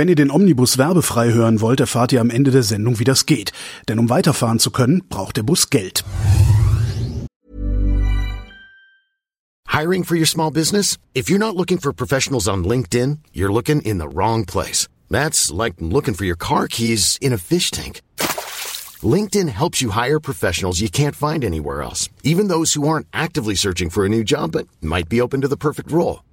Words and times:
Wenn 0.00 0.08
ihr 0.08 0.16
den 0.16 0.30
Omnibus 0.30 0.78
werbefrei 0.78 1.30
hören 1.30 1.60
wollt, 1.60 1.78
erfahrt 1.78 2.10
ihr 2.10 2.22
am 2.22 2.30
Ende 2.30 2.50
der 2.50 2.62
Sendung, 2.62 2.98
wie 3.00 3.04
das 3.04 3.26
geht. 3.26 3.52
Denn 3.86 3.98
um 3.98 4.08
weiterfahren 4.08 4.58
zu 4.58 4.70
können, 4.70 5.02
braucht 5.10 5.36
der 5.36 5.42
Bus 5.42 5.68
Geld. 5.68 6.04
Hiring 9.68 10.04
for 10.04 10.16
your 10.16 10.24
small 10.24 10.50
business? 10.50 10.96
If 11.12 11.28
you're 11.28 11.38
not 11.38 11.54
looking 11.54 11.78
for 11.78 11.92
professionals 11.92 12.48
on 12.48 12.64
LinkedIn, 12.64 13.18
you're 13.34 13.52
looking 13.52 13.82
in 13.82 13.98
the 13.98 14.08
wrong 14.08 14.46
place. 14.46 14.88
That's 15.10 15.50
like 15.50 15.74
looking 15.80 16.14
for 16.14 16.24
your 16.24 16.38
car 16.38 16.66
keys 16.66 17.18
in 17.20 17.34
a 17.34 17.38
fish 17.38 17.70
tank. 17.70 18.00
LinkedIn 19.02 19.50
helps 19.50 19.82
you 19.82 19.90
hire 19.90 20.18
professionals 20.18 20.80
you 20.80 20.88
can't 20.88 21.14
find 21.14 21.44
anywhere 21.44 21.82
else, 21.82 22.08
even 22.24 22.48
those 22.48 22.72
who 22.72 22.88
aren't 22.88 23.06
actively 23.12 23.54
searching 23.54 23.90
for 23.90 24.06
a 24.06 24.08
new 24.08 24.24
job 24.24 24.52
but 24.52 24.66
might 24.80 25.10
be 25.10 25.20
open 25.20 25.42
to 25.42 25.48
the 25.48 25.58
perfect 25.58 25.92
role. 25.92 26.20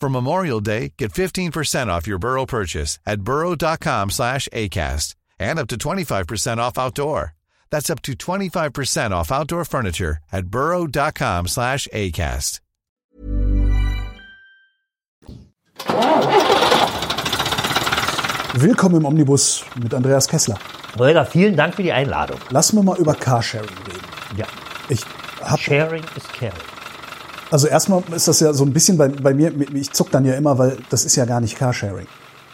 For 0.00 0.10
Memorial 0.10 0.60
Day, 0.60 0.92
get 0.98 1.12
15% 1.12 1.88
off 1.88 2.06
your 2.06 2.18
Burrow 2.18 2.46
purchase 2.46 2.98
at 3.06 3.22
burrow.com 3.22 4.10
slash 4.10 4.48
ACAST 4.52 5.14
and 5.38 5.58
up 5.58 5.68
to 5.68 5.76
25% 5.76 6.58
off 6.58 6.78
outdoor. 6.78 7.34
That's 7.70 7.90
up 7.90 8.02
to 8.02 8.12
25% 8.12 9.10
off 9.10 9.32
outdoor 9.32 9.64
furniture 9.64 10.18
at 10.30 10.46
burrow.com 10.46 11.48
slash 11.48 11.88
ACAST. 11.92 12.60
Willkommen 18.54 18.96
im 18.96 19.04
Omnibus 19.04 19.64
mit 19.74 19.92
Andreas 19.92 20.26
Kessler. 20.26 20.58
Holger, 20.98 21.26
vielen 21.26 21.56
Dank 21.56 21.74
für 21.74 21.82
die 21.82 21.92
Einladung. 21.92 22.38
Lassen 22.48 22.76
wir 22.76 22.82
mal 22.82 22.96
über 22.96 23.14
Carsharing 23.14 23.68
reden. 23.86 24.06
Ja. 24.38 24.46
Ich 24.88 25.02
hab, 25.42 25.60
Sharing 25.60 26.04
is 26.16 26.26
caring. 26.28 26.75
Also 27.50 27.66
erstmal 27.66 28.02
ist 28.14 28.28
das 28.28 28.40
ja 28.40 28.52
so 28.52 28.64
ein 28.64 28.72
bisschen 28.72 28.98
bei, 28.98 29.08
bei 29.08 29.34
mir, 29.34 29.52
ich 29.74 29.92
zuck 29.92 30.10
dann 30.10 30.24
ja 30.24 30.34
immer, 30.34 30.58
weil 30.58 30.78
das 30.90 31.04
ist 31.04 31.16
ja 31.16 31.24
gar 31.24 31.40
nicht 31.40 31.56
Carsharing. 31.56 32.06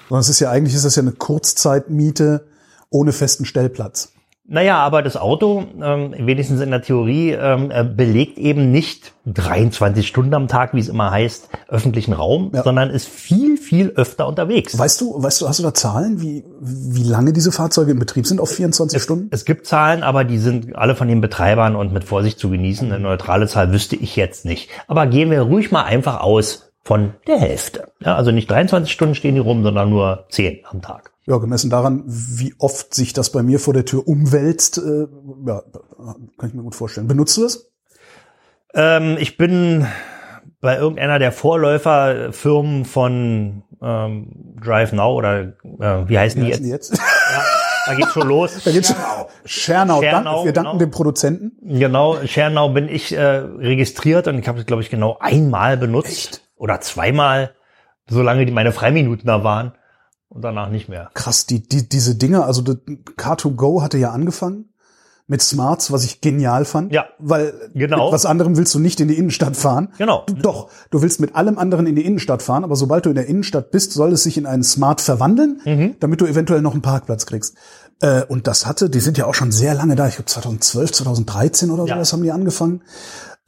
Sondern 0.09 0.21
es 0.21 0.29
ist 0.29 0.41
ja 0.41 0.51
eigentlich 0.51 0.75
ist 0.75 0.85
das 0.85 0.97
ja 0.97 1.03
eine 1.03 1.13
Kurzzeitmiete 1.13 2.47
ohne 2.91 3.13
festen 3.13 3.45
Stellplatz. 3.45 4.13
Naja, 4.45 4.79
aber 4.79 5.03
das 5.03 5.17
Auto, 5.17 5.65
ähm, 5.81 6.15
wenigstens 6.19 6.61
in 6.61 6.71
der 6.71 6.83
Theorie, 6.83 7.31
ähm, 7.31 7.71
äh, 7.71 7.85
belegt 7.85 8.39
eben 8.39 8.73
nicht 8.73 9.13
23 9.27 10.07
Stunden 10.07 10.35
am 10.35 10.49
Tag, 10.49 10.75
wie 10.75 10.81
es 10.81 10.89
immer 10.89 11.13
heißt, 11.13 11.49
öffentlichen 11.69 12.13
Raum, 12.13 12.51
Ja. 12.53 12.65
sondern 12.65 12.91
ist 12.91 13.09
viel, 13.09 13.57
viel 13.57 13.91
öfter 13.95 14.27
unterwegs. 14.27 14.77
Weißt 14.77 15.01
du, 15.01 15.23
weißt 15.23 15.41
du, 15.41 15.49
hast 15.49 15.61
du 15.61 15.63
da 15.63 15.73
Zahlen, 15.73 16.21
wie, 16.21 16.45
wie 16.61 17.05
lange 17.05 17.33
diese 17.33 17.53
Fahrzeuge 17.53 17.93
in 17.93 18.01
Betrieb 18.01 18.27
sind 18.27 18.41
auf 18.41 18.51
24 18.51 19.01
Stunden? 19.01 19.29
Es 19.31 19.45
gibt 19.45 19.65
Zahlen, 19.67 20.03
aber 20.03 20.25
die 20.25 20.39
sind 20.39 20.75
alle 20.75 20.97
von 20.97 21.07
den 21.07 21.21
Betreibern 21.21 21.77
und 21.77 21.93
mit 21.93 22.03
Vorsicht 22.03 22.41
zu 22.41 22.51
genießen. 22.51 22.91
Eine 22.91 23.01
neutrale 23.01 23.47
Zahl 23.47 23.73
wüsste 23.73 23.95
ich 23.95 24.17
jetzt 24.17 24.45
nicht. 24.45 24.71
Aber 24.89 25.07
gehen 25.07 25.31
wir 25.31 25.43
ruhig 25.43 25.71
mal 25.71 25.85
einfach 25.85 26.21
aus 26.21 26.73
von 26.83 27.15
der 27.29 27.39
Hälfte. 27.39 27.85
Ja, 28.05 28.17
also 28.17 28.33
nicht 28.33 28.51
23 28.51 28.93
Stunden 28.93 29.15
stehen 29.15 29.37
die 29.37 29.41
rum, 29.41 29.63
sondern 29.63 29.89
nur 29.89 30.25
10 30.31 30.63
am 30.69 30.83
Tag. 30.83 31.12
Ja, 31.33 31.39
gemessen 31.39 31.71
daran, 31.71 32.03
wie 32.07 32.55
oft 32.59 32.93
sich 32.93 33.15
das 33.15 33.33
bei 33.33 33.43
mir 33.43 33.59
vor 33.59 33.73
der 33.73 33.87
Tür 33.87 34.07
umwälzt, 34.07 34.77
äh, 34.77 35.07
ja, 35.47 35.63
kann 36.37 36.49
ich 36.49 36.53
mir 36.53 36.63
gut 36.63 36.75
vorstellen. 36.75 37.09
Benutzt 37.09 37.39
du 37.39 37.45
das? 37.45 37.71
Ähm, 38.75 39.17
ich 39.19 39.39
bin 39.39 39.87
bei 40.61 40.77
irgendeiner 40.77 41.19
der 41.19 41.33
Vorläuferfirmen 41.33 42.85
von 42.85 43.63
ähm, 43.81 44.57
Drive 44.63 44.93
Now 44.93 45.15
oder 45.15 45.41
äh, 45.41 46.07
wie 46.07 46.19
heißen 46.19 46.45
die 46.45 46.53
heißen 46.53 46.67
jetzt? 46.67 46.93
die 46.93 46.97
jetzt? 46.97 47.03
Da 47.87 47.95
geht's 47.95 48.13
schon 48.13 48.29
los. 48.29 48.63
Da 48.63 48.71
geht's 48.71 48.95
Schernau. 49.47 50.03
Dank, 50.03 50.13
Schernau, 50.13 50.45
wir 50.45 50.53
danken 50.53 50.73
genau. 50.73 50.79
dem 50.79 50.91
Produzenten. 50.91 51.53
Genau, 51.63 52.19
Schernau 52.27 52.69
bin 52.69 52.91
ich 52.91 53.17
äh, 53.17 53.21
registriert 53.25 54.29
und 54.29 54.39
ich 54.39 54.47
habe 54.49 54.61
es, 54.61 54.67
glaube 54.67 54.83
ich, 54.83 54.91
genau 54.91 55.17
einmal 55.19 55.79
benutzt 55.79 56.47
oder 56.57 56.83
zweimal, 56.83 57.55
solange 58.07 58.45
die 58.45 58.53
meine 58.53 58.73
Freiminuten 58.73 59.27
da 59.27 59.43
waren 59.43 59.73
und 60.33 60.43
danach 60.43 60.69
nicht 60.71 60.89
mehr. 60.89 61.11
Krass, 61.15 61.47
die, 61.47 61.63
die, 61.67 61.89
diese 61.89 62.15
Dinger, 62.15 62.47
also 62.47 62.63
das 62.63 62.77
Car2Go 63.17 63.83
hatte 63.83 63.99
ja 63.99 64.11
angefangen 64.11 64.69
mit 65.29 65.41
Smarts, 65.41 65.93
was 65.93 66.05
ich 66.05 66.21
genial 66.21 66.65
fand. 66.65 66.93
Ja, 66.93 67.07
Weil 67.19 67.71
genau. 67.75 68.07
mit 68.07 68.13
was 68.13 68.27
anderem 68.27 68.57
willst 68.57 68.75
du 68.75 68.79
nicht 68.81 69.01
in 69.01 69.09
die 69.09 69.17
Innenstadt 69.17 69.57
fahren. 69.57 69.93
Genau. 69.97 70.25
Du, 70.27 70.35
doch, 70.35 70.69
du 70.91 71.01
willst 71.01 71.21
mit 71.21 71.37
allem 71.37 71.59
anderen 71.59 71.87
in 71.87 71.95
die 71.95 72.05
Innenstadt 72.05 72.43
fahren, 72.43 72.65
aber 72.65 72.77
sobald 72.77 73.07
du 73.07 73.11
in 73.11 73.15
der 73.15 73.27
Innenstadt 73.29 73.71
bist, 73.71 73.93
soll 73.93 74.13
es 74.13 74.25
sich 74.25 74.37
in 74.37 74.47
einen 74.47 74.65
Smart 74.65 75.01
verwandeln, 75.01 75.61
Mhm. 75.65 75.97
damit 76.01 76.21
du 76.21 76.27
eventuell 76.27 76.61
noch 76.61 76.73
einen 76.73 76.83
Parkplatz 76.83 77.25
kriegst. 77.25 77.55
Äh, 78.01 78.25
und 78.25 78.47
das 78.49 78.67
hatte, 78.67 78.91
die 78.91 79.01
sind 79.01 79.17
ja 79.17 79.27
auch 79.27 79.35
schon 79.35 79.53
sehr 79.53 79.75
lange 79.75 79.95
da, 79.95 80.09
ich 80.09 80.17
glaube 80.17 80.27
2012, 80.29 80.93
2013 80.93 81.71
oder 81.71 81.85
Ja. 81.87 81.95
sowas 81.95 82.13
haben 82.13 82.23
die 82.25 82.33
angefangen. 82.33 82.83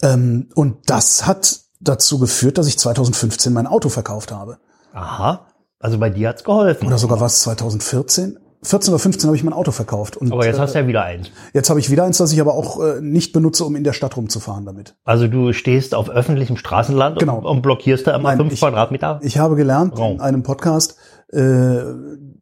Ähm, 0.02 0.48
und 0.54 0.76
das 0.88 1.26
hat 1.26 1.60
dazu 1.80 2.18
geführt, 2.18 2.56
dass 2.56 2.66
ich 2.68 2.78
2015 2.78 3.52
mein 3.52 3.66
Auto 3.66 3.88
verkauft 3.88 4.32
habe. 4.32 4.58
Aha, 4.92 5.46
also 5.84 5.98
bei 5.98 6.08
dir 6.10 6.30
hat's 6.30 6.44
geholfen. 6.44 6.86
Oder 6.86 6.98
sogar 6.98 7.20
war 7.20 7.26
es 7.26 7.40
2014? 7.42 8.38
14 8.62 8.94
oder 8.94 8.98
15 8.98 9.28
habe 9.28 9.36
ich 9.36 9.44
mein 9.44 9.52
Auto 9.52 9.70
verkauft. 9.72 10.16
Und 10.16 10.32
Aber 10.32 10.46
jetzt 10.46 10.56
äh, 10.56 10.60
hast 10.60 10.74
du 10.74 10.78
ja 10.78 10.86
wieder 10.86 11.04
eins. 11.04 11.30
jetzt 11.52 11.68
habe 11.68 11.78
ich 11.80 11.90
wieder 11.90 12.04
eins, 12.04 12.16
das 12.16 12.32
ich 12.32 12.40
aber 12.40 12.54
auch 12.54 12.80
äh, 12.82 13.00
nicht 13.02 13.34
benutze, 13.34 13.62
um 13.66 13.76
in 13.76 13.84
der 13.84 13.92
Stadt 13.92 14.16
rumzufahren 14.16 14.64
damit. 14.64 14.96
Also 15.04 15.28
du 15.28 15.52
stehst 15.52 15.94
auf 15.94 16.08
öffentlichem 16.08 16.56
Straßenland 16.56 17.18
Genau. 17.18 17.36
und, 17.38 17.44
und 17.44 17.60
blockierst 17.60 18.06
da 18.06 18.14
immer 18.16 18.30
Nein, 18.30 18.38
fünf 18.38 18.54
ich- 18.54 18.60
Quadratmeter. 18.60 19.20
Ich 19.22 19.36
habe 19.36 19.54
gelernt 19.56 19.98
Raum. 19.98 20.14
in 20.14 20.20
einem 20.22 20.42
Podcast, 20.42 20.96
äh, 21.32 21.80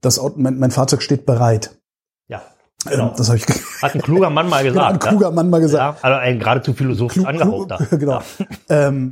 das 0.01 0.21
Auto, 0.21 0.35
mein, 0.39 0.61
mein 0.61 0.71
Fahrzeug 0.71 1.03
steht 1.03 1.27
bereit. 1.27 1.77
ja, 2.29 2.41
Ähm, 2.87 2.91
genau. 2.93 3.15
das 3.17 3.27
habe 3.27 3.39
ich 3.39 3.47
Hat 3.83 3.95
ein 3.97 4.03
kluger 4.03 4.31
Mann 4.31 4.49
mal 4.49 4.63
genau, 4.63 4.83
ein 4.85 4.99
gesagt. 5.01 5.09
kluger 5.09 5.33
Mann 5.33 5.51
mal 5.51 5.57
ja? 5.59 5.63
gesagt. 5.67 5.99
ja, 6.05 6.09
also 6.09 6.21
ein 6.21 6.39
geradezu 6.39 6.73
philosophisch 6.73 7.15
Klug- 7.25 7.27
angehauchter. 7.29 7.79
klug- 7.79 7.91
genau. 7.99 8.21
Ähm, 8.69 9.11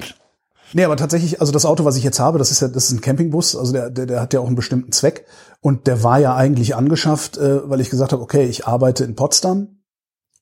nee, 0.72 0.84
aber 0.84 0.96
tatsächlich, 0.96 1.40
also 1.40 1.52
das 1.52 1.66
Auto, 1.66 1.84
was 1.84 1.96
ich 1.96 2.04
jetzt 2.04 2.20
habe, 2.20 2.38
das 2.38 2.50
ist 2.50 2.60
ja, 2.60 2.68
das 2.68 2.84
ist 2.86 2.92
ein 2.92 3.00
Campingbus, 3.00 3.56
also 3.56 3.72
der, 3.72 3.90
der, 3.90 4.06
der 4.06 4.20
hat 4.20 4.32
ja 4.32 4.40
auch 4.40 4.46
einen 4.46 4.56
bestimmten 4.56 4.92
Zweck. 4.92 5.26
Und 5.60 5.86
der 5.86 6.02
war 6.02 6.18
ja 6.18 6.34
eigentlich 6.34 6.74
angeschafft, 6.74 7.36
äh, 7.36 7.68
weil 7.68 7.80
ich 7.80 7.90
gesagt 7.90 8.12
habe, 8.12 8.22
okay, 8.22 8.44
ich 8.44 8.66
arbeite 8.66 9.04
in 9.04 9.14
Potsdam 9.14 9.80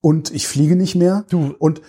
und 0.00 0.31
ich 0.31 0.47
fliege 0.47 0.77
nicht 0.77 0.94
mehr. 0.94 1.25
Du- 1.28 1.55
und 1.59 1.83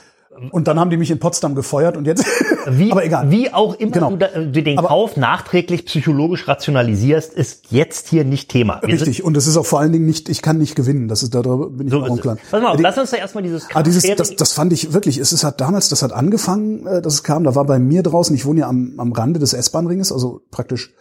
und 0.51 0.67
dann 0.67 0.79
haben 0.79 0.89
die 0.89 0.97
mich 0.97 1.11
in 1.11 1.19
Potsdam 1.19 1.55
gefeuert 1.55 1.97
und 1.97 2.05
jetzt. 2.05 2.25
Wie, 2.69 2.91
aber 2.91 3.03
egal. 3.05 3.31
wie 3.31 3.51
auch 3.53 3.73
immer 3.75 3.91
Genau. 3.91 4.09
du, 4.11 4.17
da, 4.17 4.27
du 4.27 4.61
den 4.63 4.77
Aber- 4.77 4.89
Kauf 4.89 5.17
nachträglich 5.17 5.85
psychologisch 5.85 6.47
rationalisierst, 6.47 7.33
ist 7.33 7.71
jetzt 7.71 8.09
hier 8.09 8.23
nicht 8.25 8.49
Thema. 8.49 8.79
Wir 8.83 8.93
Richtig. 8.93 9.23
Und 9.23 9.35
es 9.37 9.47
ist 9.47 9.57
auch 9.57 9.65
vor 9.65 9.79
allen 9.79 9.91
Dingen 9.91 10.05
nicht, 10.05 10.29
ich 10.29 10.41
kann 10.41 10.57
nicht 10.57 10.75
gewinnen. 10.75 11.07
Das 11.07 11.23
ist 11.23 11.33
darüber 11.33 11.69
bin 11.69 11.87
ich 11.87 11.93
so 11.93 12.01
auch 12.03 12.19
klar. 12.21 12.37
Pass 12.51 12.61
mal, 12.61 12.75
Die- 12.77 12.83
lass 12.83 12.97
uns 12.97 13.11
da 13.11 13.17
erstmal 13.17 13.43
dieses 13.43 13.67
Ah, 13.73 13.81
dieses, 13.81 14.03
das, 14.15 14.35
das 14.35 14.53
fand 14.53 14.73
ich 14.73 14.93
wirklich, 14.93 15.17
es 15.17 15.31
ist 15.31 15.43
halt 15.43 15.59
damals, 15.61 15.89
das 15.89 16.03
hat 16.03 16.11
angefangen, 16.13 16.85
äh, 16.85 17.01
dass 17.01 17.13
es 17.15 17.23
kam, 17.23 17.43
da 17.43 17.55
war 17.55 17.65
bei 17.65 17.79
mir 17.79 18.03
draußen, 18.03 18.35
ich 18.35 18.45
wohne 18.45 18.61
ja 18.61 18.67
am, 18.67 18.93
am 18.97 19.11
Rande 19.13 19.39
des 19.39 19.53
S-Bahn-Ringes, 19.53 20.11
also 20.11 20.41
praktisch 20.51 20.93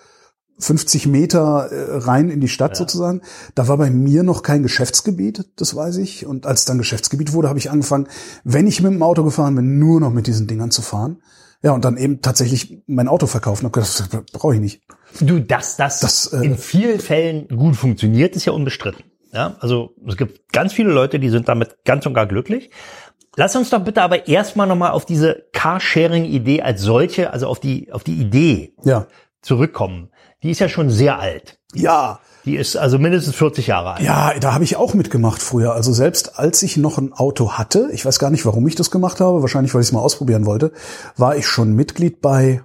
50 0.59 1.07
Meter 1.07 1.71
äh, 1.71 1.99
rein 1.99 2.31
in 2.31 2.41
die 2.41 2.49
Stadt 2.49 2.77
sozusagen. 2.77 3.23
Da 3.55 3.69
war 3.69 3.77
bei 3.77 3.91
mir 3.91 4.23
noch 4.23 4.43
kein 4.43 4.63
Geschäftsgebiet, 4.63 5.47
das 5.57 5.75
weiß 5.75 5.97
ich. 5.99 6.27
Und 6.27 6.47
als 6.47 6.65
dann 6.65 6.79
Geschäftsgebiet 6.79 7.33
wurde, 7.33 7.49
habe 7.49 7.59
ich 7.59 7.71
angefangen, 7.71 8.09
wenn 8.45 8.67
ich 8.67 8.83
mit 8.83 8.93
dem 8.93 9.03
Auto 9.03 9.23
gefahren 9.25 9.55
bin, 9.55 9.79
nur 9.79 10.01
noch 10.01 10.13
mit 10.13 10.27
diesen 10.27 10.47
Dingern 10.47 10.71
zu 10.71 10.83
fahren. 10.83 11.23
Ja, 11.63 11.73
und 11.73 11.85
dann 11.85 11.97
eben 11.97 12.21
tatsächlich 12.23 12.83
mein 12.87 13.09
Auto 13.09 13.27
verkaufen. 13.27 13.67
Hab 13.67 13.73
gedacht, 13.73 14.09
das 14.13 14.23
brauche 14.33 14.55
ich 14.55 14.61
nicht. 14.61 14.83
Du, 15.21 15.41
dass 15.41 15.77
das, 15.77 16.01
Das, 16.01 16.27
äh, 16.33 16.45
in 16.45 16.57
vielen 16.57 17.01
Fällen 17.01 17.49
gut 17.49 17.75
funktioniert, 17.77 18.37
ist 18.37 18.45
ja 18.45 18.53
unbestritten. 18.53 19.05
Ja, 19.33 19.57
also 19.61 19.91
es 20.07 20.17
gibt 20.17 20.53
ganz 20.53 20.73
viele 20.73 20.91
Leute, 20.93 21.19
die 21.19 21.29
sind 21.31 21.49
damit 21.49 21.77
ganz 21.85 22.07
und 22.07 22.15
gar 22.15 22.27
glücklich. 22.27 22.71
Lass 23.37 23.55
uns 23.57 23.71
doch 23.71 23.85
bitte 23.85 24.03
aber 24.03 24.27
erstmal 24.27 24.67
nochmal 24.67 24.91
auf 24.93 25.05
diese 25.05 25.45
Carsharing-Idee 25.53 26.63
als 26.63 26.81
solche, 26.83 27.33
also 27.33 27.47
auf 27.47 27.61
die, 27.61 27.93
auf 27.93 28.03
die 28.05 28.15
Idee 28.21 28.75
Ja. 28.85 29.07
zurückkommen. 29.43 30.11
Die 30.43 30.51
ist 30.51 30.61
ja 30.61 30.69
schon 30.69 30.91
sehr 30.91 31.19
alt. 31.19 31.59
Ja, 31.75 32.21
Die 32.45 32.57
ist 32.57 32.77
also 32.77 32.99
mindestens 32.99 33.35
40 33.35 33.67
Jahre 33.67 33.95
alt. 33.95 34.03
Ja, 34.03 34.33
da 34.39 34.55
habe 34.55 34.65
ich 34.65 34.77
auch 34.77 34.95
mitgemacht 34.95 35.43
früher. 35.43 35.75
Also 35.75 35.93
selbst 35.93 36.39
als 36.39 36.63
ich 36.63 36.77
noch 36.77 36.97
ein 36.99 37.13
Auto 37.13 37.53
hatte, 37.53 37.91
ich 37.93 38.05
weiß 38.07 38.19
gar 38.19 38.31
nicht, 38.31 38.47
warum 38.47 38.67
ich 38.67 38.75
das 38.75 38.91
gemacht 38.91 39.21
habe, 39.21 39.43
wahrscheinlich, 39.43 39.75
weil 39.75 39.83
ich 39.83 39.89
es 39.89 39.93
mal 39.93 40.01
ausprobieren 40.01 40.47
wollte, 40.47 40.73
war 41.17 41.37
ich 41.37 41.47
schon 41.47 41.75
Mitglied 41.75 42.21
bei, 42.21 42.63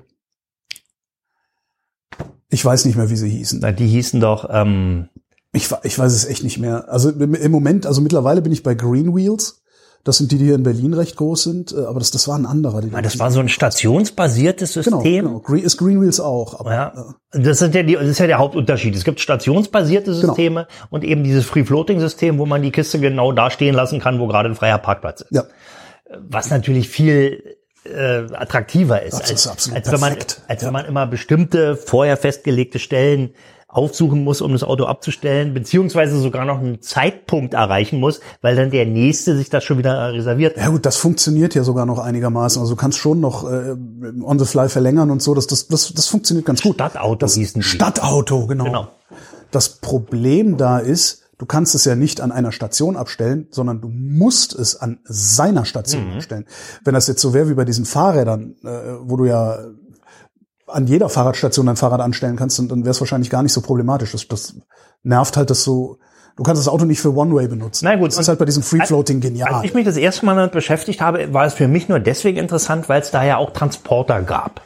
ich 2.49 2.63
weiß 2.63 2.85
nicht 2.85 2.95
mehr, 2.95 3.09
wie 3.09 3.15
sie 3.15 3.29
hießen. 3.29 3.59
Na, 3.61 3.71
Die 3.71 3.87
hießen 3.87 4.19
doch, 4.21 4.47
ähm, 4.49 5.09
Ich, 5.51 5.69
ich 5.83 5.99
weiß 5.99 6.13
es 6.13 6.25
echt 6.25 6.43
nicht 6.43 6.59
mehr. 6.59 6.87
Also 6.89 7.09
im 7.09 7.51
Moment, 7.51 7.85
also 7.85 8.01
mittlerweile 8.01 8.41
bin 8.41 8.51
ich 8.51 8.63
bei 8.63 8.75
Green 8.75 9.15
Wheels. 9.15 9.62
Das 10.05 10.17
sind 10.17 10.33
die, 10.33 10.37
die 10.37 10.45
hier 10.45 10.55
in 10.55 10.63
Berlin 10.63 10.93
recht 10.93 11.15
groß 11.15 11.43
sind, 11.43 11.71
äh, 11.71 11.85
aber 11.85 11.99
das, 11.99 12.11
das 12.11 12.27
war 12.27 12.37
ein 12.37 12.45
anderer. 12.45 12.81
Ah, 12.91 13.01
Das 13.01 13.19
war 13.19 13.31
so 13.31 13.39
ein 13.39 13.47
stationsbasiertes 13.47 14.73
genau, 14.73 14.97
System. 14.97 15.25
genau. 15.25 15.39
Green, 15.39 15.63
ist 15.63 15.77
Greenwheels 15.77 16.19
auch. 16.19 16.59
Aber, 16.59 16.73
Ja, 16.73 17.15
das, 17.31 17.59
sind 17.59 17.73
ja 17.73 17.83
die, 17.83 17.93
das 17.93 18.07
ist 18.07 18.19
ja 18.19 18.27
der 18.27 18.37
Hauptunterschied. 18.37 18.95
Es 18.95 19.05
gibt 19.05 19.19
stationsbasierte 19.21 20.11
Genau. 20.11 20.27
Systeme 20.27 20.67
und 20.89 21.03
eben 21.05 21.23
dieses 21.23 21.45
Free-Floating-System, 21.45 22.37
wo 22.37 22.45
man 22.45 22.61
die 22.61 22.71
Kiste 22.71 22.99
genau 22.99 23.31
da 23.31 23.49
stehen 23.49 23.75
lassen 23.75 23.99
kann, 24.01 24.19
wo 24.19 24.27
gerade 24.27 24.49
ein 24.49 24.55
freier 24.55 24.77
Parkplatz 24.77 25.21
ist. 25.21 25.31
ja. 25.31 25.43
Was 26.19 26.49
natürlich 26.51 26.89
viel 26.89 27.55
äh, 27.85 28.23
attraktiver 28.33 29.01
ist, 29.03 29.13
Das 29.13 29.21
als, 29.31 29.45
ist 29.45 29.73
als, 29.73 29.91
wenn 29.91 29.99
man, 29.99 30.15
als 30.47 30.61
Ja. 30.61 30.67
wenn 30.67 30.73
man 30.73 30.85
immer 30.85 31.07
bestimmte 31.07 31.75
vorher 31.75 32.17
festgelegte 32.17 32.77
Stellen 32.79 33.33
aufsuchen 33.73 34.23
muss, 34.23 34.41
um 34.41 34.51
das 34.53 34.63
Auto 34.63 34.85
abzustellen, 34.85 35.53
beziehungsweise 35.53 36.19
sogar 36.19 36.45
noch 36.45 36.59
einen 36.59 36.81
Zeitpunkt 36.81 37.53
erreichen 37.55 37.99
muss, 37.99 38.21
weil 38.41 38.55
dann 38.55 38.69
der 38.69 38.85
nächste 38.85 39.35
sich 39.35 39.49
das 39.49 39.63
schon 39.63 39.77
wieder 39.79 40.13
reserviert. 40.13 40.57
Ja 40.57 40.69
gut, 40.69 40.85
das 40.85 40.95
funktioniert 40.97 41.55
ja 41.55 41.63
sogar 41.63 41.85
noch 41.85 41.99
einigermaßen. 41.99 42.61
Also 42.61 42.75
du 42.75 42.79
kannst 42.79 42.99
schon 42.99 43.19
noch 43.19 43.49
äh, 43.49 43.75
on 44.23 44.39
the 44.39 44.45
fly 44.45 44.69
verlängern 44.69 45.09
und 45.09 45.21
so. 45.21 45.33
Das, 45.33 45.47
das, 45.47 45.67
das, 45.67 45.91
das 45.93 46.07
funktioniert 46.07 46.45
ganz 46.45 46.61
gut. 46.61 46.75
Stadtauto 46.75 47.15
das 47.15 47.33
hießen. 47.35 47.61
Stadtauto, 47.63 48.47
genau. 48.47 48.63
Genau. 48.65 48.87
Das 49.51 49.69
Problem 49.69 50.57
da 50.57 50.79
ist, 50.79 51.23
du 51.37 51.45
kannst 51.45 51.73
es 51.75 51.85
ja 51.85 51.95
nicht 51.95 52.21
an 52.21 52.31
einer 52.31 52.51
Station 52.51 52.95
abstellen, 52.95 53.47
sondern 53.51 53.81
du 53.81 53.87
musst 53.89 54.53
es 54.53 54.75
an 54.75 54.99
seiner 55.03 55.65
Station 55.65 56.09
Mhm. 56.09 56.13
abstellen. 56.17 56.45
Wenn 56.83 56.93
das 56.93 57.07
jetzt 57.07 57.21
so 57.21 57.33
wäre 57.33 57.49
wie 57.49 57.53
bei 57.55 57.65
diesen 57.65 57.85
Fahrrädern, 57.85 58.55
äh, 58.63 58.67
wo 59.01 59.17
du 59.17 59.25
ja 59.25 59.57
an 60.73 60.87
jeder 60.87 61.09
Fahrradstation 61.09 61.65
dein 61.65 61.75
Fahrrad 61.75 62.01
anstellen 62.01 62.35
kannst, 62.35 62.59
dann, 62.59 62.67
dann 62.67 62.83
wäre 62.83 62.91
es 62.91 62.99
wahrscheinlich 62.99 63.29
gar 63.29 63.43
nicht 63.43 63.53
so 63.53 63.61
problematisch. 63.61 64.11
Das, 64.11 64.27
das 64.27 64.55
nervt 65.03 65.37
halt, 65.37 65.49
dass 65.49 65.63
so 65.63 65.99
du 66.35 66.43
kannst 66.43 66.59
das 66.59 66.67
Auto 66.67 66.85
nicht 66.85 66.99
für 66.99 67.15
One-Way 67.15 67.47
benutzen. 67.47 67.85
Na 67.85 67.95
gut, 67.95 68.07
das 68.07 68.17
und- 68.17 68.21
ist 68.21 68.27
halt 68.27 68.39
bei 68.39 68.45
diesem 68.45 68.63
Free-Floating 68.63 69.19
genial. 69.21 69.53
Als 69.53 69.63
ich 69.63 69.73
mich 69.73 69.85
das 69.85 69.97
erste 69.97 70.25
Mal 70.25 70.35
damit 70.35 70.51
beschäftigt 70.51 71.01
habe, 71.01 71.33
war 71.33 71.45
es 71.45 71.53
für 71.53 71.67
mich 71.67 71.89
nur 71.89 71.99
deswegen 71.99 72.37
interessant, 72.37 72.89
weil 72.89 73.01
es 73.01 73.11
da 73.11 73.23
ja 73.23 73.37
auch 73.37 73.51
Transporter 73.51 74.21
gab. 74.21 74.61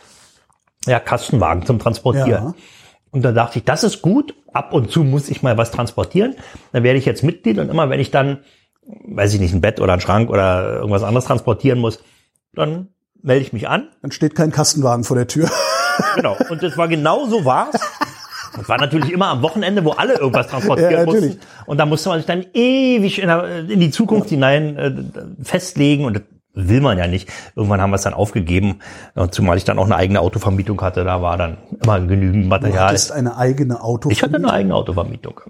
Ja, 0.86 1.00
Kastenwagen 1.00 1.65
zum 1.65 1.80
Transportieren. 1.80 2.30
Ja. 2.30 2.54
Und 3.12 3.24
da 3.24 3.31
dachte 3.31 3.59
ich, 3.59 3.65
das 3.65 3.83
ist 3.83 4.01
gut. 4.01 4.36
Ab 4.54 4.74
und 4.74 4.89
zu 4.89 5.04
muss 5.04 5.30
ich 5.30 5.44
mal 5.44 5.57
was 5.57 5.71
transportieren. 5.71 6.36
Dann 6.71 6.83
werde 6.83 6.98
ich 6.98 7.06
jetzt 7.06 7.24
Mitglied 7.24 7.59
und 7.59 7.69
immer 7.69 7.89
wenn 7.89 8.00
ich 8.00 8.12
dann, 8.12 8.39
weiß 9.06 9.33
ich 9.33 9.39
nicht, 9.39 9.54
ein 9.54 9.62
Bett 9.62 9.80
oder 9.81 9.94
ein 9.94 10.01
Schrank 10.01 10.30
oder 10.30 10.77
irgendwas 10.77 11.04
anderes 11.04 11.25
transportieren 11.25 11.80
muss, 11.80 12.00
dann 12.54 12.89
melde 13.21 13.42
ich 13.42 13.54
mich 13.54 13.68
an. 13.68 13.89
Dann 14.01 14.12
steht 14.12 14.36
kein 14.36 14.51
Kastenwagen 14.51 15.04
vor 15.04 15.18
der 15.18 15.27
Tür. 15.27 15.50
Genau. 16.16 16.36
Und 16.50 16.64
das 16.64 16.78
war 16.78 16.88
genau 16.88 17.26
so 17.28 17.44
war's. 17.46 17.76
Das 18.56 18.68
war 18.70 18.78
natürlich 18.80 19.12
immer 19.12 19.28
am 19.28 19.42
Wochenende, 19.42 19.84
wo 19.86 19.92
alle 19.92 20.16
irgendwas 20.18 20.48
transportieren 20.48 20.92
Ja, 20.92 21.06
natürlich. 21.06 21.36
mussten. 21.36 21.42
Und 21.68 21.78
da 21.78 21.86
musste 21.86 22.10
man 22.10 22.20
sich 22.20 22.26
dann 22.26 22.46
ewig 22.54 23.20
in, 23.22 23.28
der, 23.28 23.60
in 23.70 23.80
die 23.80 23.92
Zukunft 23.92 24.30
hinein 24.30 24.78
äh, 24.78 24.92
festlegen. 25.44 26.06
Und 26.06 26.16
das 26.16 26.24
will 26.54 26.82
man 26.82 26.98
ja 26.98 27.06
nicht. 27.08 27.30
Irgendwann 27.56 27.82
haben 27.82 27.92
wir 27.92 27.98
es 27.98 28.02
dann 28.02 28.16
aufgegeben. 28.16 28.80
Und 29.14 29.34
zumal 29.36 29.58
ich 29.58 29.64
dann 29.64 29.78
auch 29.78 29.86
eine 29.86 29.96
eigene 29.96 30.22
Autovermietung 30.22 30.82
hatte, 30.82 31.04
da 31.04 31.22
war 31.22 31.38
dann 31.38 31.58
immer 31.84 32.00
genügend 32.00 32.46
Du 32.46 32.50
Material. 32.50 32.88
hattest 32.88 33.12
eine 33.12 33.38
eigene 33.38 33.84
Auto. 33.84 34.10
Ich 34.10 34.24
hatte 34.24 34.36
eine 34.38 34.52
eigene 34.52 34.74
Autovermietung. 34.74 35.42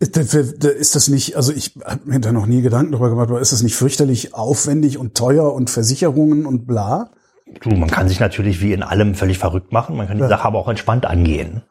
Ist 0.00 0.16
das- 0.16 0.34
ist 0.34 0.96
das 0.96 1.08
nicht, 1.08 1.36
also 1.36 1.52
ich 1.52 1.76
habe 1.84 2.00
mir 2.04 2.18
da 2.20 2.32
noch 2.32 2.46
nie 2.46 2.62
Gedanken 2.62 2.92
darüber 2.92 3.10
gemacht, 3.10 3.30
aber 3.30 3.40
ist 3.40 3.52
das 3.52 3.62
nicht 3.62 3.76
fürchterlich 3.76 4.34
aufwendig 4.34 4.98
und 4.98 5.14
teuer 5.14 5.52
und 5.54 5.70
Versicherungen 5.70 6.46
und 6.46 6.66
bla? 6.66 7.10
Du, 7.60 7.70
man 7.70 7.90
kann 7.90 8.08
sich 8.08 8.20
natürlich 8.20 8.60
wie 8.60 8.72
in 8.72 8.82
allem 8.82 9.14
völlig 9.14 9.38
verrückt 9.38 9.72
machen. 9.72 9.96
Man 9.96 10.08
kann 10.08 10.16
die 10.16 10.26
Sache 10.26 10.44
aber 10.44 10.58
auch 10.58 10.68
entspannt 10.68 11.06
angehen. 11.06 11.62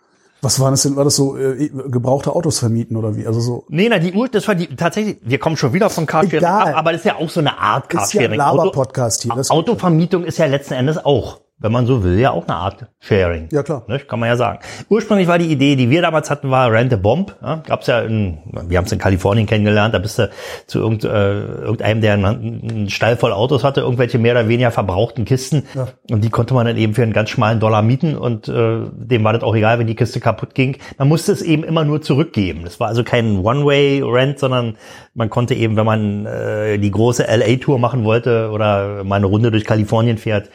Was 0.41 0.59
war 0.59 0.69
das 0.71 0.83
denn? 0.83 0.97
War 0.97 1.05
das 1.05 1.15
so 1.15 1.37
äh, 1.37 1.69
gebrauchte 1.69 2.35
Autos 2.35 2.59
vermieten 2.59 2.97
oder 2.97 3.15
wie? 3.15 3.25
Also 3.25 3.39
so 3.39 3.63
Nee, 3.69 3.87
na, 3.89 3.97
die 3.97 4.11
Uhr, 4.11 4.27
das 4.27 4.45
war 4.47 4.55
die, 4.55 4.67
tatsächlich, 4.75 5.17
wir 5.23 5.39
kommen 5.39 5.55
schon 5.55 5.71
wieder 5.71 5.89
von 5.89 6.05
Carsharing 6.05 6.39
Egal. 6.39 6.73
ab, 6.73 6.77
aber 6.77 6.91
das 6.91 7.01
ist 7.01 7.05
ja 7.05 7.15
auch 7.15 7.29
so 7.29 7.39
eine 7.39 7.57
Art 7.57 7.85
ist 7.85 8.13
ja 8.13 8.21
ein 8.21 8.37
Carsharing. 8.37 8.37
Laber-Podcast 8.37 9.23
hier. 9.23 9.33
Das 9.35 9.49
Autovermietung 9.49 10.25
ist 10.25 10.37
ja 10.37 10.45
letzten 10.45 10.73
Endes 10.73 11.03
auch, 11.03 11.39
wenn 11.63 11.71
man 11.71 11.85
so 11.85 12.03
will, 12.03 12.19
ja 12.19 12.31
auch 12.31 12.45
eine 12.45 12.57
Art 12.57 12.87
Sharing. 12.99 13.47
Ja, 13.51 13.63
klar. 13.63 13.83
Ne, 13.87 13.97
kann 13.99 14.19
man 14.19 14.27
ja 14.27 14.35
sagen. 14.35 14.59
Ursprünglich 14.89 15.29
war 15.29 15.39
die 15.39 15.49
Idee, 15.49 15.77
die 15.77 15.89
wir 15.89 16.01
damals 16.01 16.29
hatten, 16.29 16.51
war 16.51 16.69
Rent 16.69 16.93
a 16.93 16.97
Bomb. 16.97 17.37
Ja, 17.41 17.63
gab's 17.65 17.87
ja 17.87 18.01
in, 18.01 18.39
wir 18.67 18.77
haben 18.77 18.83
es 18.85 18.91
in 18.91 18.99
Kalifornien 18.99 19.47
kennengelernt, 19.47 19.93
da 19.93 19.99
bist 19.99 20.19
du 20.19 20.29
zu 20.67 20.79
irgend, 20.79 21.05
äh, 21.05 21.07
irgendeinem, 21.07 22.01
der 22.01 22.13
einen, 22.15 22.69
einen 22.69 22.89
Stall 22.89 23.15
voll 23.15 23.31
Autos 23.31 23.63
hatte, 23.63 23.79
irgendwelche 23.79 24.19
mehr 24.19 24.33
oder 24.33 24.49
weniger 24.49 24.71
verbrauchten 24.71 25.23
Kisten. 25.23 25.63
Ja. 25.73 25.87
Und 26.11 26.25
die 26.25 26.29
konnte 26.29 26.53
man 26.53 26.65
dann 26.65 26.75
eben 26.75 26.95
für 26.95 27.03
einen 27.03 27.13
ganz 27.13 27.29
schmalen 27.29 27.61
Dollar 27.61 27.81
mieten 27.81 28.17
und 28.17 28.49
äh, 28.49 28.79
dem 28.91 29.23
war 29.23 29.31
das 29.31 29.43
auch 29.43 29.55
egal, 29.55 29.79
wenn 29.79 29.87
die 29.87 29.95
Kiste 29.95 30.19
kaputt 30.19 30.55
ging. 30.55 30.75
Man 30.97 31.07
musste 31.07 31.31
es 31.31 31.41
eben 31.41 31.63
immer 31.63 31.85
nur 31.85 32.01
zurückgeben. 32.01 32.65
Das 32.65 32.81
war 32.81 32.89
also 32.89 33.05
kein 33.05 33.39
One-Way-Rent, 33.39 34.37
sondern 34.37 34.75
man 35.13 35.29
konnte 35.29 35.55
eben, 35.55 35.77
wenn 35.77 35.85
man 35.85 36.25
äh, 36.25 36.77
die 36.77 36.91
große 36.91 37.23
LA-Tour 37.23 37.79
machen 37.79 38.03
wollte 38.03 38.49
oder 38.51 39.05
mal 39.05 39.15
eine 39.15 39.27
Runde 39.27 39.49
durch 39.49 39.63
Kalifornien 39.63 40.17
fährt, 40.17 40.49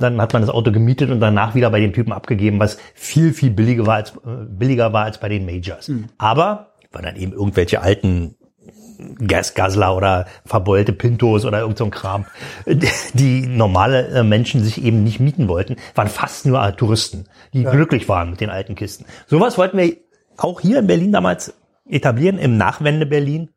dann 0.00 0.20
hat 0.20 0.32
man 0.32 0.42
das 0.42 0.50
Auto 0.50 0.72
gemietet 0.72 1.10
und 1.10 1.20
danach 1.20 1.54
wieder 1.54 1.70
bei 1.70 1.80
den 1.80 1.92
Typen 1.92 2.12
abgegeben, 2.12 2.58
was 2.58 2.78
viel, 2.94 3.32
viel 3.32 3.50
billiger 3.50 3.86
war 3.86 3.96
als, 3.96 4.10
äh, 4.10 4.46
billiger 4.48 4.92
war 4.92 5.04
als 5.04 5.18
bei 5.18 5.28
den 5.28 5.46
Majors. 5.46 5.88
Aber, 6.18 6.74
weil 6.92 7.02
dann 7.02 7.16
eben 7.16 7.32
irgendwelche 7.32 7.80
alten 7.82 8.34
Gasguzzler 9.26 9.96
oder 9.96 10.26
verbeulte 10.44 10.92
Pintos 10.92 11.44
oder 11.44 11.60
irgend 11.60 11.78
so 11.78 11.84
ein 11.84 11.90
Kram, 11.90 12.26
die 13.14 13.46
normale 13.46 14.08
äh, 14.08 14.22
Menschen 14.22 14.62
sich 14.62 14.82
eben 14.82 15.04
nicht 15.04 15.20
mieten 15.20 15.48
wollten, 15.48 15.76
waren 15.94 16.08
fast 16.08 16.46
nur 16.46 16.62
äh, 16.62 16.72
Touristen, 16.72 17.26
die 17.52 17.64
glücklich 17.64 18.08
waren 18.08 18.30
mit 18.30 18.40
den 18.40 18.50
alten 18.50 18.74
Kisten. 18.74 19.04
Sowas 19.26 19.58
wollten 19.58 19.78
wir 19.78 19.96
auch 20.36 20.60
hier 20.60 20.78
in 20.78 20.86
Berlin 20.86 21.12
damals 21.12 21.54
etablieren, 21.88 22.38
im 22.38 22.56
Nachwende 22.56 23.06
Berlin. 23.06 23.50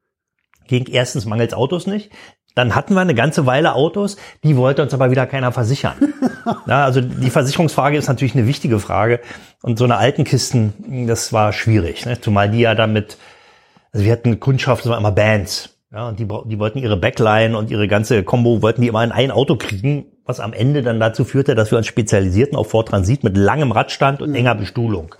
Ging 0.68 0.88
erstens 0.88 1.26
mangels 1.26 1.54
Autos 1.54 1.88
nicht. 1.88 2.12
Dann 2.56 2.76
hatten 2.76 2.94
wir 2.94 3.02
eine 3.02 3.16
ganze 3.16 3.46
Weile 3.46 3.74
Autos, 3.74 4.18
die 4.44 4.56
wollte 4.56 4.84
uns 4.84 4.94
aber 4.94 5.10
wieder 5.10 5.26
keiner 5.26 5.52
versichern. 5.52 5.96
ja, 6.68 6.86
also 6.86 7.02
die 7.02 7.30
Versicherungsfrage 7.30 7.98
ist 7.98 8.08
natürlich 8.08 8.36
eine 8.36 8.48
wichtige 8.48 8.80
Frage. 8.80 9.20
Und 9.62 9.80
so 9.80 9.86
eine 9.86 9.98
alten 9.98 10.24
Kisten, 10.24 11.06
das 11.08 11.34
war 11.34 11.54
schwierig. 11.54 12.06
Ne? 12.06 12.22
Zumal 12.22 12.50
die 12.50 12.60
ja 12.60 12.76
damit, 12.76 13.18
also 13.92 14.06
wir 14.06 14.12
hatten 14.12 14.40
Kundschaft, 14.40 14.86
das 14.86 14.92
waren 14.92 15.00
immer 15.00 15.12
Bands. 15.12 15.70
Ja, 15.92 16.08
und 16.08 16.20
die, 16.20 16.26
die 16.26 16.60
wollten 16.60 16.80
ihre 16.80 16.98
Backline 16.98 17.56
und 17.56 17.70
ihre 17.70 17.88
ganze 17.88 18.24
Combo 18.24 18.64
wollten 18.64 18.82
die 18.82 18.88
immer 18.88 19.04
in 19.04 19.12
ein 19.12 19.30
Auto 19.30 19.56
kriegen, 19.56 20.06
was 20.26 20.40
am 20.40 20.54
Ende 20.54 20.82
dann 20.82 21.00
dazu 21.00 21.24
führte, 21.24 21.54
dass 21.54 21.70
wir 21.72 21.78
uns 21.78 21.86
spezialisierten 21.86 22.58
auf 22.58 22.72
Ford 22.72 22.88
Transit 22.88 23.24
mit 23.24 23.38
langem 23.38 23.72
Radstand 23.72 24.22
und 24.22 24.34
enger 24.34 24.56
Bestuhlung. 24.56 25.14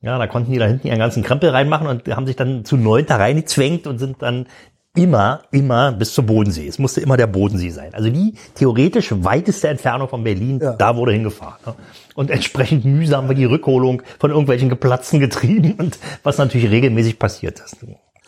Ja, 0.00 0.16
da 0.16 0.26
konnten 0.26 0.52
die 0.52 0.58
da 0.58 0.66
hinten 0.66 0.86
ihren 0.86 0.98
ganzen 0.98 1.22
Krempel 1.22 1.50
reinmachen 1.50 1.88
und 1.88 2.08
haben 2.14 2.26
sich 2.26 2.36
dann 2.36 2.64
zu 2.64 2.76
neunt 2.76 3.10
da 3.10 3.16
reingezwängt 3.16 3.86
und 3.86 3.98
sind 3.98 4.22
dann 4.22 4.46
immer, 4.94 5.42
immer 5.52 5.92
bis 5.92 6.12
zum 6.14 6.26
Bodensee. 6.26 6.66
Es 6.66 6.78
musste 6.78 7.00
immer 7.00 7.16
der 7.16 7.26
Bodensee 7.28 7.70
sein. 7.70 7.94
Also 7.94 8.10
die 8.10 8.34
theoretisch 8.54 9.12
weiteste 9.16 9.68
Entfernung 9.68 10.08
von 10.08 10.24
Berlin, 10.24 10.58
Ja. 10.60 10.72
da 10.72 10.96
wurde 10.96 11.12
hingefahren. 11.12 11.58
ne? 11.66 11.74
Und 12.14 12.30
entsprechend 12.30 12.84
mühsam 12.84 13.28
war 13.28 13.34
die 13.34 13.44
Rückholung 13.44 14.02
von 14.18 14.30
irgendwelchen 14.30 14.68
geplatzten 14.68 15.20
Getrieben 15.20 15.74
und 15.74 15.98
was 16.24 16.38
natürlich 16.38 16.70
regelmäßig 16.70 17.18
passiert 17.18 17.60
ist. 17.60 17.76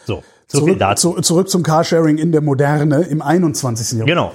So, 0.06 0.22
so 0.46 0.58
viel 0.58 0.66
zurück, 0.68 0.78
dazu. 0.78 1.12
zu, 1.14 1.22
zurück 1.22 1.50
zum 1.50 1.62
Carsharing 1.62 2.18
in 2.18 2.30
der 2.32 2.40
Moderne 2.40 3.02
im 3.02 3.20
21. 3.20 3.98
Jahrhundert. 3.98 4.06
Genau. 4.08 4.32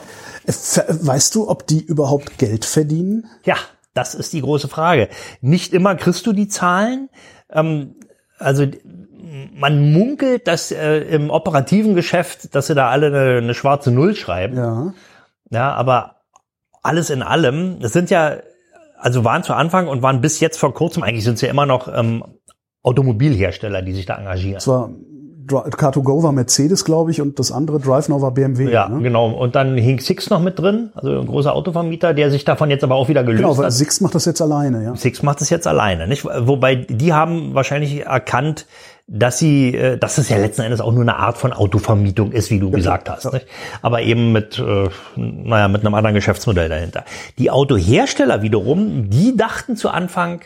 Weißt 1.05 1.33
du, 1.35 1.49
ob 1.49 1.65
die 1.67 1.81
überhaupt 1.83 2.37
Geld 2.37 2.65
verdienen? 2.65 3.27
Ja, 3.45 3.55
das 3.93 4.13
ist 4.13 4.33
die 4.33 4.41
große 4.41 4.67
Frage. 4.67 5.07
Nicht 5.41 5.73
immer 5.73 5.95
kriegst 5.95 6.27
du 6.27 6.33
die 6.33 6.47
Zahlen. 6.49 7.09
Ähm, 7.49 7.95
also 8.37 8.65
man 9.53 9.91
munkelt, 9.91 10.47
dass 10.47 10.71
äh, 10.71 10.99
im 10.99 11.29
operativen 11.29 11.95
Geschäft, 11.95 12.53
dass 12.55 12.67
sie 12.67 12.75
da 12.75 12.89
alle 12.89 13.07
eine, 13.07 13.37
eine 13.37 13.53
schwarze 13.53 13.91
Null 13.91 14.15
schreiben. 14.15 14.57
Ja. 14.57 14.93
Ja, 15.49 15.73
aber 15.73 16.17
alles 16.83 17.09
in 17.09 17.21
allem, 17.21 17.79
das 17.79 17.93
sind 17.93 18.09
ja, 18.09 18.37
also 18.97 19.23
waren 19.23 19.43
zu 19.43 19.53
Anfang 19.53 19.87
und 19.87 20.01
waren 20.01 20.21
bis 20.21 20.39
jetzt 20.39 20.57
vor 20.57 20.73
kurzem, 20.73 21.03
eigentlich 21.03 21.23
sind 21.23 21.35
es 21.35 21.41
ja 21.41 21.49
immer 21.49 21.65
noch 21.65 21.87
ähm, 21.87 22.23
Automobilhersteller, 22.83 23.81
die 23.81 23.93
sich 23.93 24.05
da 24.05 24.17
engagieren. 24.17 24.59
War 24.67 24.89
Dri- 24.89 24.95
Car2Go 25.47 26.23
war 26.23 26.31
Mercedes, 26.31 26.85
glaube 26.85 27.11
ich, 27.11 27.21
und 27.21 27.39
das 27.39 27.51
andere 27.51 27.79
DriveNow 27.79 28.21
war 28.21 28.31
BMW. 28.31 28.71
Ja, 28.71 28.89
ne? 28.89 29.01
genau. 29.01 29.29
Und 29.31 29.55
dann 29.55 29.77
hing 29.77 29.99
Six 29.99 30.29
noch 30.29 30.41
mit 30.41 30.59
drin, 30.59 30.89
also 30.95 31.19
ein 31.19 31.27
großer 31.27 31.53
Autovermieter, 31.53 32.13
der 32.13 32.31
sich 32.31 32.45
davon 32.45 32.69
jetzt 32.69 32.83
aber 32.83 32.95
auch 32.95 33.07
wieder 33.09 33.23
gelöst 33.23 33.43
Genau, 33.43 33.57
weil 33.57 33.65
hat. 33.65 33.73
Sixt 33.73 34.01
macht 34.01 34.15
das 34.15 34.25
jetzt 34.25 34.41
alleine, 34.41 34.83
ja. 34.83 34.95
Six 34.95 35.23
macht 35.23 35.41
es 35.41 35.49
jetzt 35.49 35.67
alleine, 35.67 36.07
nicht? 36.07 36.25
Wobei 36.25 36.75
die 36.75 37.13
haben 37.13 37.53
wahrscheinlich 37.53 38.05
erkannt, 38.05 38.65
dass 39.07 39.37
sie, 39.37 39.75
äh, 39.75 39.97
dass 39.97 40.17
es 40.17 40.29
ja 40.29 40.37
letzten 40.37 40.63
Endes 40.63 40.81
auch 40.81 40.91
nur 40.91 41.01
eine 41.01 41.17
Art 41.17 41.37
von 41.37 41.53
Autovermietung 41.53 42.31
ist, 42.31 42.49
wie 42.49 42.59
du 42.59 42.71
gesagt 42.71 43.09
hast, 43.09 43.31
nicht? 43.31 43.45
aber 43.81 44.01
eben 44.01 44.31
mit, 44.31 44.57
äh, 44.57 44.89
naja, 45.15 45.67
mit 45.67 45.81
einem 45.81 45.93
anderen 45.93 46.15
Geschäftsmodell 46.15 46.69
dahinter. 46.69 47.05
Die 47.37 47.51
Autohersteller 47.51 48.41
wiederum, 48.41 49.09
die 49.11 49.37
dachten 49.37 49.75
zu 49.75 49.89
Anfang, 49.89 50.41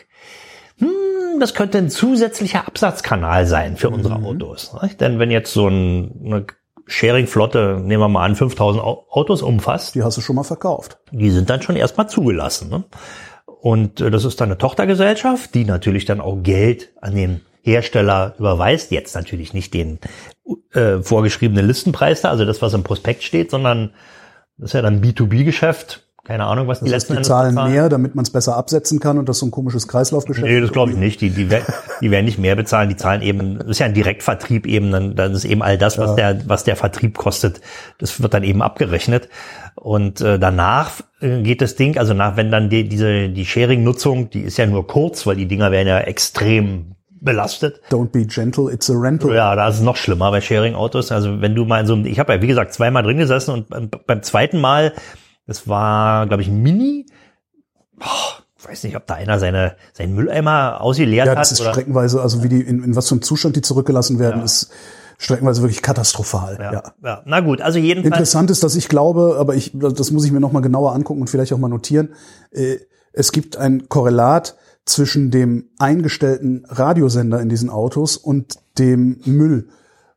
hm, 0.80 1.38
das 1.40 1.54
könnte 1.54 1.78
ein 1.78 1.88
zusätzlicher 1.90 2.66
Absatzkanal 2.66 3.46
sein 3.46 3.76
für 3.76 3.90
unsere 3.90 4.16
Autos. 4.16 4.74
Nicht? 4.82 5.00
Denn 5.00 5.18
wenn 5.18 5.30
jetzt 5.30 5.52
so 5.52 5.68
ein, 5.68 6.20
eine 6.24 6.46
Sharing-Flotte, 6.86 7.80
nehmen 7.82 8.02
wir 8.02 8.08
mal 8.08 8.24
an, 8.24 8.34
5000 8.36 8.82
Au- 8.82 9.06
Autos 9.10 9.42
umfasst, 9.42 9.94
Die 9.94 10.02
hast 10.02 10.16
du 10.16 10.20
schon 10.20 10.36
mal 10.36 10.42
verkauft. 10.42 10.98
die 11.12 11.30
sind 11.30 11.48
dann 11.48 11.62
schon 11.62 11.76
erstmal 11.76 12.08
zugelassen. 12.08 12.68
Ne? 12.68 12.84
Und 13.46 14.00
äh, 14.00 14.10
das 14.10 14.24
ist 14.24 14.40
dann 14.40 14.48
eine 14.48 14.58
Tochtergesellschaft, 14.58 15.54
die 15.54 15.64
natürlich 15.64 16.04
dann 16.04 16.20
auch 16.20 16.42
Geld 16.42 16.90
an 17.00 17.14
den 17.14 17.42
Hersteller 17.62 18.34
überweist 18.38 18.90
jetzt 18.90 19.14
natürlich 19.14 19.52
nicht 19.54 19.74
den 19.74 19.98
äh, 20.72 20.98
vorgeschriebenen 21.02 21.66
Listenpreis 21.66 22.22
da, 22.22 22.30
also 22.30 22.44
das, 22.46 22.62
was 22.62 22.72
im 22.72 22.82
Prospekt 22.82 23.22
steht, 23.22 23.50
sondern 23.50 23.92
das 24.56 24.70
ist 24.70 24.74
ja 24.74 24.82
dann 24.82 25.02
B2B-Geschäft. 25.02 26.06
Keine 26.24 26.44
Ahnung, 26.44 26.68
was 26.68 26.80
die 26.80 26.84
Das 26.84 26.94
heißt, 26.94 27.08
letzten 27.08 27.22
die 27.22 27.28
zahlen 27.28 27.54
bezahlen. 27.54 27.72
mehr, 27.72 27.88
damit 27.88 28.14
man 28.14 28.24
es 28.24 28.30
besser 28.30 28.56
absetzen 28.56 29.00
kann 29.00 29.18
und 29.18 29.28
das 29.28 29.38
so 29.38 29.46
ein 29.46 29.50
komisches 29.50 29.88
Kreislaufgeschäft 29.88 30.46
Nee, 30.46 30.60
das 30.60 30.70
glaube 30.70 30.92
ich 30.92 30.98
nicht. 30.98 31.20
Die, 31.22 31.30
die, 31.30 31.48
die 32.00 32.10
werden 32.10 32.24
nicht 32.26 32.38
mehr 32.38 32.56
bezahlen. 32.56 32.88
Die 32.90 32.96
zahlen 32.96 33.22
eben, 33.22 33.58
das 33.58 33.66
ist 33.68 33.78
ja 33.80 33.86
ein 33.86 33.94
Direktvertrieb 33.94 34.66
eben, 34.66 34.92
dann, 34.92 35.16
dann 35.16 35.32
ist 35.32 35.44
eben 35.44 35.62
all 35.62 35.78
das, 35.78 35.98
was 35.98 36.14
der, 36.16 36.40
was 36.46 36.64
der 36.64 36.76
Vertrieb 36.76 37.16
kostet, 37.16 37.60
das 37.98 38.20
wird 38.22 38.34
dann 38.34 38.44
eben 38.44 38.60
abgerechnet. 38.62 39.28
Und 39.76 40.20
äh, 40.20 40.38
danach 40.38 40.92
äh, 41.20 41.40
geht 41.42 41.62
das 41.62 41.74
Ding, 41.76 41.96
also 41.96 42.12
nach, 42.12 42.36
wenn 42.36 42.50
dann 42.50 42.68
die, 42.68 42.88
diese, 42.88 43.30
die 43.30 43.46
Sharing-Nutzung, 43.46 44.28
die 44.30 44.40
ist 44.42 44.58
ja 44.58 44.66
nur 44.66 44.86
kurz, 44.86 45.26
weil 45.26 45.36
die 45.36 45.46
Dinger 45.46 45.70
werden 45.72 45.88
ja 45.88 46.00
extrem 46.00 46.96
belastet. 47.22 47.80
Don't 47.90 48.10
be 48.10 48.24
gentle, 48.26 48.70
it's 48.72 48.90
a 48.90 48.94
rental. 48.94 49.34
Ja, 49.34 49.54
da 49.54 49.68
ist 49.68 49.76
es 49.76 49.82
noch 49.82 49.96
schlimmer 49.96 50.30
bei 50.30 50.40
Sharing-Autos. 50.40 51.12
Also 51.12 51.40
wenn 51.40 51.54
du 51.54 51.64
mal 51.64 51.80
in 51.80 51.86
so, 51.86 51.94
einem- 51.94 52.06
ich 52.06 52.18
habe 52.18 52.32
ja 52.34 52.42
wie 52.42 52.46
gesagt 52.46 52.72
zweimal 52.74 53.02
drin 53.02 53.18
gesessen 53.18 53.66
und 53.70 54.06
beim 54.06 54.22
zweiten 54.22 54.60
Mal, 54.60 54.92
das 55.50 55.66
war, 55.66 56.28
glaube 56.28 56.42
ich, 56.42 56.48
ein 56.48 56.62
Mini. 56.62 57.06
Oh, 58.00 58.04
ich 58.56 58.68
weiß 58.68 58.84
nicht, 58.84 58.94
ob 58.94 59.04
da 59.08 59.14
einer 59.14 59.40
seine 59.40 59.74
seinen 59.92 60.14
Mülleimer 60.14 60.80
ausgeleert 60.80 61.26
Ja, 61.26 61.32
hat. 61.32 61.38
das 61.40 61.50
ist 61.50 61.60
oder, 61.60 61.72
streckenweise, 61.72 62.22
also 62.22 62.44
wie 62.44 62.48
die, 62.48 62.60
in, 62.60 62.84
in 62.84 62.94
was 62.94 63.08
für 63.08 63.14
einem 63.16 63.22
Zustand 63.22 63.56
die 63.56 63.60
zurückgelassen 63.62 64.20
werden, 64.20 64.42
ist 64.42 64.70
streckenweise 65.18 65.60
wirklich 65.62 65.82
katastrophal. 65.82 66.56
Ja. 66.60 66.72
ja, 66.72 66.82
ja. 67.02 67.22
Na 67.24 67.40
gut, 67.40 67.60
also 67.62 67.80
jedenfalls. 67.80 68.12
Interessant 68.14 68.50
ist, 68.52 68.62
dass 68.62 68.76
ich 68.76 68.88
glaube, 68.88 69.38
aber 69.40 69.56
ich, 69.56 69.72
das 69.74 70.12
muss 70.12 70.24
ich 70.24 70.30
mir 70.30 70.38
nochmal 70.40 70.62
genauer 70.62 70.94
angucken 70.94 71.20
und 71.20 71.28
vielleicht 71.28 71.52
auch 71.52 71.58
mal 71.58 71.68
notieren. 71.68 72.14
äh, 72.52 72.76
Es 73.12 73.32
gibt 73.32 73.56
ein 73.56 73.88
Korrelat 73.88 74.56
zwischen 74.84 75.32
dem 75.32 75.70
eingestellten 75.80 76.64
Radiosender 76.68 77.40
in 77.40 77.48
diesen 77.48 77.70
Autos 77.70 78.16
und 78.16 78.54
dem 78.78 79.20
Müll, 79.24 79.68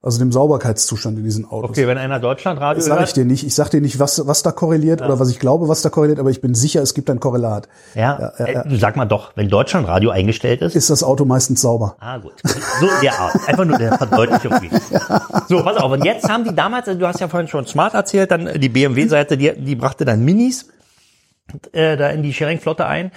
also 0.03 0.19
dem 0.19 0.33
Sauberkeitszustand 0.33 1.17
in 1.17 1.23
diesen 1.23 1.45
Autos. 1.49 1.71
Okay, 1.71 1.87
wenn 1.87 1.97
einer 1.97 2.19
Deutschlandradio 2.19 2.75
Das 2.75 2.85
sage 2.85 3.05
ich 3.05 3.13
dir 3.13 3.23
nicht. 3.23 3.45
Ich 3.45 3.55
sage 3.55 3.69
dir 3.69 3.81
nicht, 3.81 3.99
was, 3.99 4.27
was 4.27 4.43
da 4.43 4.51
korreliert 4.51 5.01
oder 5.01 5.17
was 5.17 5.29
ich 5.29 5.39
glaube, 5.39 5.69
was 5.69 5.81
da 5.81 5.89
korreliert, 5.89 6.19
aber 6.19 6.29
ich 6.29 6.41
bin 6.41 6.53
sicher, 6.53 6.81
es 6.81 6.93
gibt 6.93 7.09
ein 7.09 7.21
Korrelat. 7.21 7.69
Ja, 7.95 8.33
äh, 8.37 8.67
du 8.67 8.75
sag 8.75 8.97
mal 8.97 9.05
doch, 9.05 9.31
wenn 9.35 9.47
Deutschlandradio 9.47 10.09
eingestellt 10.09 10.61
ist. 10.61 10.75
Ist 10.75 10.89
das 10.89 11.03
Auto 11.03 11.23
meistens 11.23 11.61
sauber? 11.61 11.95
Ah, 12.01 12.17
gut. 12.17 12.33
So 12.43 12.87
der 13.01 13.17
Art. 13.17 13.35
Einfach 13.47 13.63
nur 13.63 13.77
der 13.77 13.97
Verdeutlichung. 13.97 14.53
So, 15.49 15.61
pass 15.63 15.77
auf. 15.77 15.91
Und 15.91 16.05
jetzt 16.05 16.29
haben 16.29 16.43
die 16.43 16.55
damals, 16.55 16.87
also 16.87 16.99
du 16.99 17.07
hast 17.07 17.19
ja 17.19 17.27
vorhin 17.27 17.47
schon 17.47 17.65
Smart 17.65 17.93
erzählt, 17.93 18.31
dann 18.31 18.59
die 18.59 18.69
BMW-Seite, 18.69 19.37
die, 19.37 19.53
die 19.53 19.75
brachte 19.75 20.05
dann 20.05 20.23
Minis 20.23 20.67
äh, 21.71 21.97
da 21.97 22.09
in 22.09 22.23
die 22.23 22.33
Sharing-Flotte 22.33 22.85
ein. 22.85 23.11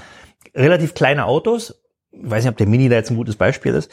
Relativ 0.55 0.95
kleine 0.95 1.27
Autos. 1.27 1.75
Ich 2.13 2.31
weiß 2.31 2.45
nicht, 2.45 2.51
ob 2.51 2.57
der 2.57 2.67
Mini 2.67 2.89
da 2.89 2.97
jetzt 2.97 3.11
ein 3.11 3.17
gutes 3.17 3.37
Beispiel 3.37 3.75
ist. 3.75 3.91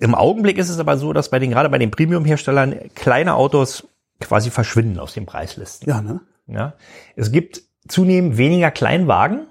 Im 0.00 0.14
Augenblick 0.14 0.58
ist 0.58 0.70
es 0.70 0.78
aber 0.78 0.96
so, 0.96 1.12
dass 1.12 1.28
bei 1.28 1.38
den, 1.38 1.50
gerade 1.50 1.68
bei 1.68 1.78
den 1.78 1.90
Premium-Herstellern 1.90 2.74
kleine 2.94 3.34
Autos 3.34 3.86
quasi 4.18 4.50
verschwinden 4.50 4.98
aus 4.98 5.14
den 5.14 5.26
Preislisten. 5.26 5.88
Ja, 5.88 6.00
ne? 6.00 6.20
Ja. 6.46 6.74
Es 7.16 7.30
gibt 7.32 7.62
zunehmend 7.86 8.36
weniger 8.36 8.70
Kleinwagen, 8.70 9.46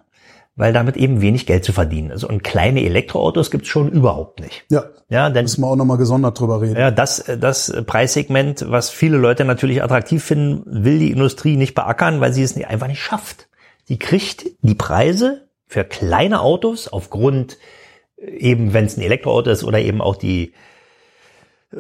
weil 0.56 0.74
damit 0.74 0.98
eben 0.98 1.22
wenig 1.22 1.46
Geld 1.46 1.64
zu 1.64 1.72
verdienen 1.72 2.12
ist. 2.12 2.24
Und 2.24 2.44
kleine 2.44 2.84
Elektroautos 2.84 3.50
gibt 3.52 3.64
es 3.64 3.70
schon 3.70 3.90
überhaupt 3.90 4.42
nicht. 4.42 4.66
Ja. 4.70 4.86
Ja, 5.08 5.30
denn 5.30 5.46
Müssen 5.46 5.62
wir 5.62 5.68
auch 5.68 5.76
nochmal 5.76 5.98
gesondert 5.98 6.40
drüber 6.40 6.62
reden. 6.62 6.78
ja, 6.78 6.92
das, 6.92 7.24
das 7.40 7.74
Preissegment, 7.88 8.66
was 8.70 8.90
viele 8.90 9.18
Leute 9.18 9.46
natürlich 9.46 9.82
attraktiv 9.82 10.24
finden, 10.24 10.64
will 10.66 11.00
die 11.00 11.12
Industrie 11.12 11.56
nicht 11.58 11.74
beackern, 11.76 12.22
weil 12.22 12.34
sie 12.34 12.44
es 12.44 12.56
einfach 12.64 12.88
nicht 12.88 13.02
schafft. 13.02 13.48
Sie 13.86 13.98
kriegt 13.98 14.46
die 14.62 14.76
Preise 14.76 15.48
für 15.66 15.84
kleine 15.84 16.42
Autos 16.42 16.88
aufgrund 16.88 17.58
eben, 18.22 18.74
wenn 18.74 18.86
es 18.86 18.98
ein 18.98 19.02
Elektroauto 19.02 19.50
ist 19.50 19.64
oder 19.64 19.80
eben 19.80 20.02
auch 20.02 20.16
die 20.16 20.54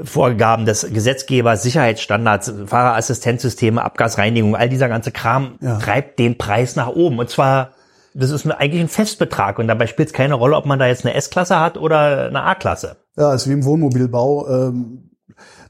Vorgaben 0.03 0.65
des 0.65 0.88
Gesetzgebers, 0.93 1.63
Sicherheitsstandards, 1.63 2.53
Fahrerassistenzsysteme, 2.67 3.84
Abgasreinigung, 3.84 4.55
all 4.55 4.69
dieser 4.69 4.88
ganze 4.88 5.12
Kram 5.12 5.55
Ja. 5.62 5.79
treibt 5.79 6.19
den 6.19 6.38
Preis 6.38 6.75
nach 6.75 6.89
oben. 6.89 7.17
Und 7.17 7.29
zwar, 7.29 7.72
das 8.13 8.29
ist 8.29 8.46
eigentlich 8.46 8.81
ein 8.81 8.88
Festbetrag 8.88 9.58
und 9.58 9.67
dabei 9.67 9.88
spielt 9.88 10.10
es 10.10 10.13
keine 10.13 10.36
Rolle, 10.36 10.55
ob 10.58 10.67
man 10.67 10.77
da 10.77 10.86
jetzt 10.86 11.05
eine 11.05 11.15
S-Klasse 11.15 11.60
hat 11.60 11.77
oder 11.77 12.27
eine 12.27 12.43
A-Klasse. 12.43 12.98
Ja, 13.17 13.34
ist 13.34 13.50
wie 13.50 13.53
im 13.53 13.65
Wohnmobilbau. 13.65 14.48
Ähm, 14.48 15.10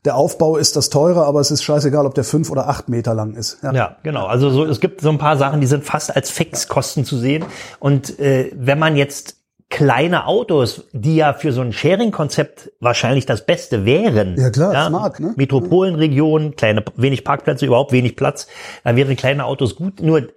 der 0.04 0.16
Aufbau 0.16 0.58
ist 0.58 0.76
das 0.76 0.90
teure, 0.90 1.26
aber 1.26 1.40
es 1.40 1.52
ist 1.52 1.64
scheißegal, 1.64 2.06
ob 2.06 2.14
der 2.14 2.24
fünf 2.26 2.50
oder 2.52 2.68
acht 2.68 2.90
Meter 2.90 3.14
lang 3.14 3.36
ist. 3.36 3.60
Ja. 3.64 3.72
Ja, 3.74 3.96
genau. 4.04 4.26
Also 4.28 4.50
so, 4.50 4.66
es 4.66 4.82
gibt 4.82 5.00
so 5.02 5.10
ein 5.10 5.18
paar 5.18 5.38
Sachen, 5.38 5.62
die 5.62 5.68
sind 5.68 5.86
fast 5.86 6.14
als 6.14 6.30
Fixkosten 6.30 7.06
zu 7.06 7.18
sehen. 7.18 7.46
Und 7.80 8.20
äh, 8.20 8.52
wenn 8.54 8.80
man 8.80 8.96
jetzt 8.98 9.38
kleine 9.70 10.26
Autos, 10.26 10.86
die 10.94 11.16
ja 11.18 11.34
für 11.34 11.52
so 11.52 11.62
ein 11.62 11.72
Sharing-Konzept 11.74 12.72
wahrscheinlich 12.80 13.26
das 13.26 13.46
Beste 13.46 13.86
wären. 13.86 14.36
Ja, 14.38 14.50
klar, 14.50 14.88
smart, 14.88 15.20
ne? 15.20 15.34
Metropolenregionen, 15.36 16.56
kleine, 16.56 16.84
wenig 16.96 17.24
Parkplätze, 17.24 17.66
überhaupt 17.66 17.92
wenig 17.92 18.16
Platz, 18.16 18.48
da 18.84 18.96
wären 18.96 19.16
kleine 19.16 19.46
Autos 19.46 19.76
gut. 19.76 20.02
Nur 20.02 20.30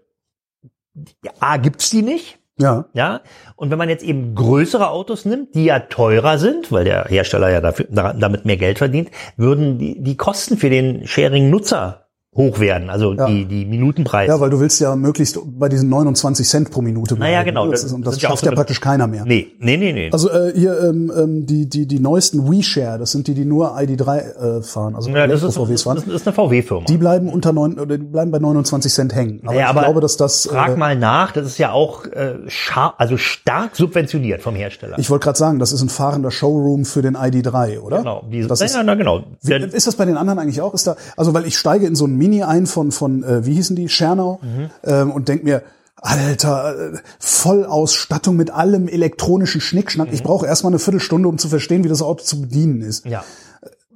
A 1.41 1.57
gibt's 1.57 1.91
die 1.91 2.03
nicht. 2.03 2.39
Ja. 2.59 2.85
Ja, 2.93 3.23
und 3.57 3.71
wenn 3.71 3.79
man 3.79 3.89
jetzt 3.89 4.05
eben 4.05 4.35
größere 4.35 4.91
Autos 4.91 5.25
nimmt, 5.25 5.55
die 5.55 5.65
ja 5.65 5.81
teurer 5.81 6.37
sind, 6.39 6.71
weil 6.71 6.85
der 6.85 7.07
Hersteller 7.07 7.49
ja 7.51 7.63
dafür, 7.63 7.87
da- 7.91 8.13
damit 8.13 8.45
mehr 8.45 8.59
Geld 8.59 8.77
verdient, 8.79 9.11
würden 9.39 9.79
die, 9.79 10.01
die 10.03 10.17
Kosten 10.19 10.59
für 10.59 10.69
den 10.69 11.07
Sharing-Nutzer 11.07 12.02
hoch 12.35 12.61
werden, 12.61 12.89
also 12.89 13.13
Ja. 13.13 13.27
die, 13.27 13.45
die 13.45 13.67
Minutenpreise. 13.67 14.33
Ja, 14.33 14.41
weil 14.41 14.49
du 14.49 14.59
willst 14.59 14.81
ja 14.81 14.97
möglichst 14.97 15.39
bei 15.59 15.69
diesen 15.69 15.91
29 15.91 16.49
Cent 16.49 16.71
pro 16.71 16.81
Minute 16.81 17.15
bleiben. 17.15 17.31
Naja, 17.31 17.43
genau. 17.43 17.67
Das, 17.71 17.83
Das 17.83 17.95
das 18.01 18.23
ja 18.23 18.31
schafft 18.31 18.39
so 18.41 18.47
ja 18.47 18.53
eine- 18.53 18.57
praktisch 18.57 18.81
keiner 18.81 19.07
mehr. 19.07 19.27
nee, 19.27 19.49
nee, 19.59 19.77
nee, 19.77 19.93
nee. 19.93 20.09
Also 20.11 20.31
äh, 20.31 20.51
hier 20.57 20.81
ähm, 20.81 21.13
ähm, 21.15 21.45
die 21.45 21.69
die 21.69 21.87
die 21.87 22.01
neuesten 22.01 22.51
WeShare, 22.51 22.99
das 22.99 23.13
sind 23.13 23.27
die, 23.29 23.35
die 23.35 23.45
nur 23.45 23.77
ID3 23.77 24.19
äh, 24.59 24.63
fahren, 24.63 24.97
also 24.97 25.11
ja, 25.11 25.27
das, 25.27 25.43
ist, 25.43 25.59
das, 25.59 25.83
fahren. 25.83 25.99
ist, 25.99 26.07
das 26.07 26.15
ist 26.15 26.27
eine 26.27 26.35
VW-Firma. 26.35 26.87
Die 26.87 26.97
bleiben 26.97 27.29
unter 27.29 27.53
neun, 27.53 27.79
oder 27.79 27.99
die 27.99 28.05
bleiben 28.05 28.31
bei 28.31 28.39
29 28.39 28.91
Cent 28.91 29.15
hängen. 29.15 29.41
Aber 29.45 29.55
Ja, 29.55 29.61
ich 29.65 29.67
aber 29.67 29.81
glaube, 29.83 30.01
dass 30.01 30.17
das. 30.17 30.47
Frag 30.51 30.71
Äh, 30.73 30.77
mal 30.79 30.97
nach, 30.97 31.33
das 31.33 31.45
ist 31.47 31.59
ja 31.59 31.73
auch 31.73 32.07
äh, 32.07 32.37
schar 32.47 32.95
also 32.97 33.19
stark 33.19 33.77
subventioniert 33.77 34.41
vom 34.41 34.55
Hersteller. 34.55 34.99
ich 34.99 35.11
wollte 35.11 35.25
gerade 35.25 35.39
sagen, 35.39 35.59
das 35.59 35.73
ist 35.73 35.83
ein 35.83 35.91
fahrender 35.91 36.31
Showroom 36.31 36.87
für 36.87 37.03
den 37.03 37.15
ID3, 37.15 37.79
oder? 37.81 37.99
genau, 37.99 38.25
die, 38.33 38.47
das 38.47 38.61
ja, 38.61 38.67
ist, 38.67 38.79
na, 38.83 38.95
genau. 38.95 39.23
Wie, 39.43 39.53
ist 39.53 39.87
das 39.87 39.97
bei 39.97 40.07
den 40.07 40.17
anderen 40.17 40.39
eigentlich 40.39 40.63
auch? 40.63 40.73
Ist 40.73 40.87
da, 40.87 40.97
also 41.15 41.35
weil 41.35 41.45
ich 41.47 41.59
steige 41.59 41.87
in 41.87 41.95
so 41.95 42.07
ein 42.07 42.22
Mini 42.23 42.43
ein 42.45 42.67
von 42.67 42.93
von 42.93 43.25
äh, 43.25 43.45
wie 43.45 43.55
hießen 43.55 43.75
die 43.75 43.89
Schernau 43.89 44.39
Mhm. 44.43 44.71
ähm, 44.85 45.11
und 45.11 45.29
denk 45.29 45.43
mir, 45.43 45.63
Alter, 45.97 46.75
äh, 46.95 46.99
Vollausstattung 47.19 48.37
mit 48.37 48.51
allem 48.51 48.87
elektronischen 48.89 49.61
Schnickschnack. 49.61 50.09
Mhm. 50.09 50.15
Ich 50.15 50.23
brauche 50.23 50.47
erstmal 50.47 50.71
eine 50.73 50.79
Viertelstunde, 50.79 51.29
um 51.29 51.39
zu 51.39 51.49
verstehen, 51.49 51.83
wie 51.85 51.89
das 51.89 52.03
Auto 52.03 52.23
zu 52.25 52.41
bedienen 52.41 52.81
ist. 52.83 53.05
ja. 53.07 53.25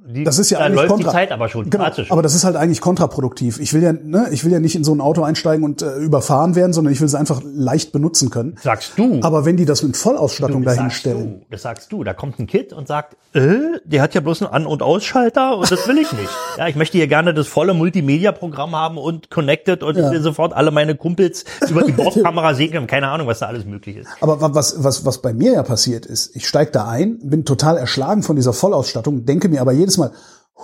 Die, 0.09 0.23
Das 0.23 0.39
ist 0.39 0.49
ja 0.49 0.59
da 0.59 0.65
eigentlich 0.65 0.75
läuft 0.77 0.89
kontra 0.89 1.09
die 1.09 1.15
Zeit 1.15 1.31
aber 1.31 1.49
schon. 1.49 1.69
Genau, 1.69 1.83
dramatisch. 1.83 2.11
aber 2.11 2.21
das 2.21 2.33
ist 2.33 2.43
halt 2.45 2.55
eigentlich 2.55 2.79
kontraproduktiv. 2.81 3.59
Ich 3.59 3.73
will 3.73 3.83
ja, 3.83 3.91
ne, 3.93 4.27
ich 4.31 4.45
will 4.45 4.51
ja 4.53 4.59
nicht 4.59 4.75
in 4.75 4.83
so 4.85 4.93
ein 4.93 5.01
Auto 5.01 5.21
einsteigen 5.23 5.65
und 5.65 5.81
äh, 5.81 5.95
überfahren 5.97 6.55
werden, 6.55 6.71
sondern 6.73 6.93
ich 6.93 6.99
will 7.01 7.07
es 7.07 7.15
einfach 7.15 7.41
leicht 7.45 7.91
benutzen 7.91 8.29
können. 8.29 8.55
sagst 8.63 8.93
du. 8.97 9.19
Aber 9.21 9.43
wenn 9.45 9.57
die 9.57 9.65
das 9.65 9.83
mit 9.83 9.97
Vollausstattung 9.97 10.63
das 10.63 10.75
dahinstellen, 10.77 11.17
Sagst 11.17 11.41
du, 11.41 11.45
das 11.51 11.61
sagst 11.61 11.91
du. 11.91 12.03
Da 12.03 12.13
kommt 12.13 12.39
ein 12.39 12.47
Kid 12.47 12.71
und 12.73 12.87
sagt, 12.87 13.17
äh, 13.33 13.57
der 13.83 14.01
hat 14.01 14.13
ja 14.15 14.21
bloß 14.21 14.43
einen 14.43 14.51
An- 14.53 14.65
und 14.65 14.81
Ausschalter 14.81 15.57
und 15.57 15.69
das 15.69 15.87
will 15.87 15.97
ich 15.97 16.11
nicht. 16.13 16.29
ja, 16.57 16.67
ich 16.67 16.75
möchte 16.77 16.97
hier 16.97 17.07
gerne 17.07 17.33
das 17.33 17.47
volle 17.47 17.73
Multimedia-Programm 17.73 18.75
haben 18.75 18.97
und 18.97 19.29
connected 19.29 19.83
und 19.83 19.97
ich 19.97 20.09
will 20.09 20.21
sofort 20.21 20.53
alle 20.53 20.71
meine 20.71 20.95
Kumpels 20.95 21.43
über 21.69 21.83
die 21.83 21.91
Bordkamera 21.93 22.53
sehen 22.53 22.71
können. 22.71 22.87
Keine 22.87 23.09
Ahnung, 23.09 23.27
was 23.27 23.39
da 23.39 23.47
alles 23.47 23.65
möglich 23.65 23.97
ist. 23.97 24.07
Aber 24.21 24.39
wa- 24.41 24.49
was, 24.53 24.83
was, 24.83 25.05
was 25.05 25.21
bei 25.21 25.33
mir 25.33 25.53
ja 25.53 25.63
passiert 25.63 26.05
ist, 26.05 26.35
ich 26.35 26.47
steig 26.47 26.71
da 26.71 26.87
ein, 26.87 27.19
bin 27.21 27.43
total 27.45 27.77
erschlagen 27.77 28.23
von 28.23 28.35
dieser 28.37 28.53
Vollausstattung, 28.53 29.25
denke 29.25 29.49
mir 29.49 29.59
aber 29.61 29.73
jedes 29.73 29.96
Mal, 29.97 30.11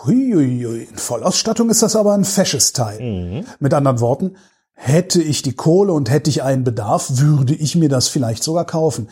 huiuiui, 0.06 0.84
in 0.84 0.98
Vollausstattung 0.98 1.70
ist 1.70 1.84
das 1.84 1.96
aber 1.96 2.14
ein 2.14 2.26
fesches 2.26 2.74
Teil. 2.74 3.46
Mit 3.60 3.74
anderen 3.74 4.00
Worten, 4.00 4.36
hätte 4.76 5.22
ich 5.22 5.42
die 5.42 5.56
Kohle 5.56 5.94
und 5.94 6.10
hätte 6.10 6.30
ich 6.30 6.44
einen 6.44 6.64
Bedarf, 6.64 7.08
würde 7.12 7.54
ich 7.54 7.76
mir 7.76 7.90
das 7.90 8.10
vielleicht 8.10 8.44
sogar 8.44 8.66
kaufen. 8.66 9.10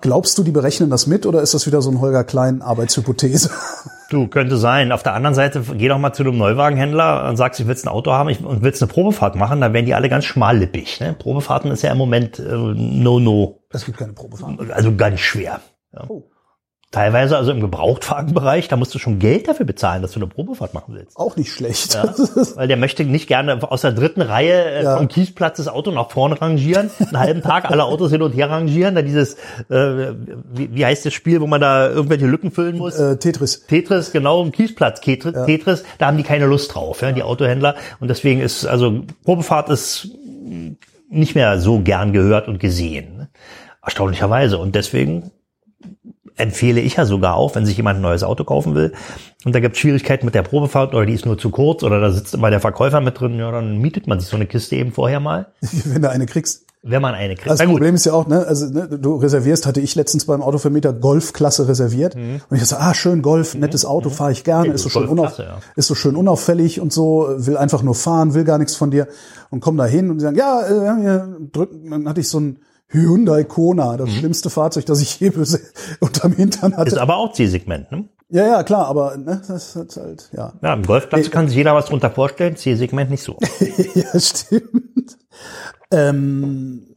Glaubst 0.00 0.38
du, 0.38 0.42
die 0.42 0.52
berechnen 0.52 0.90
das 0.90 1.06
mit 1.06 1.26
oder 1.26 1.42
ist 1.42 1.54
das 1.54 1.66
wieder 1.66 1.82
so 1.82 1.90
ein 1.90 2.00
Holger 2.00 2.24
Klein 2.24 2.62
Arbeitshypothese? 2.62 3.50
Du, 4.10 4.26
könnte 4.26 4.56
sein. 4.56 4.90
Auf 4.90 5.04
der 5.04 5.14
anderen 5.14 5.36
Seite, 5.36 5.62
geh 5.74 5.86
doch 5.86 5.96
mal 5.96 6.12
zu 6.12 6.24
einem 6.24 6.36
Neuwagenhändler 6.36 7.28
und 7.28 7.36
sagst, 7.36 7.60
ich 7.60 7.68
willst 7.68 7.84
ein 7.84 7.88
Auto 7.88 8.10
haben 8.10 8.28
ich, 8.28 8.44
und 8.44 8.60
willst 8.60 8.82
eine 8.82 8.90
Probefahrt 8.90 9.36
machen, 9.36 9.60
dann 9.60 9.72
werden 9.72 9.86
die 9.86 9.94
alle 9.94 10.08
ganz 10.08 10.24
schmallippig. 10.24 10.98
Ne? 10.98 11.14
Probefahrten 11.16 11.70
ist 11.70 11.82
ja 11.82 11.92
im 11.92 11.98
Moment 11.98 12.40
äh, 12.40 12.42
no-no. 12.42 13.62
Es 13.70 13.84
gibt 13.84 13.98
keine 13.98 14.12
Probefahrt. 14.12 14.68
Also 14.72 14.96
ganz 14.96 15.20
schwer. 15.20 15.60
Ja. 15.92 16.06
Oh. 16.08 16.24
Teilweise 16.92 17.36
also 17.36 17.52
im 17.52 17.60
Gebrauchtwagenbereich, 17.60 18.66
da 18.66 18.76
musst 18.76 18.92
du 18.92 18.98
schon 18.98 19.20
Geld 19.20 19.46
dafür 19.46 19.64
bezahlen, 19.64 20.02
dass 20.02 20.10
du 20.10 20.18
eine 20.18 20.26
Probefahrt 20.26 20.74
machen 20.74 20.92
willst. 20.96 21.16
Auch 21.16 21.36
nicht 21.36 21.52
schlecht. 21.52 21.94
Ja, 21.94 22.12
weil 22.56 22.66
der 22.66 22.76
möchte 22.76 23.04
nicht 23.04 23.28
gerne 23.28 23.62
aus 23.70 23.82
der 23.82 23.92
dritten 23.92 24.22
Reihe 24.22 24.64
äh, 24.64 24.82
Ja. 24.82 24.96
vom 24.96 25.06
Kiesplatz 25.06 25.58
das 25.58 25.68
Auto 25.68 25.92
nach 25.92 26.10
vorne 26.10 26.40
rangieren, 26.40 26.90
einen 26.98 27.18
halben 27.20 27.42
Tag 27.42 27.70
alle 27.70 27.84
Autos 27.84 28.10
hin 28.10 28.22
und 28.22 28.32
her 28.32 28.50
rangieren, 28.50 28.96
dann 28.96 29.04
dieses, 29.04 29.34
äh, 29.68 30.14
wie, 30.52 30.74
wie 30.74 30.84
heißt 30.84 31.06
das 31.06 31.12
Spiel, 31.14 31.40
wo 31.40 31.46
man 31.46 31.60
da 31.60 31.88
irgendwelche 31.88 32.26
Lücken 32.26 32.50
füllen 32.50 32.76
muss? 32.78 32.96
äh, 32.98 33.16
Tetris. 33.18 33.66
Tetris, 33.68 34.10
genau, 34.10 34.42
im 34.42 34.50
Kiesplatz 34.50 35.00
Tetris, 35.00 35.34
Tetris, 35.46 35.84
da 35.98 36.06
haben 36.08 36.16
die 36.16 36.24
keine 36.24 36.46
Lust 36.46 36.74
drauf, 36.74 37.02
ja, 37.02 37.12
die 37.12 37.22
Autohändler. 37.22 37.76
Und 38.00 38.08
deswegen 38.08 38.40
ist, 38.40 38.66
also 38.66 39.04
Probefahrt 39.24 39.68
ist 39.68 40.08
nicht 41.08 41.36
mehr 41.36 41.60
so 41.60 41.78
gern 41.78 42.12
gehört 42.12 42.48
und 42.48 42.58
gesehen. 42.58 43.16
ne? 43.16 43.28
Erstaunlicherweise. 43.82 44.58
Und 44.58 44.74
deswegen 44.74 45.30
empfehle 46.40 46.80
ich 46.80 46.96
ja 46.96 47.06
sogar 47.06 47.36
auch, 47.36 47.54
wenn 47.54 47.66
sich 47.66 47.76
jemand 47.76 47.98
ein 47.98 48.02
neues 48.02 48.24
Auto 48.24 48.44
kaufen 48.44 48.74
will 48.74 48.92
und 49.44 49.54
da 49.54 49.60
gibt 49.60 49.74
es 49.74 49.80
Schwierigkeiten 49.80 50.26
mit 50.26 50.34
der 50.34 50.42
Probefahrt 50.42 50.94
oder 50.94 51.06
die 51.06 51.14
ist 51.14 51.24
nur 51.24 51.38
zu 51.38 51.50
kurz 51.50 51.82
oder 51.82 52.00
da 52.00 52.10
sitzt 52.10 52.34
immer 52.34 52.50
der 52.50 52.60
Verkäufer 52.60 53.00
mit 53.00 53.18
drin, 53.18 53.38
ja, 53.38 53.50
dann 53.50 53.78
mietet 53.78 54.06
man 54.06 54.20
sich 54.20 54.28
so 54.28 54.36
eine 54.36 54.46
Kiste 54.46 54.76
eben 54.76 54.92
vorher 54.92 55.20
mal. 55.20 55.46
Wenn 55.60 56.02
du 56.02 56.10
eine 56.10 56.26
kriegst. 56.26 56.66
Wenn 56.82 57.00
man 57.00 57.14
eine 57.14 57.36
kriegt. 57.36 57.50
Also 57.50 57.62
das 57.62 57.70
Problem 57.70 57.94
ist 57.94 58.04
ja 58.06 58.12
auch, 58.12 58.26
ne, 58.26 58.46
also 58.46 58.66
ne, 58.66 58.86
du 58.88 59.16
reservierst, 59.16 59.66
hatte 59.66 59.80
ich 59.80 59.94
letztens 59.94 60.26
beim 60.26 60.42
Autovermieter 60.42 60.92
Golfklasse 60.92 61.68
reserviert 61.68 62.16
mhm. 62.16 62.40
und 62.48 62.56
ich 62.56 62.62
dachte, 62.62 62.80
ah 62.82 62.92
schön 62.92 63.22
Golf, 63.22 63.54
mhm. 63.54 63.60
nettes 63.60 63.84
Auto, 63.86 64.10
mhm. 64.10 64.14
fahre 64.14 64.32
ich 64.32 64.44
gerne, 64.44 64.72
ist 64.72 64.82
so 64.82 64.88
schön 64.90 65.08
unauf, 65.08 65.38
ja. 65.38 65.58
ist 65.76 65.88
so 65.88 65.94
schön 65.94 66.16
unauffällig 66.16 66.80
und 66.80 66.92
so, 66.92 67.28
will 67.36 67.56
einfach 67.56 67.82
nur 67.82 67.94
fahren, 67.94 68.34
will 68.34 68.44
gar 68.44 68.58
nichts 68.58 68.76
von 68.76 68.90
dir 68.90 69.08
und 69.50 69.60
komm 69.60 69.76
da 69.76 69.86
hin 69.86 70.10
und 70.10 70.18
die 70.18 70.22
sagen, 70.22 70.36
ja, 70.36 70.62
äh, 70.62 71.20
drücken, 71.52 71.90
dann 71.90 72.08
hatte 72.08 72.20
ich 72.20 72.28
so 72.28 72.40
ein 72.40 72.58
Hyundai 72.90 73.44
Kona, 73.44 73.96
das 73.96 74.08
mhm. 74.08 74.14
schlimmste 74.14 74.50
Fahrzeug, 74.50 74.86
das 74.86 75.00
ich 75.00 75.18
je 75.20 75.32
unterm 76.00 76.32
Hintern 76.32 76.76
hatte. 76.76 76.88
Ist 76.88 76.98
aber 76.98 77.16
auch 77.16 77.32
C-Segment, 77.32 77.90
ne? 77.92 78.08
Ja, 78.32 78.46
ja, 78.46 78.62
klar, 78.62 78.86
aber 78.86 79.16
ne, 79.16 79.42
das 79.46 79.74
ist 79.74 79.96
halt, 79.96 80.30
ja. 80.36 80.52
Ja, 80.62 80.74
im 80.74 80.84
Golfplatz 80.84 81.24
nee, 81.24 81.30
kann 81.30 81.48
sich 81.48 81.56
jeder 81.56 81.74
was 81.74 81.86
drunter 81.86 82.10
vorstellen, 82.10 82.56
C-Segment 82.56 83.10
nicht 83.10 83.24
so. 83.24 83.36
ja, 83.94 84.20
stimmt. 84.20 85.18
Ähm, 85.92 86.90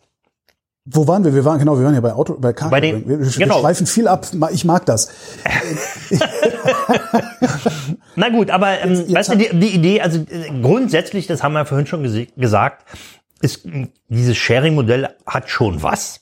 wo 0.86 1.08
waren 1.08 1.24
wir? 1.24 1.34
Wir 1.34 1.46
waren 1.46 1.60
genau, 1.60 1.78
wir 1.78 1.86
waren 1.86 1.96
ja 1.96 2.02
bei 2.02 2.14
Auto, 2.14 2.38
bei 2.38 2.52
Car. 2.52 2.70
Bei 2.70 2.82
den, 2.82 3.08
wir, 3.08 3.20
wir 3.20 3.32
genau. 3.32 3.62
schweifen 3.62 3.88
viel 3.88 4.08
ab. 4.08 4.28
Ich 4.52 4.66
mag 4.66 4.86
das. 4.86 5.10
Na 8.16 8.30
gut, 8.30 8.52
aber 8.52 8.82
ähm, 8.82 8.92
jetzt, 8.92 9.08
jetzt 9.08 9.16
weißt 9.16 9.34
du, 9.34 9.38
die, 9.38 9.60
die, 9.60 9.76
Idee, 9.76 10.02
also 10.02 10.20
äh, 10.20 10.62
grundsätzlich, 10.62 11.26
das 11.26 11.42
haben 11.42 11.54
wir 11.54 11.66
vorhin 11.66 11.88
schon 11.88 12.04
gesagt, 12.36 12.86
ist 13.44 13.68
dieses 14.10 14.38
Sharing-Modell 14.38 15.10
hat 15.26 15.50
schon 15.50 15.84
was. 15.84 16.22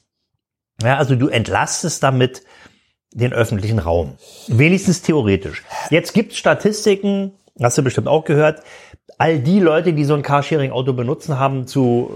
Ja, 0.82 0.98
also 0.98 1.16
du 1.16 1.28
entlastest 1.28 2.01
damit 2.01 2.44
den 3.13 3.34
öffentlichen 3.34 3.80
Raum. 3.80 4.16
Wenigstens 4.48 5.01
theoretisch. 5.01 5.63
Jetzt 5.90 6.13
gibt 6.13 6.32
es 6.32 6.38
Statistiken, 6.38 7.34
hast 7.62 7.78
du 7.78 7.84
bestimmt 7.84 8.08
auch 8.08 8.25
gehört, 8.25 8.63
all 9.18 9.40
die 9.40 9.60
Leute, 9.60 9.94
die 9.94 10.06
so 10.06 10.16
ein 10.16 10.24
Carsharing-Auto 10.24 10.94
benutzen, 10.94 11.38
haben 11.38 11.68
zu 11.68 12.10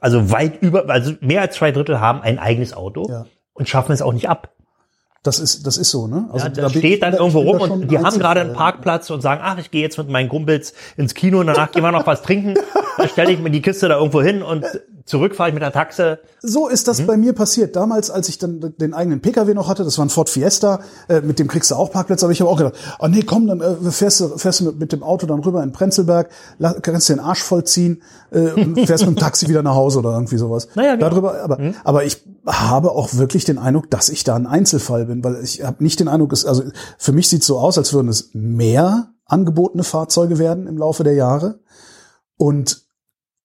also 0.00 0.30
weit 0.30 0.62
über, 0.62 0.88
also 0.88 1.14
mehr 1.20 1.40
als 1.40 1.56
zwei 1.56 1.72
Drittel 1.72 2.00
haben 2.00 2.20
ein 2.20 2.38
eigenes 2.38 2.74
Auto 2.74 3.08
ja. 3.08 3.26
und 3.54 3.68
schaffen 3.68 3.92
es 3.92 4.02
auch 4.02 4.12
nicht 4.12 4.28
ab. 4.28 4.54
Das 5.26 5.40
ist, 5.40 5.66
das 5.66 5.76
ist 5.76 5.90
so, 5.90 6.06
ne? 6.06 6.28
Also 6.32 6.46
ja, 6.46 6.52
da 6.52 6.70
steht 6.70 7.02
dann 7.02 7.14
irgendwo 7.14 7.40
rum 7.40 7.60
und 7.60 7.90
die 7.90 7.98
haben 7.98 8.18
gerade 8.18 8.40
einen 8.40 8.52
Parkplatz 8.52 9.10
und 9.10 9.22
sagen, 9.22 9.40
ach, 9.44 9.58
ich 9.58 9.70
gehe 9.70 9.82
jetzt 9.82 9.98
mit 9.98 10.08
meinen 10.08 10.28
Kumpels 10.28 10.72
ins 10.96 11.14
Kino 11.14 11.40
und 11.40 11.48
danach 11.48 11.72
gehen 11.72 11.82
wir 11.82 11.90
noch 11.90 12.06
was 12.06 12.22
trinken. 12.22 12.54
Dann 12.96 13.08
stelle 13.08 13.32
ich 13.32 13.40
mir 13.40 13.50
die 13.50 13.60
Kiste 13.60 13.88
da 13.88 13.96
irgendwo 13.98 14.22
hin 14.22 14.42
und 14.42 14.64
zurück 15.06 15.36
fahre 15.36 15.50
ich 15.50 15.54
mit 15.54 15.62
der 15.62 15.72
Taxe. 15.72 16.18
So 16.42 16.68
ist 16.68 16.88
das 16.88 16.98
hm? 16.98 17.06
bei 17.06 17.16
mir 17.16 17.32
passiert. 17.32 17.76
Damals, 17.76 18.10
als 18.10 18.28
ich 18.28 18.38
dann 18.38 18.74
den 18.76 18.92
eigenen 18.92 19.20
Pkw 19.20 19.54
noch 19.54 19.68
hatte, 19.68 19.84
das 19.84 19.96
war 19.96 20.04
ein 20.04 20.10
Ford 20.10 20.28
Fiesta, 20.28 20.80
äh, 21.08 21.20
mit 21.20 21.38
dem 21.38 21.48
kriegst 21.48 21.70
du 21.70 21.76
auch 21.76 21.90
Parkplätze, 21.90 22.26
aber 22.26 22.32
ich 22.32 22.40
habe 22.40 22.50
auch 22.50 22.58
gedacht, 22.58 22.74
oh 22.98 23.06
nee, 23.06 23.22
komm, 23.22 23.46
dann 23.46 23.60
äh, 23.60 23.90
fährst 23.90 24.20
du, 24.20 24.36
fährst 24.36 24.60
du 24.60 24.64
mit, 24.66 24.78
mit 24.80 24.92
dem 24.92 25.02
Auto 25.02 25.26
dann 25.26 25.40
rüber 25.40 25.62
in 25.62 25.72
Prenzlberg, 25.72 26.28
kannst 26.82 27.08
dir 27.08 27.14
den 27.14 27.20
Arsch 27.20 27.42
vollziehen 27.42 28.02
äh, 28.30 28.50
und 28.50 28.80
fährst 28.86 29.06
mit 29.06 29.16
dem 29.16 29.20
Taxi 29.20 29.48
wieder 29.48 29.62
nach 29.62 29.74
Hause 29.74 30.00
oder 30.00 30.12
irgendwie 30.12 30.38
sowas. 30.38 30.68
Naja, 30.74 30.96
genau. 30.96 31.08
Darüber, 31.08 31.40
aber, 31.42 31.58
hm? 31.58 31.74
aber 31.84 32.04
ich 32.04 32.22
habe 32.44 32.90
auch 32.90 33.14
wirklich 33.14 33.44
den 33.44 33.58
Eindruck, 33.58 33.90
dass 33.90 34.08
ich 34.08 34.24
da 34.24 34.34
ein 34.34 34.46
Einzelfall 34.46 35.06
bin, 35.06 35.22
weil 35.22 35.42
ich 35.42 35.64
habe 35.64 35.82
nicht 35.82 36.00
den 36.00 36.08
Eindruck, 36.08 36.32
also 36.32 36.64
für 36.98 37.12
mich 37.12 37.28
sieht 37.28 37.42
es 37.42 37.46
so 37.46 37.58
aus, 37.58 37.78
als 37.78 37.92
würden 37.92 38.08
es 38.08 38.30
mehr 38.32 39.12
angebotene 39.24 39.84
Fahrzeuge 39.84 40.38
werden 40.38 40.66
im 40.66 40.78
Laufe 40.78 41.04
der 41.04 41.14
Jahre. 41.14 41.60
Und 42.36 42.85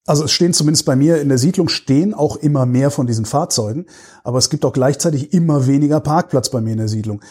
also 0.06 0.26
es 0.26 0.32
stehen 0.32 0.54
zumindest 0.54 0.86
bei 0.86 0.96
mir 0.96 1.22
in 1.22 1.30
der 1.30 1.38
Siedlung 1.38 1.70
stehen 1.70 2.14
auch 2.14 2.36
immer 2.36 2.66
mehr 2.66 2.92
von 2.92 3.08
diesen 3.08 3.26
Fahrzeugen, 3.26 3.86
aber 4.24 4.38
es 4.40 4.50
gibt 4.50 4.66
auch 4.66 4.74
gleichzeitig 4.74 5.34
immer 5.34 5.68
weniger 5.68 6.00
Parkplatz 6.00 6.50
bei 6.50 6.62
mir 6.62 6.72
in 6.72 6.80
der 6.80 6.88
Siedlung. 6.88 7.22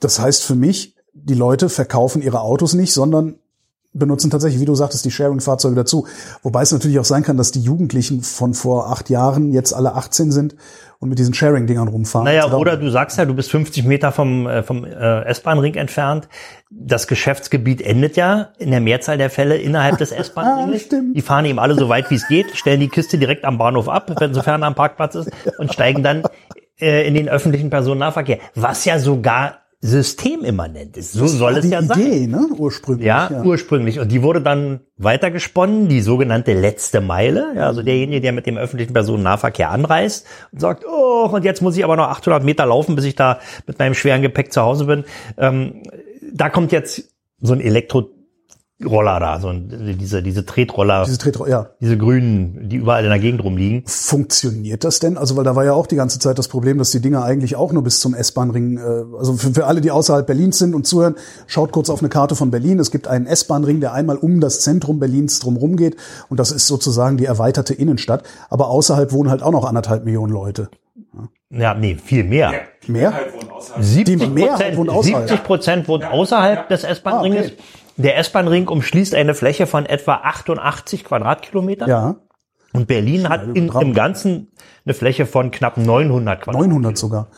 Das 0.00 0.20
heißt 0.20 0.44
für 0.44 0.54
mich, 0.54 0.94
die 1.12 1.34
Leute 1.34 1.68
verkaufen 1.68 2.22
ihre 2.22 2.40
Autos 2.40 2.74
nicht, 2.74 2.92
sondern 2.92 3.38
benutzen 3.92 4.30
tatsächlich, 4.30 4.60
wie 4.60 4.66
du 4.66 4.74
sagtest, 4.74 5.04
die 5.04 5.10
Sharing-Fahrzeuge 5.10 5.74
dazu. 5.74 6.06
Wobei 6.42 6.62
es 6.62 6.72
natürlich 6.72 6.98
auch 6.98 7.04
sein 7.04 7.22
kann, 7.22 7.36
dass 7.36 7.52
die 7.52 7.60
Jugendlichen 7.60 8.22
von 8.22 8.54
vor 8.54 8.90
acht 8.90 9.10
Jahren 9.10 9.52
jetzt 9.52 9.72
alle 9.72 9.94
18 9.94 10.30
sind 10.30 10.56
und 11.00 11.08
mit 11.08 11.18
diesen 11.18 11.32
Sharing-Dingern 11.32 11.88
rumfahren. 11.88 12.24
Naja, 12.24 12.44
also 12.44 12.58
oder 12.58 12.76
du 12.76 12.90
sagst 12.90 13.18
ja, 13.18 13.24
du 13.24 13.34
bist 13.34 13.50
50 13.50 13.84
Meter 13.84 14.12
vom, 14.12 14.46
äh, 14.46 14.62
vom 14.62 14.84
äh, 14.84 15.22
S-Bahn-Ring 15.24 15.74
entfernt. 15.74 16.28
Das 16.70 17.06
Geschäftsgebiet 17.06 17.80
endet 17.80 18.16
ja 18.16 18.48
in 18.58 18.70
der 18.70 18.80
Mehrzahl 18.80 19.16
der 19.16 19.30
Fälle 19.30 19.56
innerhalb 19.56 19.98
des 19.98 20.12
S-Bahn-Rings. 20.12 20.88
ah, 20.92 21.00
die 21.14 21.22
fahren 21.22 21.44
eben 21.44 21.58
alle 21.58 21.74
so 21.74 21.88
weit 21.88 22.10
wie 22.10 22.16
es 22.16 22.26
geht, 22.28 22.56
stellen 22.56 22.80
die 22.80 22.88
Kiste 22.88 23.16
direkt 23.16 23.44
am 23.44 23.58
Bahnhof 23.58 23.88
ab, 23.88 24.12
wenn 24.18 24.34
sofern 24.34 24.62
am 24.62 24.74
Parkplatz 24.74 25.14
ist, 25.14 25.30
und 25.58 25.72
steigen 25.72 26.02
dann 26.02 26.24
äh, 26.80 27.06
in 27.06 27.14
den 27.14 27.28
öffentlichen 27.28 27.70
Personennahverkehr. 27.70 28.38
Was 28.54 28.84
ja 28.84 28.98
sogar 28.98 29.60
systemimmanent 29.80 30.96
ist. 30.96 31.12
So 31.12 31.28
soll 31.28 31.56
es 31.58 31.70
ja 31.70 31.82
sein. 31.82 32.00
Idee, 32.00 32.26
ne? 32.26 32.48
Ursprünglich. 32.56 33.06
Ja, 33.06 33.30
ja, 33.30 33.42
ursprünglich. 33.44 34.00
Und 34.00 34.10
die 34.10 34.22
wurde 34.22 34.40
dann 34.42 34.80
weitergesponnen, 34.96 35.88
die 35.88 36.00
sogenannte 36.00 36.52
letzte 36.52 37.00
Meile. 37.00 37.52
Ja, 37.54 37.66
also 37.66 37.82
derjenige, 37.82 38.20
der 38.20 38.32
mit 38.32 38.46
dem 38.46 38.58
öffentlichen 38.58 38.92
Personennahverkehr 38.92 39.70
anreist 39.70 40.26
und 40.52 40.60
sagt, 40.60 40.84
oh, 40.84 41.28
und 41.30 41.44
jetzt 41.44 41.62
muss 41.62 41.76
ich 41.76 41.84
aber 41.84 41.96
noch 41.96 42.08
800 42.08 42.42
Meter 42.42 42.66
laufen, 42.66 42.96
bis 42.96 43.04
ich 43.04 43.14
da 43.14 43.38
mit 43.66 43.78
meinem 43.78 43.94
schweren 43.94 44.22
Gepäck 44.22 44.52
zu 44.52 44.62
Hause 44.62 44.86
bin. 44.86 45.04
Ähm, 45.36 45.82
da 46.32 46.50
kommt 46.50 46.72
jetzt 46.72 47.14
so 47.40 47.52
ein 47.52 47.60
Elektro 47.60 48.10
Roller 48.84 49.18
da, 49.18 49.40
so 49.40 49.52
diese, 49.52 50.22
diese 50.22 50.46
Tretroller. 50.46 51.04
Diese 51.04 51.18
Tretroller, 51.18 51.50
ja. 51.50 51.66
Diese 51.80 51.98
grünen, 51.98 52.68
die 52.68 52.76
überall 52.76 53.02
in 53.02 53.10
der 53.10 53.18
Gegend 53.18 53.42
rumliegen. 53.42 53.82
Funktioniert 53.86 54.84
das 54.84 55.00
denn? 55.00 55.18
Also, 55.18 55.36
weil 55.36 55.42
da 55.42 55.56
war 55.56 55.64
ja 55.64 55.72
auch 55.72 55.88
die 55.88 55.96
ganze 55.96 56.20
Zeit 56.20 56.38
das 56.38 56.46
Problem, 56.46 56.78
dass 56.78 56.92
die 56.92 57.00
Dinger 57.00 57.24
eigentlich 57.24 57.56
auch 57.56 57.72
nur 57.72 57.82
bis 57.82 57.98
zum 57.98 58.14
S-Bahn-Ring, 58.14 58.78
äh, 58.78 59.16
also 59.18 59.32
für, 59.32 59.52
für 59.52 59.66
alle, 59.66 59.80
die 59.80 59.90
außerhalb 59.90 60.24
Berlins 60.24 60.58
sind 60.58 60.76
und 60.76 60.86
zuhören, 60.86 61.16
schaut 61.48 61.72
kurz 61.72 61.90
auf 61.90 62.00
eine 62.00 62.08
Karte 62.08 62.36
von 62.36 62.52
Berlin. 62.52 62.78
Es 62.78 62.92
gibt 62.92 63.08
einen 63.08 63.26
S-Bahn-Ring, 63.26 63.80
der 63.80 63.94
einmal 63.94 64.16
um 64.16 64.40
das 64.40 64.60
Zentrum 64.60 65.00
Berlins 65.00 65.40
drumherum 65.40 65.76
geht. 65.76 65.96
Und 66.28 66.38
das 66.38 66.52
ist 66.52 66.68
sozusagen 66.68 67.16
die 67.16 67.24
erweiterte 67.24 67.74
Innenstadt. 67.74 68.22
Aber 68.48 68.68
außerhalb 68.68 69.10
wohnen 69.10 69.28
halt 69.28 69.42
auch 69.42 69.52
noch 69.52 69.64
anderthalb 69.64 70.04
Millionen 70.04 70.32
Leute. 70.32 70.68
Ja, 71.50 71.58
ja 71.58 71.74
nee, 71.74 71.96
viel 71.96 72.22
mehr. 72.22 72.52
Mehr? 72.86 73.12
70 73.80 74.34
Prozent, 74.34 75.04
70 75.04 75.42
Prozent 75.42 75.88
wohnen 75.88 76.04
außerhalb 76.04 76.68
des 76.68 76.84
S-Bahn-Ringes. 76.84 77.46
Ah, 77.46 77.52
okay. 77.54 77.62
Der 77.98 78.16
S-Bahn-Ring 78.16 78.68
umschließt 78.68 79.14
eine 79.14 79.34
Fläche 79.34 79.66
von 79.66 79.84
etwa 79.84 80.14
88 80.14 81.04
Quadratkilometern. 81.04 81.88
Ja. 81.88 82.16
Und 82.72 82.86
Berlin 82.86 83.28
hat 83.28 83.56
in, 83.56 83.68
im 83.68 83.94
Ganzen 83.94 84.52
eine 84.84 84.94
Fläche 84.94 85.26
von 85.26 85.50
knapp 85.50 85.76
900 85.76 86.42
Quadratkilometern. 86.42 86.82
900 86.82 86.98
sogar. 86.98 87.28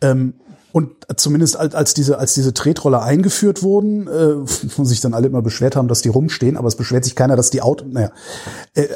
Ähm, 0.00 0.34
und 0.72 1.06
zumindest 1.16 1.56
als, 1.56 1.74
als 1.74 1.94
diese 1.94 2.18
als 2.18 2.34
diese 2.34 2.52
Tretroller 2.52 3.02
eingeführt 3.02 3.62
wurden, 3.62 4.08
äh, 4.08 4.36
wo 4.76 4.84
sich 4.84 5.00
dann 5.00 5.14
alle 5.14 5.26
immer 5.26 5.42
beschwert 5.42 5.76
haben, 5.76 5.88
dass 5.88 6.02
die 6.02 6.08
rumstehen, 6.08 6.56
aber 6.56 6.68
es 6.68 6.76
beschwert 6.76 7.04
sich 7.04 7.14
keiner, 7.14 7.36
dass 7.36 7.50
die 7.50 7.62
Auto, 7.62 7.84
naja, 7.86 8.10
äh, 8.74 8.88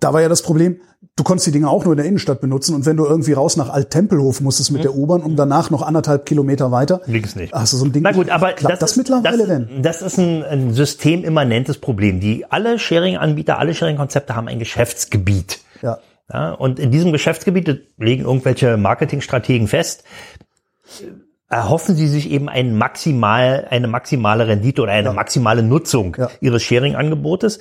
da 0.00 0.12
war 0.12 0.22
ja 0.22 0.28
das 0.28 0.42
Problem, 0.42 0.80
du 1.18 1.24
konntest 1.24 1.48
die 1.48 1.50
Dinge 1.50 1.68
auch 1.68 1.84
nur 1.84 1.94
in 1.94 1.96
der 1.96 2.06
Innenstadt 2.06 2.40
benutzen 2.40 2.74
und 2.74 2.86
wenn 2.86 2.96
du 2.96 3.04
irgendwie 3.04 3.32
raus 3.32 3.56
nach 3.56 3.68
Alt-Tempelhof 3.68 4.40
musstest 4.40 4.70
mit 4.70 4.80
mhm. 4.80 4.82
der 4.84 4.94
U-Bahn, 4.94 5.22
um 5.22 5.36
danach 5.36 5.70
noch 5.70 5.82
anderthalb 5.82 6.24
Kilometer 6.24 6.70
weiter. 6.70 7.00
Links 7.06 7.34
nicht. 7.34 7.52
Hast 7.52 7.72
du 7.72 7.76
so 7.76 7.84
ein 7.84 7.92
Ding. 7.92 8.02
Na 8.02 8.12
gut, 8.12 8.30
aber 8.30 8.52
klappt 8.52 8.74
das, 8.74 8.92
das 8.92 8.96
mittlerweile 8.96 9.38
das, 9.38 9.48
denn? 9.48 9.82
Das 9.82 10.02
ist 10.02 10.18
ein, 10.18 10.44
ein 10.44 10.72
systemimmanentes 10.72 11.78
Problem. 11.78 12.20
Die 12.20 12.46
alle 12.50 12.78
Sharing-Anbieter, 12.78 13.58
alle 13.58 13.74
Sharing-Konzepte 13.74 14.36
haben 14.36 14.48
ein 14.48 14.60
Geschäftsgebiet. 14.60 15.58
Ja. 15.82 15.98
ja. 16.32 16.52
Und 16.52 16.78
in 16.78 16.92
diesem 16.92 17.10
Geschäftsgebiet 17.10 17.88
legen 17.98 18.24
irgendwelche 18.24 18.76
Marketingstrategen 18.76 19.66
fest, 19.66 20.04
erhoffen 21.48 21.96
sie 21.96 22.08
sich 22.08 22.30
eben 22.30 22.48
ein 22.48 22.76
maximal, 22.76 23.66
eine 23.70 23.88
maximale 23.88 24.46
Rendite 24.46 24.82
oder 24.82 24.92
eine 24.92 25.08
ja. 25.08 25.12
maximale 25.14 25.62
Nutzung 25.62 26.16
ja. 26.18 26.30
ihres 26.40 26.62
Sharing-Angebotes. 26.62 27.58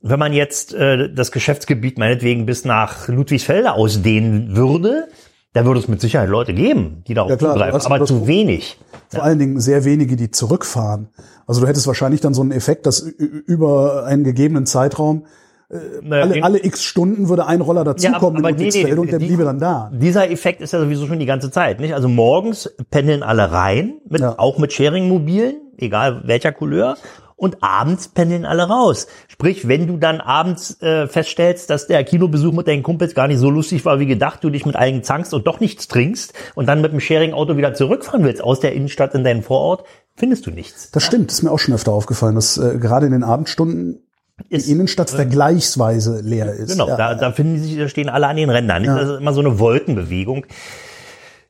Wenn 0.00 0.18
man 0.18 0.32
jetzt 0.32 0.74
äh, 0.74 1.12
das 1.12 1.32
Geschäftsgebiet 1.32 1.98
meinetwegen 1.98 2.46
bis 2.46 2.64
nach 2.64 3.08
Ludwigsfelde 3.08 3.72
ausdehnen 3.72 4.56
würde, 4.56 5.08
da 5.52 5.64
würde 5.64 5.80
es 5.80 5.88
mit 5.88 6.00
Sicherheit 6.00 6.28
Leute 6.28 6.52
geben, 6.52 7.02
die 7.06 7.14
darauf 7.14 7.30
ja, 7.30 7.36
klar, 7.36 7.54
zugreifen, 7.54 7.80
aber 7.92 8.04
zu 8.04 8.26
wenig. 8.26 8.78
Vor 9.08 9.20
ja. 9.20 9.24
allen 9.24 9.38
Dingen 9.38 9.60
sehr 9.60 9.84
wenige, 9.84 10.16
die 10.16 10.30
zurückfahren. 10.30 11.08
Also 11.46 11.60
du 11.60 11.66
hättest 11.66 11.86
wahrscheinlich 11.86 12.20
dann 12.20 12.34
so 12.34 12.42
einen 12.42 12.52
Effekt, 12.52 12.86
dass 12.86 13.00
über 13.00 14.04
einen 14.04 14.24
gegebenen 14.24 14.66
Zeitraum 14.66 15.26
äh, 15.70 15.76
naja, 16.02 16.24
alle, 16.24 16.42
alle 16.42 16.64
x 16.64 16.82
Stunden 16.82 17.28
würde 17.28 17.46
ein 17.46 17.60
Roller 17.60 17.84
dazukommen 17.84 18.42
ja, 18.42 18.50
in 18.50 18.56
nee, 18.56 18.70
nee, 18.72 18.92
und 18.94 19.12
der 19.12 19.18
bliebe 19.18 19.44
dann 19.44 19.58
da. 19.58 19.90
Dieser 19.92 20.30
Effekt 20.30 20.62
ist 20.62 20.72
ja 20.72 20.80
sowieso 20.80 21.06
schon 21.06 21.18
die 21.18 21.26
ganze 21.26 21.50
Zeit. 21.50 21.80
nicht? 21.80 21.94
Also 21.94 22.08
morgens 22.08 22.74
pendeln 22.90 23.22
alle 23.22 23.52
rein, 23.52 23.98
mit, 24.08 24.20
ja. 24.20 24.38
auch 24.38 24.58
mit 24.58 24.72
Sharing-Mobilen, 24.72 25.56
egal 25.76 26.22
welcher 26.24 26.52
Couleur 26.52 26.96
und 27.38 27.62
abends 27.62 28.08
pendeln 28.08 28.44
alle 28.44 28.64
raus. 28.64 29.06
Sprich, 29.28 29.68
wenn 29.68 29.86
du 29.86 29.96
dann 29.96 30.20
abends 30.20 30.82
äh, 30.82 31.06
feststellst, 31.06 31.70
dass 31.70 31.86
der 31.86 32.02
Kinobesuch 32.02 32.52
mit 32.52 32.66
deinen 32.66 32.82
Kumpels 32.82 33.14
gar 33.14 33.28
nicht 33.28 33.38
so 33.38 33.48
lustig 33.48 33.84
war 33.84 34.00
wie 34.00 34.06
gedacht, 34.06 34.42
du 34.42 34.50
dich 34.50 34.66
mit 34.66 34.74
allen 34.74 35.04
zankst 35.04 35.32
und 35.32 35.46
doch 35.46 35.60
nichts 35.60 35.86
trinkst 35.86 36.34
und 36.56 36.66
dann 36.66 36.80
mit 36.80 36.92
dem 36.92 36.98
Sharing-Auto 36.98 37.56
wieder 37.56 37.74
zurückfahren 37.74 38.24
willst 38.24 38.42
aus 38.42 38.58
der 38.58 38.72
Innenstadt 38.72 39.14
in 39.14 39.22
deinen 39.22 39.42
Vorort, 39.42 39.84
findest 40.16 40.46
du 40.46 40.50
nichts. 40.50 40.90
Das 40.90 41.04
stimmt, 41.04 41.30
das 41.30 41.38
ist 41.38 41.42
mir 41.44 41.52
auch 41.52 41.60
schon 41.60 41.74
öfter 41.74 41.92
aufgefallen, 41.92 42.34
dass 42.34 42.58
äh, 42.58 42.78
gerade 42.78 43.06
in 43.06 43.12
den 43.12 43.22
Abendstunden 43.22 44.02
ist, 44.48 44.66
die 44.66 44.72
Innenstadt 44.72 45.10
vergleichsweise 45.10 46.20
leer 46.20 46.52
ist. 46.52 46.72
Genau, 46.72 46.88
ja. 46.88 46.96
da, 46.96 47.14
da 47.14 47.32
finden 47.32 47.62
sich, 47.62 47.76
da 47.76 47.88
stehen 47.88 48.08
alle 48.08 48.26
an 48.28 48.36
den 48.36 48.50
Rändern. 48.50 48.84
Ja. 48.84 48.96
Das 48.98 49.10
ist 49.10 49.20
immer 49.20 49.32
so 49.32 49.40
eine 49.40 49.58
Wolkenbewegung. 49.58 50.46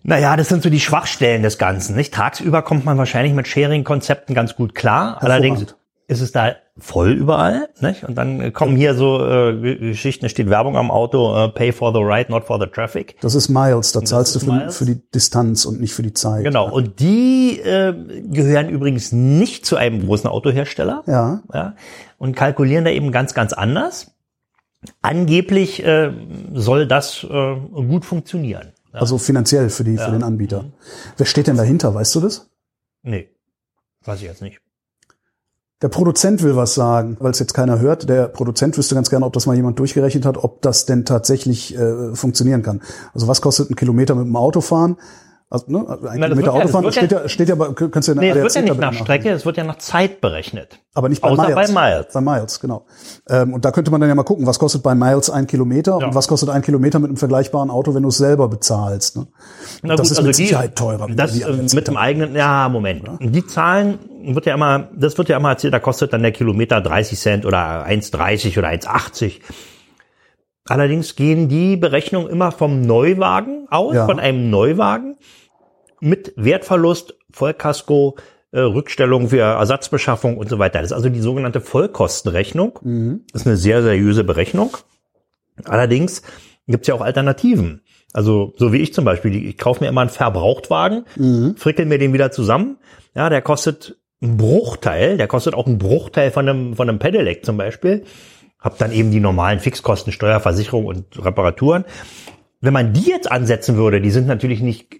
Naja, 0.03 0.37
das 0.37 0.48
sind 0.48 0.62
so 0.62 0.70
die 0.70 0.81
Schwachstellen 0.81 1.42
des 1.42 1.59
Ganzen. 1.59 1.96
Nicht? 1.96 2.14
Tagsüber 2.14 2.62
kommt 2.62 2.85
man 2.85 2.96
wahrscheinlich 2.98 3.35
mit 3.35 3.48
Sharing-Konzepten 3.48 4.35
ganz 4.35 4.55
gut 4.55 4.74
klar. 4.74 5.18
Allerdings 5.20 5.74
ist 6.07 6.20
es 6.20 6.33
da 6.33 6.55
voll 6.81 7.12
überall. 7.12 7.69
Nicht? 7.81 8.05
Und 8.05 8.14
dann 8.17 8.53
kommen 8.53 8.77
hier 8.77 8.95
so 8.95 9.25
äh, 9.25 9.77
Geschichten, 9.77 10.25
da 10.25 10.29
steht 10.29 10.49
Werbung 10.49 10.77
am 10.77 10.91
Auto, 10.91 11.37
äh, 11.37 11.49
pay 11.49 11.73
for 11.73 11.93
the 11.93 12.01
ride, 12.01 12.31
not 12.31 12.45
for 12.45 12.61
the 12.61 12.67
traffic. 12.67 13.17
Das 13.21 13.35
ist 13.35 13.49
Miles, 13.49 13.93
da 13.93 14.03
zahlst 14.03 14.35
du 14.35 14.41
für, 14.41 14.71
für, 14.71 14.85
die 14.85 15.01
Distanz 15.11 15.64
und 15.64 15.81
nicht 15.81 15.95
für 15.95 16.03
die 16.03 16.14
Zeit. 16.14 16.45
Genau, 16.45 16.71
und 16.71 17.01
die 17.01 17.59
äh, 17.61 17.95
gehören 18.29 18.69
übrigens 18.69 19.12
nicht 19.12 19.67
zu 19.67 19.77
einem 19.77 20.07
großen 20.07 20.29
Autohersteller. 20.29 21.03
Ja. 21.07 21.43
ja. 21.53 21.75
Und 22.19 22.37
kalkulieren 22.37 22.85
da 22.85 22.91
eben 22.91 23.12
ganz, 23.12 23.35
ganz 23.35 23.53
anders. 23.53 24.12
Angeblich 25.03 25.85
äh, 25.85 26.12
soll 26.55 26.87
das 26.87 27.25
äh, 27.25 27.57
gut 27.57 28.05
funktionieren. 28.05 28.73
Ja. 28.93 29.01
Also 29.01 29.19
finanziell 29.19 29.71
für, 29.71 29.85
die, 29.85 29.95
ja. 29.95 30.05
für 30.05 30.12
den 30.12 30.23
Anbieter. 30.23 30.67
Wer 31.17 31.27
steht 31.27 31.49
denn 31.49 31.57
dahinter, 31.57 31.95
weißt 31.95 32.14
du 32.14 32.21
das? 32.21 32.51
Nee, 33.03 33.29
weiß 34.05 34.21
ich 34.21 34.27
jetzt 34.27 34.43
nicht. 34.43 34.61
Der 35.81 35.88
Produzent 35.88 36.43
will 36.43 36.57
was 36.57 36.75
sagen, 36.75 37.17
weil 37.21 37.31
es 37.31 37.38
jetzt 37.38 37.55
keiner 37.55 37.79
hört. 37.79 38.09
Der 38.09 38.27
Produzent 38.27 38.77
wüsste 38.77 38.97
ganz 38.97 39.11
gerne, 39.11 39.25
ob 39.25 39.33
das 39.33 39.47
mal 39.47 39.55
jemand 39.55 39.79
durchgerechnet 39.79 40.27
hat, 40.27 40.37
ob 40.37 40.61
das 40.61 40.87
denn 40.87 41.05
tatsächlich 41.05 41.77
äh, 41.77 42.14
funktionieren 42.14 42.62
kann. 42.62 42.83
Also 43.14 43.29
was 43.29 43.41
kostet 43.41 43.71
ein 43.71 43.77
Kilometer 43.77 44.17
mit 44.17 44.27
dem 44.27 44.35
Auto 44.35 44.61
fahren? 44.61 44.97
Also, 45.51 45.64
ne, 45.69 45.79
ein 45.79 46.21
Na, 46.21 46.27
Kilometer 46.27 46.53
Autofahren, 46.53 46.85
ja, 46.85 46.93
steht, 46.93 47.11
ja, 47.11 47.27
steht 47.27 47.49
ja, 47.49 47.55
bei, 47.55 47.73
kannst 47.73 48.07
du 48.07 48.12
ja 48.12 48.21
nee, 48.21 48.31
es 48.31 48.37
wird 48.37 48.55
ja 48.55 48.62
nicht 48.62 48.81
nach 48.81 48.93
Strecke, 48.93 49.31
es 49.31 49.47
wird 49.47 49.57
ja 49.57 49.64
nach 49.64 49.79
Zeit 49.79 50.21
berechnet. 50.21 50.81
Aber 50.93 51.09
nicht 51.09 51.23
bei 51.23 51.31
Außer 51.31 51.43
Miles. 51.43 51.73
bei 51.73 51.91
Miles. 51.91 52.07
Bei 52.12 52.21
Miles, 52.21 52.61
genau. 52.61 52.85
Ähm, 53.31 53.55
und 53.55 53.64
da 53.64 53.71
könnte 53.71 53.91
man 53.91 53.99
dann 53.99 54.11
ja 54.11 54.14
mal 54.14 54.25
gucken, 54.25 54.47
was 54.47 54.59
kostet 54.59 54.83
bei 54.83 54.95
Miles 54.95 55.31
ein 55.31 55.47
Kilometer 55.47 55.97
ja. 56.01 56.07
und 56.07 56.14
was 56.14 56.29
kostet 56.29 56.51
ein 56.51 56.61
Kilometer 56.61 56.99
mit 56.99 57.09
einem 57.09 57.17
vergleichbaren 57.17 57.71
Auto, 57.71 57.95
wenn 57.95 58.03
du 58.03 58.11
es 58.11 58.19
selber 58.19 58.49
bezahlst. 58.49 59.17
Ne? 59.17 59.29
Na 59.83 59.95
gut, 59.95 60.01
das 60.01 60.11
ist 60.11 60.19
also 60.19 60.27
mit 60.27 60.38
die, 60.38 60.45
Sicherheit 60.45 60.77
teurer. 60.77 61.09
Das 61.09 61.33
die 61.33 61.45
mit 61.75 61.88
dem 61.88 61.97
eigenen, 61.97 62.35
ja, 62.35 62.69
Moment. 62.69 63.09
Die 63.21 63.47
Zahlen 63.47 64.01
wird 64.35 64.47
ja 64.47 64.55
immer, 64.55 64.88
das 64.95 65.19
wird 65.19 65.29
ja 65.29 65.37
immer 65.37 65.51
erzählt, 65.51 65.75
da 65.75 65.79
kostet 65.79 66.12
dann 66.12 66.23
der 66.23 66.33
Kilometer 66.33 66.81
30 66.81 67.19
Cent 67.19 67.47
oder 67.47 67.87
1,30 67.87 68.59
oder 68.59 68.69
1,80. 68.69 69.41
Allerdings 70.69 71.17
gehen 71.17 71.49
die 71.49 71.77
Berechnungen 71.77 72.29
immer 72.29 72.53
vom 72.53 72.83
Neuwagen 72.83 73.67
aus, 73.71 73.95
ja. 73.95 74.07
von 74.07 74.21
einem 74.21 74.51
Neuwagen 74.51 75.17
mit 76.01 76.33
Wertverlust, 76.37 77.17
Vollkasko, 77.31 78.17
äh, 78.51 78.61
Rückstellung 78.61 79.29
für 79.29 79.41
Ersatzbeschaffung 79.41 80.37
und 80.38 80.49
so 80.49 80.59
weiter. 80.59 80.81
Das 80.81 80.91
ist 80.91 80.97
also 80.97 81.09
die 81.09 81.21
sogenannte 81.21 81.61
Vollkostenrechnung. 81.61 82.79
Mhm. 82.83 83.21
Das 83.33 83.43
ist 83.43 83.47
eine 83.47 83.57
sehr 83.57 83.83
seriöse 83.83 84.25
Berechnung. 84.25 84.77
Allerdings 85.64 86.23
gibt 86.67 86.83
es 86.83 86.88
ja 86.88 86.95
auch 86.95 87.01
Alternativen. 87.01 87.83
Also 88.12 88.55
so 88.57 88.73
wie 88.73 88.79
ich 88.79 88.95
zum 88.95 89.05
Beispiel, 89.05 89.35
ich 89.35 89.59
kaufe 89.59 89.85
mir 89.85 89.88
immer 89.88 90.01
einen 90.01 90.11
Verbrauchtwagen, 90.11 91.05
mhm. 91.17 91.57
frickel 91.57 91.85
mir 91.85 91.99
den 91.99 92.12
wieder 92.12 92.31
zusammen. 92.31 92.79
Ja, 93.14 93.29
der 93.29 93.43
kostet 93.43 93.97
einen 94.20 94.37
Bruchteil, 94.37 95.16
der 95.16 95.28
kostet 95.28 95.54
auch 95.54 95.66
einen 95.66 95.78
Bruchteil 95.78 96.31
von 96.31 96.48
einem, 96.48 96.74
von 96.74 96.88
einem 96.88 96.98
Pedelec 96.98 97.44
zum 97.44 97.57
Beispiel. 97.57 98.04
Hab 98.59 98.78
dann 98.78 98.92
eben 98.92 99.11
die 99.11 99.20
normalen 99.20 99.61
Fixkosten, 99.61 100.12
Steuerversicherung 100.12 100.87
und 100.87 101.24
Reparaturen. 101.24 101.85
Wenn 102.61 102.72
man 102.72 102.92
die 102.92 103.09
jetzt 103.09 103.31
ansetzen 103.31 103.76
würde, 103.76 104.00
die 104.00 104.11
sind 104.11 104.26
natürlich 104.26 104.61
nicht 104.61 104.96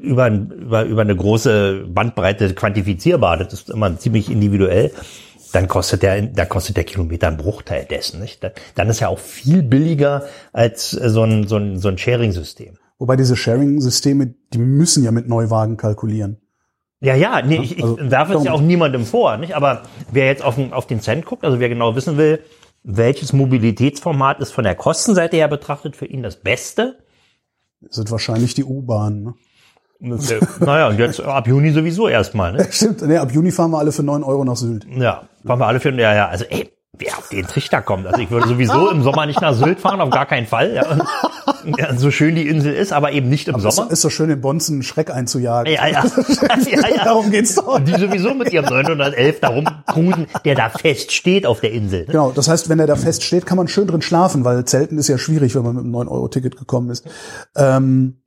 über, 0.00 0.28
über, 0.28 0.84
über 0.84 1.02
eine 1.02 1.14
große 1.14 1.86
Bandbreite 1.88 2.54
quantifizierbar. 2.54 3.36
Das 3.36 3.52
ist 3.52 3.70
immer 3.70 3.96
ziemlich 3.98 4.30
individuell. 4.30 4.90
Dann 5.52 5.68
kostet 5.68 6.02
der, 6.02 6.22
da 6.22 6.44
kostet 6.44 6.76
der 6.76 6.84
Kilometer 6.84 7.28
ein 7.28 7.36
Bruchteil 7.36 7.84
dessen. 7.84 8.20
Nicht? 8.20 8.40
Dann 8.74 8.88
ist 8.88 9.00
ja 9.00 9.08
auch 9.08 9.18
viel 9.18 9.62
billiger 9.62 10.24
als 10.52 10.90
so 10.90 11.24
ein, 11.24 11.46
so 11.46 11.56
ein, 11.56 11.78
so 11.78 11.88
ein 11.88 11.98
Sharing-System. 11.98 12.76
Wobei 12.98 13.16
diese 13.16 13.36
Sharing-Systeme, 13.36 14.34
die 14.52 14.58
müssen 14.58 15.04
ja 15.04 15.10
mit 15.10 15.28
Neuwagen 15.28 15.76
kalkulieren. 15.76 16.39
Ja, 17.00 17.14
ja, 17.14 17.40
nee, 17.42 17.60
ich, 17.62 17.82
also, 17.82 17.98
ich 17.98 18.10
werfe 18.10 18.34
es 18.34 18.44
ja 18.44 18.52
auch 18.52 18.60
niemandem 18.60 19.06
vor, 19.06 19.38
nicht? 19.38 19.56
Aber 19.56 19.82
wer 20.12 20.26
jetzt 20.26 20.42
auf 20.42 20.56
den, 20.56 20.72
auf 20.72 20.86
den 20.86 21.00
Cent 21.00 21.24
guckt, 21.24 21.44
also 21.44 21.58
wer 21.58 21.70
genau 21.70 21.96
wissen 21.96 22.18
will, 22.18 22.40
welches 22.82 23.32
Mobilitätsformat 23.32 24.40
ist 24.40 24.52
von 24.52 24.64
der 24.64 24.74
Kostenseite 24.74 25.36
her 25.36 25.48
betrachtet 25.48 25.96
für 25.96 26.06
ihn 26.06 26.22
das 26.22 26.36
Beste? 26.36 26.98
Das 27.80 27.96
sind 27.96 28.10
wahrscheinlich 28.10 28.54
die 28.54 28.64
U-Bahnen. 28.64 29.24
Ne? 29.24 29.34
naja, 30.60 30.88
und 30.88 30.98
jetzt 30.98 31.20
ab 31.20 31.46
Juni 31.46 31.72
sowieso 31.72 32.08
erstmal. 32.08 32.52
Ne? 32.52 32.66
Stimmt, 32.70 33.02
nee, 33.02 33.16
ab 33.16 33.32
Juni 33.32 33.50
fahren 33.50 33.70
wir 33.70 33.78
alle 33.78 33.92
für 33.92 34.02
neun 34.02 34.22
Euro 34.22 34.44
nach 34.44 34.56
Sylt. 34.56 34.86
Ja, 34.90 35.24
fahren 35.44 35.58
wir 35.58 35.66
alle 35.66 35.80
für, 35.80 35.90
ja, 35.92 36.14
ja, 36.14 36.28
also 36.28 36.44
ey, 36.46 36.70
wer 36.92 37.18
auf 37.18 37.28
den 37.28 37.46
Trichter 37.46 37.82
kommt. 37.82 38.06
Also 38.06 38.20
ich 38.20 38.30
würde 38.30 38.48
sowieso 38.48 38.90
im 38.90 39.02
Sommer 39.02 39.26
nicht 39.26 39.40
nach 39.40 39.54
Sylt 39.54 39.80
fahren, 39.80 40.00
auf 40.00 40.10
gar 40.10 40.26
keinen 40.26 40.46
Fall. 40.46 40.74
Ja. 40.74 40.98
Ja, 41.78 41.96
so 41.96 42.10
schön 42.10 42.34
die 42.34 42.48
Insel 42.48 42.74
ist, 42.74 42.92
aber 42.92 43.12
eben 43.12 43.28
nicht 43.28 43.48
im 43.48 43.54
aber 43.54 43.70
Sommer. 43.70 43.86
Ist, 43.88 43.94
ist 43.94 44.00
so 44.02 44.10
schön, 44.10 44.30
in 44.30 44.40
Bonzen 44.40 44.82
Schreck 44.82 45.10
einzujagen. 45.10 45.72
Ja, 45.72 45.86
ja. 45.86 46.04
ja, 46.70 46.88
ja. 46.88 47.04
Darum 47.04 47.30
geht's 47.30 47.54
doch. 47.54 47.78
Die 47.80 47.92
sowieso 47.92 48.34
mit 48.34 48.52
ihrem 48.52 48.66
911 48.66 49.40
darum 49.40 49.64
cruisen, 49.86 50.26
der 50.44 50.54
da 50.54 50.68
fest 50.68 51.12
steht 51.12 51.46
auf 51.46 51.60
der 51.60 51.72
Insel. 51.72 52.00
Ne? 52.00 52.06
Genau, 52.06 52.32
das 52.32 52.48
heißt, 52.48 52.68
wenn 52.68 52.78
er 52.78 52.86
da 52.86 52.96
fest 52.96 53.22
steht, 53.22 53.46
kann 53.46 53.56
man 53.56 53.68
schön 53.68 53.86
drin 53.86 54.02
schlafen, 54.02 54.44
weil 54.44 54.64
Zelten 54.64 54.98
ist 54.98 55.08
ja 55.08 55.18
schwierig, 55.18 55.54
wenn 55.54 55.62
man 55.62 55.76
mit 55.76 55.84
einem 55.84 55.94
9-Euro-Ticket 55.94 56.56
gekommen 56.56 56.90
ist. 56.90 57.06
Ähm, 57.56 58.20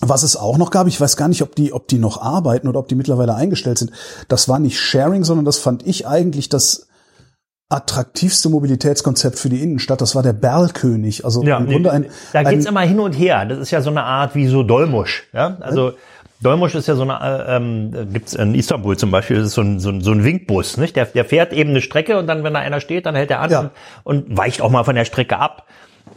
was 0.00 0.22
es 0.22 0.36
auch 0.36 0.58
noch 0.58 0.70
gab, 0.70 0.86
ich 0.86 1.00
weiß 1.00 1.16
gar 1.16 1.28
nicht, 1.28 1.42
ob 1.42 1.54
die, 1.54 1.72
ob 1.72 1.88
die 1.88 1.98
noch 1.98 2.20
arbeiten 2.20 2.68
oder 2.68 2.80
ob 2.80 2.88
die 2.88 2.94
mittlerweile 2.94 3.34
eingestellt 3.34 3.78
sind. 3.78 3.92
Das 4.28 4.48
war 4.48 4.58
nicht 4.58 4.78
Sharing, 4.78 5.24
sondern 5.24 5.44
das 5.44 5.58
fand 5.58 5.86
ich 5.86 6.06
eigentlich 6.06 6.48
das 6.48 6.85
attraktivste 7.68 8.48
Mobilitätskonzept 8.48 9.38
für 9.38 9.48
die 9.48 9.62
Innenstadt. 9.62 10.00
Das 10.00 10.14
war 10.14 10.22
der 10.22 10.32
Berlkönig. 10.32 11.24
Also 11.24 11.42
ja, 11.42 11.58
im 11.58 11.66
Grunde 11.66 11.90
ein. 11.90 12.06
Da 12.32 12.42
geht's 12.44 12.66
ein, 12.66 12.70
immer 12.70 12.82
hin 12.82 13.00
und 13.00 13.12
her. 13.12 13.44
Das 13.44 13.58
ist 13.58 13.70
ja 13.70 13.80
so 13.80 13.90
eine 13.90 14.04
Art 14.04 14.34
wie 14.34 14.46
so 14.46 14.62
Dolmusch. 14.62 15.24
Ja, 15.32 15.56
also. 15.60 15.92
Dolmusch 16.42 16.74
ist 16.74 16.86
ja 16.86 16.94
so 16.96 17.02
eine, 17.02 17.18
äh, 17.18 17.56
ähm, 17.56 18.12
gibt's 18.12 18.34
in 18.34 18.54
Istanbul 18.54 18.96
zum 18.98 19.10
Beispiel, 19.10 19.36
das 19.36 19.46
ist 19.46 19.54
so 19.54 19.62
ein, 19.62 19.80
so 19.80 19.88
ein, 19.88 20.02
so 20.02 20.12
ein 20.12 20.22
Winkbus, 20.22 20.76
nicht? 20.76 20.94
Der, 20.94 21.06
der 21.06 21.24
fährt 21.24 21.54
eben 21.54 21.70
eine 21.70 21.80
Strecke 21.80 22.18
und 22.18 22.26
dann, 22.26 22.44
wenn 22.44 22.52
da 22.52 22.60
einer 22.60 22.80
steht, 22.80 23.06
dann 23.06 23.14
hält 23.14 23.30
er 23.30 23.40
an 23.40 23.50
ja. 23.50 23.70
und, 24.04 24.28
und 24.28 24.36
weicht 24.36 24.60
auch 24.60 24.70
mal 24.70 24.84
von 24.84 24.94
der 24.94 25.06
Strecke 25.06 25.38
ab. 25.38 25.66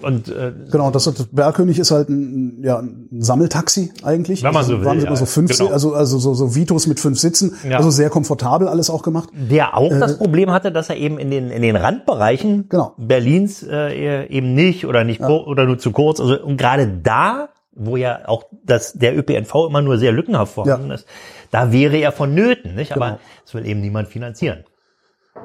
Und, 0.01 0.29
äh, 0.29 0.53
genau, 0.71 0.91
das, 0.91 1.05
das 1.05 1.27
Bergkönig 1.31 1.77
ist 1.79 1.91
halt 1.91 2.09
ein, 2.09 2.63
ja, 2.63 2.79
ein 2.79 3.09
Sammeltaxi 3.19 3.91
eigentlich. 4.03 4.43
Wenn 4.43 4.53
man 4.53 4.63
so 4.63 4.79
will, 4.79 4.85
waren 4.85 4.99
ja, 4.99 5.07
immer 5.07 5.17
so 5.17 5.25
fünf, 5.25 5.57
genau. 5.57 5.71
also, 5.71 5.93
also 5.93 6.19
so, 6.19 6.33
so 6.33 6.55
Vitos 6.55 6.87
mit 6.87 6.99
fünf 6.99 7.19
Sitzen, 7.19 7.55
ja. 7.67 7.77
also 7.77 7.89
sehr 7.89 8.09
komfortabel 8.09 8.67
alles 8.67 8.89
auch 8.89 9.01
gemacht. 9.01 9.29
Der 9.33 9.75
auch 9.75 9.91
äh, 9.91 9.99
das 9.99 10.17
Problem 10.17 10.51
hatte, 10.51 10.71
dass 10.71 10.89
er 10.89 10.95
eben 10.95 11.17
in 11.17 11.29
den, 11.31 11.49
in 11.49 11.61
den 11.61 11.75
Randbereichen 11.75 12.69
genau. 12.69 12.93
Berlins 12.97 13.63
äh, 13.63 14.25
eben 14.27 14.53
nicht 14.53 14.85
oder 14.85 15.03
nicht 15.03 15.21
ja. 15.21 15.27
oder 15.27 15.65
nur 15.65 15.79
zu 15.79 15.91
kurz. 15.91 16.19
Also 16.19 16.41
und 16.41 16.57
gerade 16.57 16.87
da, 16.87 17.49
wo 17.73 17.97
ja 17.97 18.27
auch 18.27 18.45
das, 18.63 18.93
der 18.93 19.17
ÖPNV 19.17 19.53
immer 19.67 19.81
nur 19.81 19.97
sehr 19.97 20.11
lückenhaft 20.11 20.53
vorhanden 20.53 20.91
ist, 20.91 21.05
da 21.51 21.71
wäre 21.71 21.97
er 21.97 22.11
vonnöten, 22.11 22.75
nicht? 22.75 22.93
Aber 22.93 23.05
genau. 23.05 23.19
das 23.43 23.53
will 23.53 23.65
eben 23.65 23.81
niemand 23.81 24.07
finanzieren. 24.07 24.63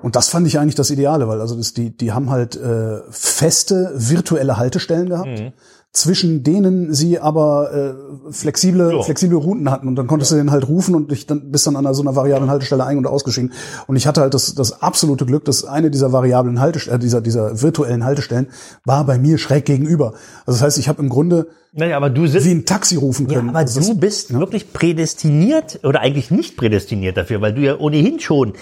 Und 0.02 0.16
das 0.16 0.28
fand 0.28 0.46
ich 0.46 0.58
eigentlich 0.58 0.74
das 0.74 0.90
Ideale, 0.90 1.28
weil 1.28 1.40
also 1.40 1.56
das, 1.56 1.72
die, 1.72 1.96
die 1.96 2.12
haben 2.12 2.30
halt 2.30 2.56
äh, 2.56 3.00
feste 3.10 3.92
virtuelle 3.94 4.56
Haltestellen 4.56 5.08
gehabt, 5.08 5.40
mhm. 5.40 5.52
zwischen 5.92 6.42
denen 6.42 6.92
sie 6.92 7.18
aber 7.18 7.72
äh, 7.72 8.32
flexible, 8.32 8.92
jo. 8.92 9.02
flexible 9.02 9.38
Routen 9.38 9.70
hatten. 9.70 9.88
Und 9.88 9.96
dann 9.96 10.06
konntest 10.06 10.30
ja. 10.30 10.36
du 10.36 10.42
den 10.42 10.50
halt 10.50 10.68
rufen 10.68 10.94
und 10.94 11.10
dich 11.10 11.26
dann 11.26 11.50
bist 11.50 11.66
dann 11.66 11.76
an 11.76 11.94
so 11.94 12.02
einer 12.02 12.14
variablen 12.16 12.50
Haltestelle 12.50 12.84
ein- 12.84 12.98
und 12.98 13.06
ausgeschieden. 13.06 13.52
Und 13.86 13.96
ich 13.96 14.06
hatte 14.06 14.20
halt 14.20 14.34
das, 14.34 14.54
das 14.54 14.82
absolute 14.82 15.24
Glück, 15.24 15.44
dass 15.46 15.64
eine 15.64 15.90
dieser 15.90 16.12
variablen 16.12 16.60
Haltestellen, 16.60 16.98
äh, 16.98 17.02
dieser, 17.02 17.20
dieser 17.20 17.62
virtuellen 17.62 18.04
Haltestellen 18.04 18.48
war 18.84 19.04
bei 19.04 19.18
mir 19.18 19.38
schräg 19.38 19.64
gegenüber. 19.64 20.12
Also 20.44 20.58
das 20.58 20.62
heißt, 20.62 20.78
ich 20.78 20.88
habe 20.88 21.02
im 21.02 21.08
Grunde 21.08 21.46
naja, 21.76 21.96
aber 21.96 22.08
du 22.08 22.24
sitzt, 22.28 22.46
wie 22.46 22.52
ein 22.52 22.66
Taxi 22.66 22.94
rufen 22.94 23.26
können. 23.26 23.46
Ja, 23.46 23.50
aber 23.50 23.58
also 23.58 23.80
du 23.80 23.98
bist 23.98 24.30
ja. 24.30 24.38
wirklich 24.38 24.72
prädestiniert 24.72 25.80
oder 25.82 26.00
eigentlich 26.02 26.30
nicht 26.30 26.56
prädestiniert 26.56 27.16
dafür, 27.16 27.40
weil 27.40 27.52
du 27.52 27.62
ja 27.62 27.76
ohnehin 27.76 28.20
schon 28.20 28.52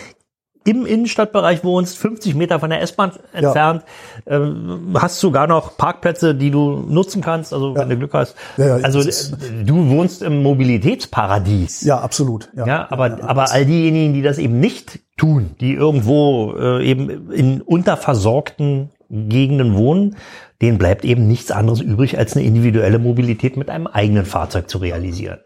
im 0.64 0.86
Innenstadtbereich 0.86 1.64
wohnst, 1.64 1.98
50 1.98 2.34
Meter 2.34 2.60
von 2.60 2.70
der 2.70 2.80
S-Bahn 2.82 3.12
entfernt, 3.32 3.82
ja. 4.26 4.36
ähm, 4.36 4.94
hast 4.94 5.20
sogar 5.20 5.46
noch 5.46 5.76
Parkplätze, 5.76 6.34
die 6.34 6.50
du 6.50 6.84
nutzen 6.88 7.22
kannst, 7.22 7.52
also 7.52 7.74
ja. 7.74 7.80
wenn 7.80 7.88
du 7.88 7.96
Glück 7.96 8.14
hast. 8.14 8.36
Ja, 8.56 8.76
also 8.76 9.00
du 9.64 9.88
wohnst 9.88 10.22
im 10.22 10.42
Mobilitätsparadies. 10.42 11.82
Ja, 11.82 11.98
absolut. 12.00 12.48
Ja, 12.54 12.86
aber, 12.90 13.18
aber 13.22 13.50
all 13.50 13.66
diejenigen, 13.66 14.14
die 14.14 14.22
das 14.22 14.38
eben 14.38 14.60
nicht 14.60 15.00
tun, 15.16 15.54
die 15.60 15.74
irgendwo 15.74 16.54
äh, 16.56 16.84
eben 16.84 17.30
in 17.32 17.60
unterversorgten 17.60 18.90
Gegenden 19.10 19.74
wohnen, 19.76 20.16
denen 20.62 20.78
bleibt 20.78 21.04
eben 21.04 21.26
nichts 21.26 21.50
anderes 21.50 21.80
übrig, 21.80 22.18
als 22.18 22.36
eine 22.36 22.46
individuelle 22.46 22.98
Mobilität 22.98 23.56
mit 23.56 23.68
einem 23.68 23.86
eigenen 23.86 24.24
Fahrzeug 24.24 24.70
zu 24.70 24.78
realisieren. 24.78 25.40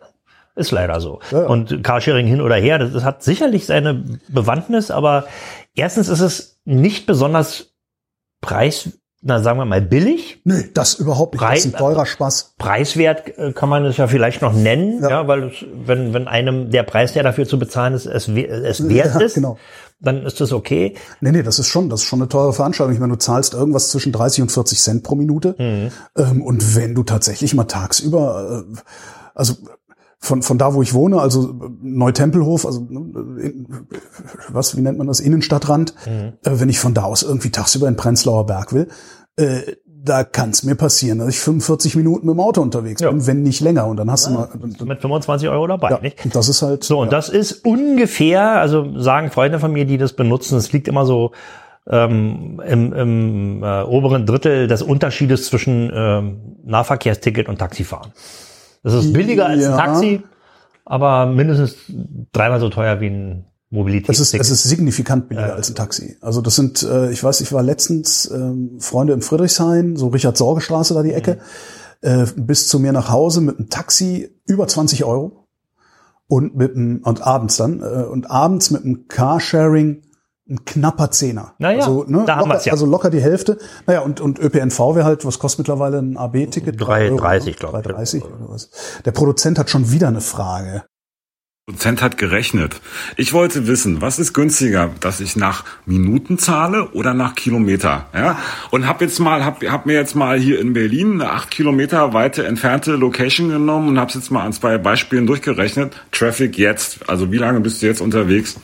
Ist 0.56 0.70
leider 0.70 1.00
so. 1.00 1.20
Ja, 1.30 1.42
ja. 1.42 1.46
Und 1.46 1.84
Carsharing 1.84 2.26
hin 2.26 2.40
oder 2.40 2.56
her, 2.56 2.78
das, 2.78 2.92
das 2.92 3.04
hat 3.04 3.22
sicherlich 3.22 3.66
seine 3.66 4.04
Bewandtnis, 4.28 4.90
aber 4.90 5.26
erstens 5.74 6.08
ist 6.08 6.20
es 6.20 6.60
nicht 6.64 7.06
besonders 7.06 7.74
preis, 8.40 8.88
na 9.20 9.40
sagen 9.40 9.58
wir 9.58 9.66
mal 9.66 9.82
billig. 9.82 10.40
Nö, 10.44 10.62
das 10.72 10.94
überhaupt 10.94 11.34
nicht. 11.34 11.42
Preis, 11.42 11.58
das 11.58 11.66
ist 11.66 11.74
ein 11.74 11.78
teurer 11.78 12.06
Spaß. 12.06 12.54
Preiswert 12.56 13.36
äh, 13.36 13.52
kann 13.52 13.68
man 13.68 13.84
es 13.84 13.98
ja 13.98 14.06
vielleicht 14.06 14.40
noch 14.40 14.54
nennen, 14.54 15.02
ja, 15.02 15.10
ja 15.10 15.28
weil 15.28 15.44
es, 15.48 15.64
wenn, 15.74 16.14
wenn 16.14 16.26
einem 16.26 16.70
der 16.70 16.84
Preis, 16.84 17.12
der 17.12 17.22
dafür 17.22 17.46
zu 17.46 17.58
bezahlen 17.58 17.92
ist, 17.92 18.06
es, 18.06 18.26
es 18.28 18.88
wert 18.88 19.14
ja, 19.14 19.20
ist, 19.20 19.34
genau. 19.34 19.58
dann 20.00 20.24
ist 20.24 20.40
das 20.40 20.52
okay. 20.52 20.94
Nee, 21.20 21.32
nee, 21.32 21.42
das 21.42 21.58
ist 21.58 21.68
schon, 21.68 21.90
das 21.90 22.00
ist 22.00 22.06
schon 22.06 22.20
eine 22.20 22.30
teure 22.30 22.54
Veranstaltung. 22.54 22.94
Ich 22.94 23.00
meine, 23.00 23.12
du 23.12 23.18
zahlst 23.18 23.52
irgendwas 23.52 23.90
zwischen 23.90 24.12
30 24.12 24.42
und 24.42 24.52
40 24.52 24.80
Cent 24.80 25.02
pro 25.02 25.16
Minute. 25.16 25.54
Mhm. 25.58 25.90
Ähm, 26.16 26.42
und 26.42 26.76
wenn 26.76 26.94
du 26.94 27.02
tatsächlich 27.02 27.52
mal 27.52 27.64
tagsüber 27.64 28.64
äh, 28.66 28.76
also 29.34 29.54
von, 30.18 30.42
von 30.42 30.58
da, 30.58 30.74
wo 30.74 30.82
ich 30.82 30.94
wohne, 30.94 31.20
also 31.20 31.54
Neutempelhof, 31.82 32.66
also 32.66 32.86
ne, 32.88 33.40
in, 33.40 33.66
was, 34.48 34.76
wie 34.76 34.80
nennt 34.80 34.98
man 34.98 35.06
das, 35.06 35.20
Innenstadtrand, 35.20 35.94
mhm. 36.06 36.32
äh, 36.44 36.60
wenn 36.60 36.68
ich 36.68 36.78
von 36.78 36.94
da 36.94 37.04
aus 37.04 37.22
irgendwie 37.22 37.50
tagsüber 37.50 37.86
in 37.88 37.96
Prenzlauer 37.96 38.46
Berg 38.46 38.72
will, 38.72 38.88
äh, 39.36 39.76
da 40.06 40.24
kann 40.24 40.50
es 40.50 40.62
mir 40.62 40.76
passieren, 40.76 41.18
dass 41.18 41.28
ich 41.28 41.40
45 41.40 41.96
Minuten 41.96 42.26
mit 42.26 42.34
dem 42.34 42.40
Auto 42.40 42.62
unterwegs 42.62 43.00
ja. 43.00 43.10
bin, 43.10 43.26
wenn 43.26 43.42
nicht 43.42 43.60
länger. 43.60 43.86
Und 43.86 43.96
dann 43.96 44.10
hast 44.10 44.26
ja, 44.26 44.48
du 44.52 44.84
mal 44.84 44.86
mit 44.86 45.00
25 45.00 45.48
Euro 45.48 45.66
dabei. 45.66 45.90
Ja, 45.90 45.98
nicht? 46.00 46.18
Das 46.34 46.48
ist 46.48 46.62
halt 46.62 46.84
so. 46.84 47.00
Und 47.00 47.06
ja. 47.06 47.10
das 47.10 47.28
ist 47.28 47.64
ungefähr, 47.64 48.60
also 48.60 48.98
sagen 48.98 49.30
Freunde 49.30 49.58
von 49.58 49.72
mir, 49.72 49.84
die 49.84 49.98
das 49.98 50.12
benutzen, 50.12 50.56
es 50.56 50.72
liegt 50.72 50.86
immer 50.86 51.06
so 51.06 51.32
ähm, 51.88 52.60
im, 52.66 52.92
im 52.92 53.62
äh, 53.62 53.82
oberen 53.82 54.26
Drittel 54.26 54.68
des 54.68 54.82
Unterschiedes 54.82 55.46
zwischen 55.46 55.90
ähm, 55.92 56.56
Nahverkehrsticket 56.64 57.48
und 57.48 57.58
Taxifahren. 57.58 58.12
Das 58.82 58.94
ist 58.94 59.12
billiger 59.12 59.46
als 59.46 59.64
ein 59.64 59.76
Taxi, 59.76 60.22
aber 60.84 61.26
mindestens 61.26 61.76
dreimal 62.32 62.60
so 62.60 62.68
teuer 62.68 63.00
wie 63.00 63.08
ein 63.08 63.44
Mobilitätsticket. 63.70 64.40
Es 64.40 64.50
ist, 64.50 64.60
es 64.60 64.64
ist 64.64 64.70
signifikant 64.70 65.28
billiger 65.28 65.48
ja. 65.48 65.54
als 65.54 65.68
ein 65.68 65.74
Taxi. 65.74 66.16
Also 66.20 66.40
das 66.40 66.54
sind, 66.54 66.82
äh, 66.82 67.10
ich 67.10 67.22
weiß, 67.22 67.40
ich 67.40 67.52
war 67.52 67.62
letztens 67.62 68.30
ähm, 68.30 68.78
Freunde 68.78 69.12
im 69.12 69.22
Friedrichshain, 69.22 69.96
so 69.96 70.08
Richard 70.08 70.36
Sorgestraße 70.36 70.94
da 70.94 71.02
die 71.02 71.12
Ecke, 71.12 71.38
mhm. 72.02 72.08
äh, 72.08 72.26
bis 72.36 72.68
zu 72.68 72.78
mir 72.78 72.92
nach 72.92 73.10
Hause 73.10 73.40
mit 73.40 73.58
einem 73.58 73.68
Taxi 73.68 74.30
über 74.46 74.68
20 74.68 75.04
Euro 75.04 75.48
und 76.28 76.56
mit 76.56 76.76
einem, 76.76 77.02
und 77.02 77.22
abends 77.22 77.56
dann 77.56 77.80
äh, 77.80 78.04
und 78.04 78.30
abends 78.30 78.70
mit 78.70 78.84
einem 78.84 79.08
Carsharing 79.08 80.02
ein 80.48 80.64
knapper 80.64 81.10
Zehner. 81.10 81.54
Naja, 81.58 81.80
also, 81.80 82.04
ne, 82.06 82.24
da 82.26 82.40
locker, 82.40 82.60
ja. 82.62 82.72
also 82.72 82.86
locker 82.86 83.10
die 83.10 83.20
Hälfte. 83.20 83.58
Naja, 83.86 84.00
und, 84.00 84.20
und 84.20 84.38
ÖPNV 84.38 84.78
wäre 84.94 85.04
halt, 85.04 85.24
was 85.24 85.38
kostet 85.38 85.60
mittlerweile 85.60 85.98
ein 85.98 86.16
AB-Ticket? 86.16 86.80
3,30, 86.80 87.56
glaube 87.56 87.80
ich. 87.80 87.86
3,30 87.86 88.22
oder 88.22 88.48
was. 88.48 88.70
Der 89.04 89.12
Produzent 89.12 89.58
hat 89.58 89.70
schon 89.70 89.90
wieder 89.90 90.08
eine 90.08 90.20
Frage. 90.20 90.84
Prozent 91.68 92.00
hat 92.00 92.16
gerechnet. 92.16 92.80
Ich 93.16 93.32
wollte 93.32 93.66
wissen, 93.66 94.00
was 94.00 94.20
ist 94.20 94.34
günstiger, 94.34 94.90
dass 95.00 95.18
ich 95.18 95.34
nach 95.34 95.64
Minuten 95.84 96.38
zahle 96.38 96.90
oder 96.90 97.12
nach 97.12 97.34
Kilometer? 97.34 98.06
Ja? 98.14 98.38
Und 98.70 98.86
hab 98.86 99.00
jetzt 99.00 99.18
mal, 99.18 99.44
hab, 99.44 99.64
hab 99.64 99.84
mir 99.84 99.94
jetzt 99.94 100.14
mal 100.14 100.38
hier 100.38 100.60
in 100.60 100.74
Berlin 100.74 101.20
eine 101.20 101.32
acht 101.32 101.50
Kilometer 101.50 102.12
weite 102.12 102.46
entfernte 102.46 102.92
Location 102.92 103.48
genommen 103.48 103.88
und 103.88 103.98
hab's 103.98 104.14
jetzt 104.14 104.30
mal 104.30 104.44
an 104.44 104.52
zwei 104.52 104.78
Beispielen 104.78 105.26
durchgerechnet. 105.26 105.92
Traffic 106.12 106.56
jetzt, 106.56 107.10
also 107.10 107.32
wie 107.32 107.38
lange 107.38 107.58
bist 107.58 107.82
du 107.82 107.86
jetzt 107.86 108.00
unterwegs? 108.00 108.60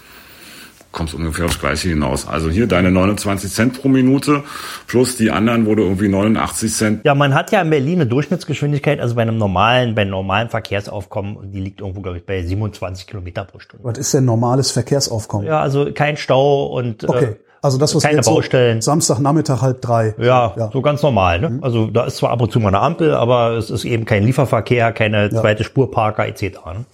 Kommst 0.93 1.15
ungefähr 1.15 1.47
aufs 1.47 1.59
Gleiche 1.59 1.89
hinaus. 1.89 2.29
Also 2.29 2.51
hier 2.51 2.67
deine 2.67 2.91
29 2.91 3.53
Cent 3.53 3.81
pro 3.81 3.89
Minute 3.89 4.45
plus 4.87 5.17
die 5.17 5.31
anderen, 5.31 5.67
wo 5.67 5.75
du 5.75 5.83
irgendwie 5.83 6.09
89 6.09 6.73
Cent. 6.73 7.05
Ja, 7.05 7.15
man 7.15 7.35
hat 7.35 7.51
ja 7.51 7.61
in 7.63 7.71
Berlin 7.71 8.01
eine 8.01 8.07
Durchschnittsgeschwindigkeit, 8.07 9.01
also 9.01 9.15
bei 9.15 9.23
einem 9.23 9.39
normalen, 9.39 9.95
bei 9.95 10.03
einem 10.03 10.13
normalen 10.13 10.51
Verkehrsaufkommen, 10.51 11.51
die 11.51 11.61
liegt 11.61 11.81
irgendwo, 11.81 12.03
glaube 12.03 12.19
ich, 12.19 12.27
bei 12.27 12.43
27 12.43 13.07
Kilometer 13.07 13.45
pro 13.45 13.59
Stunde. 13.59 13.85
Was 13.85 13.99
ist 13.99 14.15
denn 14.15 14.25
normales 14.25 14.71
Verkehrsaufkommen? 14.71 15.47
Ja, 15.47 15.61
also 15.61 15.91
kein 15.93 16.17
Stau 16.17 16.67
und 16.67 17.03
äh, 17.05 17.09
okay. 17.09 17.25
Äh, 17.25 17.37
also 17.63 17.79
das, 17.79 17.95
was 17.95 18.03
keine 18.03 18.17
jetzt 18.17 18.27
Baustellen. 18.27 18.83
So 18.83 18.87
Samstagnachmittag 18.91 19.63
halb 19.63 19.81
drei. 19.81 20.17
Ja, 20.19 20.53
ja, 20.57 20.71
so 20.73 20.83
ganz 20.83 21.01
normal. 21.01 21.41
Ne? 21.41 21.51
Mhm. 21.51 21.65
Also 21.65 21.87
da 21.87 22.05
ist 22.07 22.17
zwar 22.17 22.31
ab 22.31 22.43
und 22.43 22.51
zu 22.51 22.59
mal 22.59 22.69
eine 22.69 22.81
Ampel, 22.81 23.15
aber 23.15 23.53
es 23.53 23.71
ist 23.71 23.85
eben 23.85 24.05
kein 24.05 24.25
Lieferverkehr, 24.25 24.93
keine 24.93 25.31
ja. 25.31 25.41
zweite 25.41 25.63
Spurparker 25.63 26.27
etc. 26.27 26.43
Ne? 26.43 26.85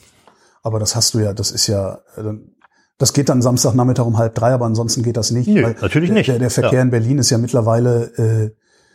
Aber 0.62 0.78
das 0.78 0.94
hast 0.94 1.14
du 1.14 1.20
ja, 1.20 1.32
das 1.32 1.50
ist 1.50 1.68
ja, 1.68 2.00
äh, 2.18 2.34
das 2.98 3.12
geht 3.12 3.28
dann 3.28 3.42
Samstagnachmittag 3.42 4.04
um 4.04 4.18
halb 4.18 4.34
drei, 4.34 4.52
aber 4.52 4.66
ansonsten 4.66 5.02
geht 5.02 5.16
das 5.16 5.30
nicht. 5.30 5.48
Nö, 5.48 5.74
natürlich 5.80 6.11
nicht. 6.11 6.28
Der, 6.28 6.38
der 6.38 6.50
Verkehr 6.50 6.78
ja. 6.78 6.82
in 6.82 6.90
Berlin 6.90 7.18
ist 7.18 7.30
ja 7.30 7.38
mittlerweile, 7.38 8.12
äh, 8.16 8.50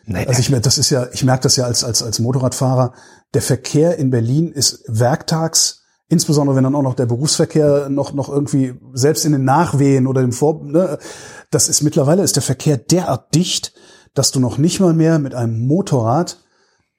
Nein, 0.06 0.28
also 0.28 0.42
ich, 0.42 0.62
das 0.62 0.78
ist 0.78 0.90
ja, 0.90 1.08
ich 1.14 1.24
merke 1.24 1.44
das 1.44 1.56
ja 1.56 1.66
als, 1.66 1.86
als, 1.86 2.04
als 2.04 2.20
Motorradfahrer. 2.20 2.94
Der 3.34 3.42
Verkehr 3.42 3.98
in 3.98 4.10
Berlin 4.10 4.52
ist 4.52 4.84
werktags, 4.88 5.84
insbesondere 6.10 6.58
wenn 6.58 6.66
dann 6.66 6.76
auch 6.76 6.82
noch 6.82 6.96
der 6.96 7.06
Berufsverkehr 7.06 7.88
noch, 7.90 8.14
noch 8.14 8.28
irgendwie, 8.28 8.74
selbst 8.94 9.24
in 9.26 9.32
den 9.32 9.46
Nachwehen 9.46 10.06
oder 10.06 10.22
im 10.22 10.34
Vor, 10.34 10.62
ne, 10.66 10.98
das 11.50 11.70
ist 11.70 11.82
mittlerweile 11.82 12.24
ist 12.24 12.36
der 12.36 12.44
Verkehr 12.44 12.78
derart 12.78 13.34
dicht, 13.34 13.74
dass 14.14 14.32
du 14.32 14.42
noch 14.42 14.58
nicht 14.58 14.82
mal 14.82 14.94
mehr 14.94 15.18
mit 15.18 15.34
einem 15.34 15.66
Motorrad 15.66 16.43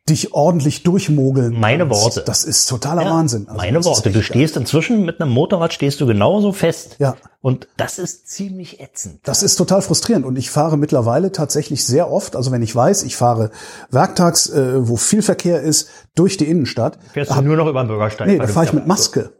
dich 0.09 0.35
ordentlich 0.35 0.83
durchmogeln. 0.83 1.59
Meine 1.59 1.89
Worte. 1.89 2.23
Das 2.27 2.45
ist 2.45 2.67
totaler 2.67 3.05
ja, 3.05 3.11
Wahnsinn. 3.11 3.47
Also 3.49 3.57
meine 3.57 3.85
Worte. 3.85 4.11
Du 4.11 4.23
stehst 4.23 4.57
inzwischen 4.57 5.07
mit 5.07 5.21
einem 5.21 5.33
Motorrad 5.33 5.73
stehst 5.73 6.01
du 6.01 6.07
genauso 6.07 6.53
fest. 6.53 6.97
Ja. 6.99 7.17
Und 7.41 7.69
das 7.79 7.99
ist 7.99 8.29
ziemlich 8.29 8.81
ätzend. 8.81 9.21
Das 9.23 9.43
ist 9.43 9.57
total 9.57 9.81
frustrierend. 9.81 10.27
Und 10.27 10.37
ich 10.37 10.51
fahre 10.51 10.77
mittlerweile 10.77 11.33
tatsächlich 11.33 11.87
sehr 11.87 12.11
oft, 12.11 12.37
also 12.37 12.53
wenn 12.53 12.61
ich 12.61 12.75
weiß, 12.75 13.03
ich 13.05 13.17
fahre 13.17 13.51
werktags, 13.91 14.51
äh, 14.51 14.87
wo 14.87 14.97
viel 14.97 15.23
Verkehr 15.23 15.63
ist, 15.63 15.89
durch 16.15 16.37
die 16.37 16.49
Innenstadt. 16.49 16.99
Fährst 17.13 17.31
du 17.31 17.37
hab, 17.37 17.45
nur 17.45 17.57
noch 17.57 17.67
über 17.67 17.83
den 17.83 17.89
Bürgersteig? 17.89 18.27
Nee, 18.27 18.39
da 18.39 18.47
fahre 18.47 18.67
ich 18.67 18.73
mit 18.75 18.87
Maske. 18.87 19.33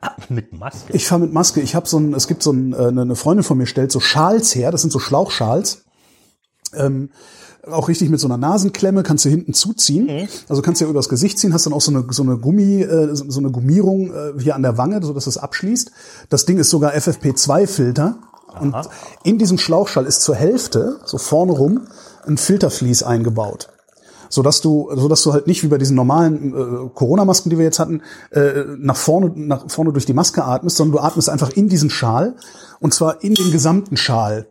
Ah, 0.00 0.12
mit 0.28 0.52
Maske? 0.52 0.92
Ich 0.92 1.08
fahre 1.08 1.22
mit 1.22 1.32
Maske. 1.32 1.60
Ich 1.60 1.74
habe 1.74 1.88
so 1.88 1.98
ein, 1.98 2.14
es 2.14 2.28
gibt 2.28 2.44
so 2.44 2.52
ein, 2.52 2.72
äh, 2.72 2.86
eine 2.86 3.16
Freundin 3.16 3.42
von 3.42 3.58
mir 3.58 3.66
stellt 3.66 3.90
so 3.90 3.98
Schals 3.98 4.54
her, 4.54 4.70
das 4.70 4.82
sind 4.82 4.92
so 4.92 5.00
Schlauchschals. 5.00 5.84
Ähm, 6.76 7.10
auch 7.70 7.88
richtig 7.88 8.10
mit 8.10 8.20
so 8.20 8.26
einer 8.26 8.36
Nasenklemme 8.36 9.02
kannst 9.02 9.24
du 9.24 9.28
hinten 9.28 9.54
zuziehen. 9.54 10.06
Mhm. 10.06 10.28
Also 10.48 10.62
kannst 10.62 10.80
du 10.80 10.84
ja 10.84 10.90
übers 10.90 11.08
Gesicht 11.08 11.38
ziehen, 11.38 11.54
hast 11.54 11.66
dann 11.66 11.72
auch 11.72 11.80
so 11.80 11.90
eine 11.90 12.04
so 12.10 12.22
eine 12.22 12.36
Gummi 12.36 12.82
äh, 12.82 13.14
so 13.14 13.40
eine 13.40 13.50
Gummierung 13.50 14.12
äh, 14.12 14.40
hier 14.40 14.54
an 14.54 14.62
der 14.62 14.78
Wange, 14.78 15.02
so 15.02 15.12
dass 15.12 15.26
es 15.26 15.38
abschließt. 15.38 15.90
Das 16.28 16.46
Ding 16.46 16.58
ist 16.58 16.70
sogar 16.70 16.92
FFP2 16.94 17.66
Filter 17.66 18.16
und 18.60 18.74
in 19.24 19.38
diesem 19.38 19.58
Schlauchschall 19.58 20.06
ist 20.06 20.22
zur 20.22 20.36
Hälfte 20.36 21.00
so 21.04 21.18
vorne 21.18 21.52
rum 21.52 21.88
ein 22.26 22.36
Filtervlies 22.36 23.02
eingebaut 23.02 23.68
so 24.34 24.42
dass 24.42 24.60
du, 24.60 24.90
so 24.94 25.08
dass 25.08 25.22
du 25.22 25.32
halt 25.32 25.46
nicht 25.46 25.62
wie 25.62 25.68
bei 25.68 25.78
diesen 25.78 25.94
normalen 25.94 26.54
äh, 26.54 26.88
Corona-Masken, 26.92 27.50
die 27.50 27.58
wir 27.58 27.64
jetzt 27.64 27.78
hatten, 27.78 28.02
äh, 28.32 28.64
nach 28.78 28.96
vorne, 28.96 29.30
nach 29.34 29.70
vorne 29.70 29.92
durch 29.92 30.06
die 30.06 30.12
Maske 30.12 30.44
atmest, 30.44 30.76
sondern 30.76 30.96
du 30.96 31.02
atmest 31.04 31.30
einfach 31.30 31.50
in 31.50 31.68
diesen 31.68 31.88
Schal 31.88 32.34
und 32.80 32.92
zwar 32.92 33.22
in 33.22 33.34
den 33.34 33.52
gesamten 33.52 33.96
Schal 33.96 34.48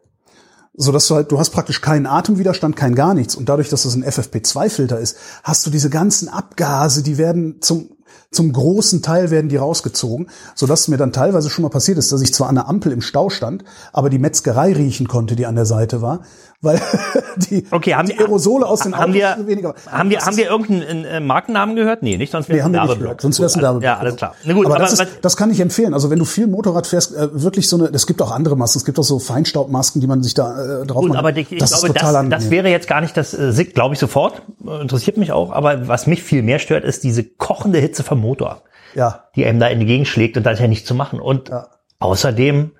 so 0.76 0.92
dass 0.92 1.08
du 1.08 1.16
halt, 1.16 1.32
du 1.32 1.40
hast 1.40 1.52
praktisch 1.52 1.82
keinen 1.82 2.06
Atemwiderstand, 2.06 2.76
kein 2.76 2.96
gar 2.96 3.14
nichts. 3.14 3.36
Und 3.36 3.50
dadurch, 3.50 3.70
dass 3.70 3.84
das 3.84 3.96
ein 3.96 4.04
FFP2-Filter 4.04 5.00
ist, 5.00 5.18
hast 5.44 5.66
du 5.66 5.70
diese 5.70 5.90
ganzen 5.90 6.30
Abgase, 6.30 7.04
die 7.04 7.18
werden 7.18 7.62
zum 7.62 7.90
zum 8.34 8.52
großen 8.52 9.02
Teil 9.04 9.30
werden 9.30 9.48
die 9.48 9.58
rausgezogen, 9.58 10.30
so 10.56 10.66
dass 10.66 10.88
mir 10.88 10.98
dann 10.98 11.14
teilweise 11.14 11.50
schon 11.50 11.62
mal 11.62 11.70
passiert 11.70 12.00
ist, 12.00 12.12
dass 12.12 12.22
ich 12.22 12.34
zwar 12.34 12.50
an 12.50 12.56
der 12.56 12.68
Ampel 12.68 12.92
im 12.92 13.02
Stau 13.02 13.30
stand, 13.30 13.64
aber 13.92 14.10
die 14.10 14.18
Metzgerei 14.18 14.74
riechen 14.74 15.08
konnte, 15.08 15.36
die 15.36 15.46
an 15.46 15.56
der 15.56 15.66
Seite 15.66 16.02
war, 16.02 16.22
weil 16.64 16.82
die, 17.38 17.66
okay, 17.72 17.94
haben 17.96 18.08
die 18.08 18.18
Aerosole 18.18 18.66
aus 18.66 18.80
den 18.80 18.96
haben 18.96 19.12
Autos 19.12 19.16
wir, 19.16 19.48
weniger. 19.48 19.76
Haben 19.90 20.10
wir, 20.10 20.22
haben 20.22 20.38
wir 20.38 20.46
irgendeinen 20.46 21.06
äh, 21.06 21.20
Markennamen 21.20 21.76
gehört? 21.76 22.02
Nee, 22.02 22.18
nicht, 22.18 22.32
sonst 22.32 22.50
wäre 22.50 22.68
nee, 22.70 22.76
wir 22.76 22.86
nicht 22.86 23.00
gehört. 23.00 23.22
Sonst 23.22 23.40
wäre 23.40 23.48
es 23.48 23.56
ein 23.56 23.62
Werbeblock. 23.62 23.84
Ja, 23.84 23.98
alles 23.98 24.16
klar. 24.16 24.36
Na 24.44 24.54
gut, 24.54 24.66
aber, 24.66 24.76
aber 24.76 24.84
das, 24.84 25.00
ist, 25.00 25.20
das 25.22 25.38
kann 25.38 25.52
ich 25.52 25.60
empfehlen. 25.60 25.94
Also 25.94 26.10
wenn 26.10 26.20
du 26.20 26.26
viel 26.26 26.48
Motorrad 26.48 26.88
fährst, 26.88 27.16
äh, 27.16 27.30
wirklich 27.32 27.70
so 27.70 27.78
eine, 27.78 27.90
es 27.94 28.08
gibt 28.08 28.22
auch 28.22 28.32
andere 28.32 28.58
Masken, 28.58 28.80
es 28.80 28.86
gibt 28.86 28.98
auch 28.98 29.04
so 29.04 29.20
Feinstaubmasken, 29.20 30.02
die 30.02 30.08
man 30.08 30.24
sich 30.24 30.34
da 30.34 30.82
äh, 30.82 30.86
drauf 30.86 31.02
gut, 31.02 31.10
macht. 31.10 31.20
Aber 31.20 31.36
ich, 31.36 31.50
das 31.58 31.82
glaube, 31.82 31.94
das, 31.94 32.30
das 32.30 32.50
wäre 32.50 32.70
jetzt 32.70 32.88
gar 32.88 33.02
nicht 33.02 33.16
das, 33.16 33.34
äh, 33.34 33.64
glaube 33.66 33.94
ich 33.94 34.00
sofort, 34.00 34.42
äh, 34.66 34.82
interessiert 34.82 35.18
mich 35.18 35.32
auch, 35.32 35.52
aber 35.52 35.88
was 35.88 36.08
mich 36.08 36.24
viel 36.24 36.42
mehr 36.42 36.60
stört, 36.60 36.84
ist 36.84 37.04
diese 37.04 37.24
kochende 37.24 37.80
Hitze 37.80 38.04
vom 38.04 38.20
Motor 38.20 38.64
ja. 38.96 39.26
die 39.36 39.46
einem 39.46 39.60
da 39.60 39.70
entgegenschlägt 39.70 40.38
und 40.38 40.44
da 40.44 40.52
ist 40.52 40.60
ja 40.60 40.68
nichts 40.68 40.88
zu 40.88 40.96
machen. 40.96 41.20
Und 41.20 41.50
ja. 41.50 41.68
außerdem, 42.00 42.72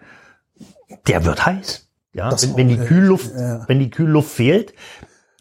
der 1.08 1.26
wird 1.26 1.46
heiß. 1.46 1.83
Ja, 2.14 2.32
wenn, 2.42 2.58
wenn, 2.58 2.68
die 2.68 2.78
Kühlluft, 2.78 3.32
ja. 3.36 3.68
wenn 3.68 3.80
die 3.80 3.90
Kühlluft 3.90 4.30
fehlt, 4.30 4.74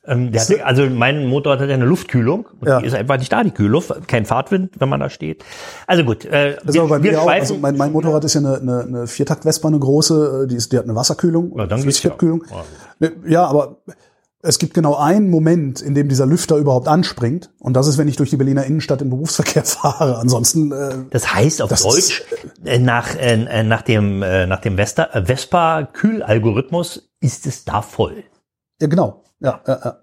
ähm, 0.05 0.33
der 0.33 0.41
hat, 0.41 0.61
also 0.63 0.91
mein 0.91 1.27
Motorrad 1.27 1.61
hat 1.61 1.69
ja 1.69 1.75
eine 1.75 1.85
Luftkühlung 1.85 2.49
und 2.61 2.67
ja. 2.67 2.81
die 2.81 2.87
ist 2.87 2.95
einfach 2.95 3.19
nicht 3.19 3.33
da, 3.33 3.45
die 3.45 3.53
Kühlluft, 3.53 4.09
kein 4.09 4.25
Fahrtwind, 4.25 4.81
wenn 4.81 4.89
man 4.89 4.99
da 4.99 5.09
steht. 5.09 5.45
Also 5.87 6.03
gut, 6.03 6.25
äh, 6.25 6.57
das 6.65 6.75
wir, 6.75 6.85
bei 6.87 6.99
mir 6.99 7.23
auch, 7.23 7.31
also 7.31 7.57
mein, 7.57 7.77
mein 7.77 7.93
Motorrad 7.93 8.25
ist 8.25 8.35
ja 8.35 8.41
eine, 8.41 8.57
eine, 8.59 8.81
eine 8.81 9.07
Viertakt-Vespa, 9.07 9.69
eine 9.69 9.79
große, 9.79 10.49
die, 10.49 10.57
ist, 10.57 10.73
die 10.73 10.79
hat 10.79 10.85
eine 10.85 10.97
Wasserkühlung, 10.97 11.57
ja, 11.57 11.67
dann 11.67 11.83
geht's 11.83 12.03
ja. 12.03 13.11
ja, 13.27 13.45
aber 13.45 13.77
es 14.44 14.59
gibt 14.59 14.74
genau 14.74 14.96
einen 14.96 15.31
Moment, 15.31 15.81
in 15.81 15.94
dem 15.94 16.09
dieser 16.09 16.26
Lüfter 16.26 16.57
überhaupt 16.57 16.88
anspringt. 16.88 17.52
Und 17.61 17.74
das 17.74 17.87
ist, 17.87 17.96
wenn 17.96 18.09
ich 18.09 18.16
durch 18.16 18.31
die 18.31 18.37
Berliner 18.37 18.64
Innenstadt 18.64 19.00
im 19.00 19.11
Berufsverkehr 19.11 19.64
fahre. 19.64 20.18
Ansonsten. 20.18 20.72
Äh, 20.72 21.05
das 21.11 21.33
heißt 21.33 21.62
auf 21.62 21.70
Deutsch, 21.70 22.24
äh, 22.64 22.81
nach, 22.81 23.14
äh, 23.14 23.62
nach 23.62 23.83
dem, 23.83 24.20
äh, 24.22 24.46
nach 24.46 24.61
dem 24.61 24.76
äh, 24.76 24.87
Vespa-Kühlalgorithmus 24.87 27.09
ist 27.20 27.46
es 27.46 27.64
da 27.64 27.83
voll. 27.83 28.24
Ja, 28.81 28.88
genau. 28.88 29.22
Ja, 29.38 29.61
ja, 29.66 29.81
ja. 29.85 30.00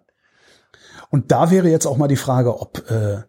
Und 1.09 1.31
da 1.31 1.49
wäre 1.51 1.67
jetzt 1.69 1.85
auch 1.85 1.97
mal 1.97 2.07
die 2.07 2.15
Frage, 2.15 2.61
ob, 2.61 2.89
äh, 2.89 3.23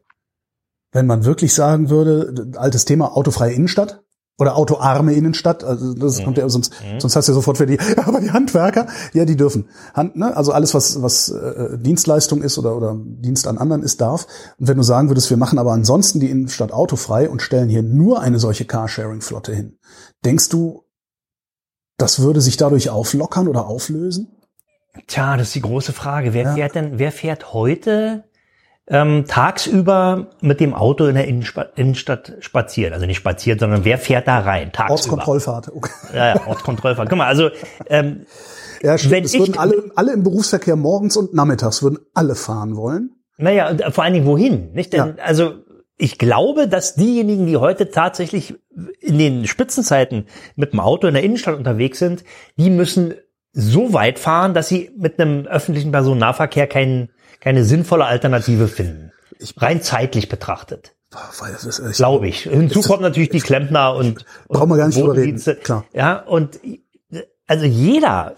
wenn 0.92 1.06
man 1.06 1.24
wirklich 1.24 1.52
sagen 1.54 1.90
würde, 1.90 2.52
altes 2.56 2.84
Thema, 2.84 3.16
autofreie 3.16 3.52
Innenstadt, 3.52 4.04
oder 4.40 4.56
autoarme 4.56 5.12
Innenstadt, 5.12 5.62
also 5.62 5.92
das 5.92 6.18
mhm. 6.18 6.24
kommt 6.24 6.38
ja 6.38 6.48
sonst, 6.48 6.72
mhm. 6.82 6.98
sonst 6.98 7.14
hast 7.14 7.28
du 7.28 7.32
ja 7.32 7.34
sofort 7.34 7.58
für 7.58 7.66
die, 7.66 7.78
aber 8.04 8.20
die 8.20 8.30
Handwerker, 8.30 8.86
ja, 9.12 9.26
die 9.26 9.36
dürfen. 9.36 9.68
Hand, 9.92 10.16
ne? 10.16 10.34
Also 10.34 10.52
alles, 10.52 10.72
was, 10.72 11.02
was 11.02 11.28
äh, 11.28 11.76
Dienstleistung 11.78 12.40
ist 12.40 12.56
oder, 12.58 12.74
oder 12.74 12.96
Dienst 12.98 13.46
an 13.46 13.58
anderen 13.58 13.82
ist, 13.82 14.00
darf. 14.00 14.26
Und 14.58 14.66
wenn 14.66 14.78
du 14.78 14.82
sagen 14.82 15.10
würdest, 15.10 15.28
wir 15.28 15.36
machen 15.36 15.58
aber 15.58 15.72
ansonsten 15.72 16.20
die 16.20 16.30
Innenstadt 16.30 16.72
autofrei 16.72 17.28
und 17.28 17.42
stellen 17.42 17.68
hier 17.68 17.82
nur 17.82 18.20
eine 18.20 18.38
solche 18.38 18.64
Carsharing-Flotte 18.64 19.54
hin, 19.54 19.78
denkst 20.24 20.48
du, 20.48 20.84
das 21.98 22.20
würde 22.20 22.40
sich 22.40 22.56
dadurch 22.56 22.88
auflockern 22.88 23.46
oder 23.46 23.66
auflösen? 23.66 24.28
Tja, 25.06 25.36
das 25.36 25.48
ist 25.48 25.54
die 25.54 25.60
große 25.60 25.92
Frage. 25.92 26.32
Wer 26.32 26.44
ja. 26.44 26.54
fährt 26.54 26.74
denn, 26.74 26.98
wer 26.98 27.12
fährt 27.12 27.52
heute 27.52 28.24
ähm, 28.90 29.24
tagsüber 29.26 30.26
mit 30.40 30.60
dem 30.60 30.74
Auto 30.74 31.06
in 31.06 31.14
der 31.14 31.26
Innenspa 31.28 31.62
Innenstadt 31.76 32.32
spaziert. 32.40 32.92
Also 32.92 33.06
nicht 33.06 33.16
spaziert, 33.18 33.60
sondern 33.60 33.84
wer 33.84 33.98
fährt 33.98 34.26
da 34.28 34.40
rein? 34.40 34.72
Tagsüber. 34.72 34.92
Ortskontrollfahrt. 34.92 35.68
Okay. 35.74 35.90
Ja, 36.14 36.34
ja, 36.34 36.46
Ortskontrollfahrt. 36.46 37.08
Guck 37.08 37.18
mal, 37.18 37.26
also 37.26 37.50
ähm, 37.88 38.26
Ja, 38.82 38.98
stimmt. 38.98 39.12
Wenn 39.12 39.24
es 39.24 39.34
ich- 39.34 39.40
würden 39.40 39.58
alle, 39.58 39.84
alle 39.94 40.12
im 40.12 40.22
Berufsverkehr 40.24 40.76
morgens 40.76 41.16
und 41.16 41.32
nachmittags 41.34 41.82
würden 41.82 41.98
alle 42.14 42.34
fahren 42.34 42.76
wollen. 42.76 43.10
Naja, 43.38 43.70
und 43.70 43.82
vor 43.94 44.04
allen 44.04 44.12
Dingen 44.14 44.26
wohin? 44.26 44.72
Nicht? 44.72 44.92
Denn, 44.92 45.14
Ja. 45.16 45.24
Also 45.24 45.54
ich 45.96 46.18
glaube, 46.18 46.66
dass 46.66 46.94
diejenigen, 46.94 47.46
die 47.46 47.56
heute 47.58 47.90
tatsächlich 47.90 48.54
in 49.00 49.18
den 49.18 49.46
Spitzenzeiten 49.46 50.26
mit 50.56 50.72
dem 50.72 50.80
Auto 50.80 51.06
in 51.06 51.14
der 51.14 51.22
Innenstadt 51.22 51.56
unterwegs 51.56 51.98
sind, 51.98 52.24
die 52.56 52.70
müssen 52.70 53.14
so 53.52 53.92
weit 53.92 54.18
fahren, 54.18 54.54
dass 54.54 54.68
sie 54.68 54.90
mit 54.96 55.20
einem 55.20 55.46
öffentlichen 55.46 55.90
Personennahverkehr 55.92 56.66
kein, 56.66 57.10
keine 57.38 57.64
sinnvolle 57.64 58.04
Alternative 58.04 58.68
finden. 58.68 59.12
Rein 59.56 59.80
zeitlich 59.82 60.28
betrachtet, 60.28 60.94
das 61.10 61.64
ist, 61.64 61.78
ich, 61.78 61.96
glaube 61.96 62.28
ich. 62.28 62.42
Hinzu 62.42 62.82
kommen 62.82 63.02
natürlich 63.02 63.30
die 63.30 63.40
Klempner 63.40 63.94
und, 63.94 64.24
Brauchen 64.48 64.70
wir 64.70 64.76
gar 64.76 64.86
nicht 64.86 64.98
drüber 64.98 65.16
reden, 65.16 65.40
klar. 65.62 65.84
Ja, 65.92 66.20
und 66.20 66.60
also 67.46 67.66
jeder, 67.66 68.36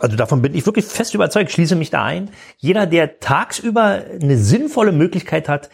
also 0.00 0.16
davon 0.16 0.42
bin 0.42 0.54
ich 0.54 0.66
wirklich 0.66 0.84
fest 0.84 1.14
überzeugt, 1.14 1.52
schließe 1.52 1.76
mich 1.76 1.90
da 1.90 2.04
ein, 2.04 2.30
jeder, 2.58 2.86
der 2.86 3.20
tagsüber 3.20 4.02
eine 4.20 4.36
sinnvolle 4.36 4.90
Möglichkeit 4.90 5.48
hat, 5.48 5.70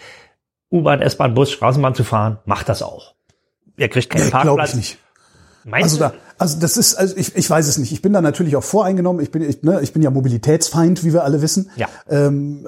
U-Bahn, 0.70 1.00
S-Bahn, 1.00 1.32
Bus, 1.34 1.50
Straßenbahn 1.50 1.94
zu 1.94 2.04
fahren, 2.04 2.38
macht 2.44 2.68
das 2.68 2.82
auch. 2.82 3.14
Er 3.78 3.88
kriegt 3.88 4.10
keinen 4.10 4.24
nee, 4.24 4.30
glaube 4.30 4.44
Parkplatz. 4.44 4.70
ich 4.70 4.76
nicht. 4.76 4.98
Meinst 5.68 5.84
Also 5.84 5.98
da, 5.98 6.12
also 6.38 6.58
das 6.60 6.76
ist, 6.76 6.94
also 6.94 7.16
ich, 7.16 7.36
ich 7.36 7.48
weiß 7.50 7.66
es 7.68 7.78
nicht. 7.78 7.92
Ich 7.92 8.00
bin 8.02 8.12
da 8.12 8.20
natürlich 8.20 8.56
auch 8.56 8.62
voreingenommen. 8.62 9.22
Ich 9.22 9.30
bin, 9.30 9.42
ich, 9.42 9.62
ne, 9.62 9.80
ich 9.82 9.92
bin 9.92 10.02
ja 10.02 10.10
Mobilitätsfeind, 10.10 11.04
wie 11.04 11.12
wir 11.12 11.24
alle 11.24 11.42
wissen. 11.42 11.70
Ja. 11.76 11.88
Ähm, 12.08 12.66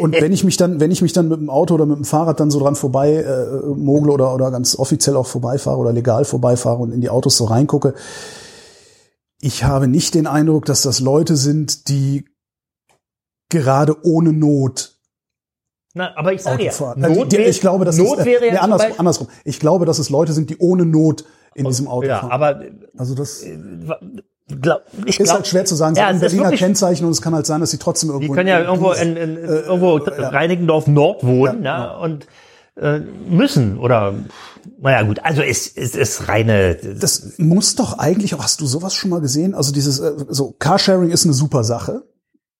und 0.00 0.20
wenn 0.20 0.32
ich 0.32 0.44
mich 0.44 0.56
dann, 0.56 0.80
wenn 0.80 0.90
ich 0.90 1.02
mich 1.02 1.12
dann 1.12 1.28
mit 1.28 1.38
dem 1.40 1.50
Auto 1.50 1.74
oder 1.74 1.86
mit 1.86 1.96
dem 1.96 2.04
Fahrrad 2.04 2.40
dann 2.40 2.50
so 2.50 2.58
dran 2.60 2.76
vorbei 2.76 3.14
äh, 3.16 3.66
mogle 3.74 4.12
oder 4.12 4.34
oder 4.34 4.50
ganz 4.50 4.78
offiziell 4.78 5.16
auch 5.16 5.26
vorbeifahre 5.26 5.78
oder 5.78 5.92
legal 5.92 6.24
vorbeifahre 6.24 6.78
und 6.78 6.92
in 6.92 7.00
die 7.00 7.10
Autos 7.10 7.36
so 7.36 7.44
reingucke, 7.44 7.94
ich 9.40 9.64
habe 9.64 9.88
nicht 9.88 10.14
den 10.14 10.26
Eindruck, 10.26 10.64
dass 10.66 10.82
das 10.82 11.00
Leute 11.00 11.36
sind, 11.36 11.88
die 11.88 12.24
gerade 13.48 13.96
ohne 14.04 14.32
Not 14.32 14.94
Na, 15.94 16.16
aber 16.16 16.32
ich 16.32 16.42
sage 16.42 16.64
ja, 16.64 16.70
fahren. 16.72 17.02
Also 17.04 17.20
Not 17.20 17.32
die, 17.32 17.38
wäre- 17.38 17.50
ich 17.50 17.60
glaube, 17.60 17.84
dass 17.84 17.96
Not 17.98 18.20
es, 18.20 18.24
wäre 18.24 18.46
ja 18.46 18.52
nee, 18.52 18.58
andersrum, 18.58 18.92
andersrum. 18.98 19.28
Ich 19.44 19.60
glaube, 19.60 19.84
dass 19.84 19.98
es 19.98 20.08
Leute 20.08 20.32
sind, 20.32 20.48
die 20.50 20.56
ohne 20.58 20.86
Not 20.86 21.24
in 21.54 21.66
diesem 21.66 21.88
Auto 21.88 22.06
ja, 22.06 22.20
fahren. 22.20 22.30
aber 22.30 22.60
also 22.96 23.14
das 23.14 23.44
glaub, 24.60 24.82
ich 25.06 25.18
ist 25.20 25.24
glaub, 25.26 25.36
halt 25.36 25.46
schwer 25.46 25.64
zu 25.64 25.74
sagen. 25.74 25.94
Sie 25.94 26.00
Ja, 26.00 26.08
haben 26.08 26.16
ist 26.16 26.20
Berliner 26.20 26.44
wirklich- 26.44 26.60
Kennzeichen 26.60 27.04
und 27.04 27.12
es 27.12 27.22
kann 27.22 27.34
halt 27.34 27.46
sein, 27.46 27.60
dass 27.60 27.70
sie 27.70 27.78
trotzdem 27.78 28.08
Die 28.10 28.14
irgendwo 28.14 28.34
können 28.34 28.48
ja 28.48 28.58
in- 28.58 28.66
irgendwo 28.66 28.92
in, 28.92 29.16
in, 29.16 29.36
in 29.36 29.44
irgendwo 29.44 29.96
Reinickendorf 29.96 30.86
Nord 30.86 31.24
wohnen, 31.24 31.64
ja, 31.64 31.96
und 31.96 32.26
äh, 32.76 33.00
müssen 33.28 33.78
oder 33.78 34.14
naja 34.80 35.02
gut, 35.02 35.20
also 35.24 35.42
es, 35.42 35.66
es 35.76 35.94
ist 35.94 36.28
reine 36.28 36.76
Das 36.76 37.32
muss 37.38 37.74
doch 37.74 37.98
eigentlich 37.98 38.34
auch, 38.34 38.42
hast 38.42 38.60
du 38.60 38.66
sowas 38.66 38.94
schon 38.94 39.10
mal 39.10 39.20
gesehen? 39.20 39.54
Also 39.54 39.72
dieses, 39.72 39.98
äh, 40.00 40.12
so 40.28 40.54
Carsharing 40.58 41.10
ist 41.10 41.24
eine 41.24 41.34
super 41.34 41.64
Sache. 41.64 42.04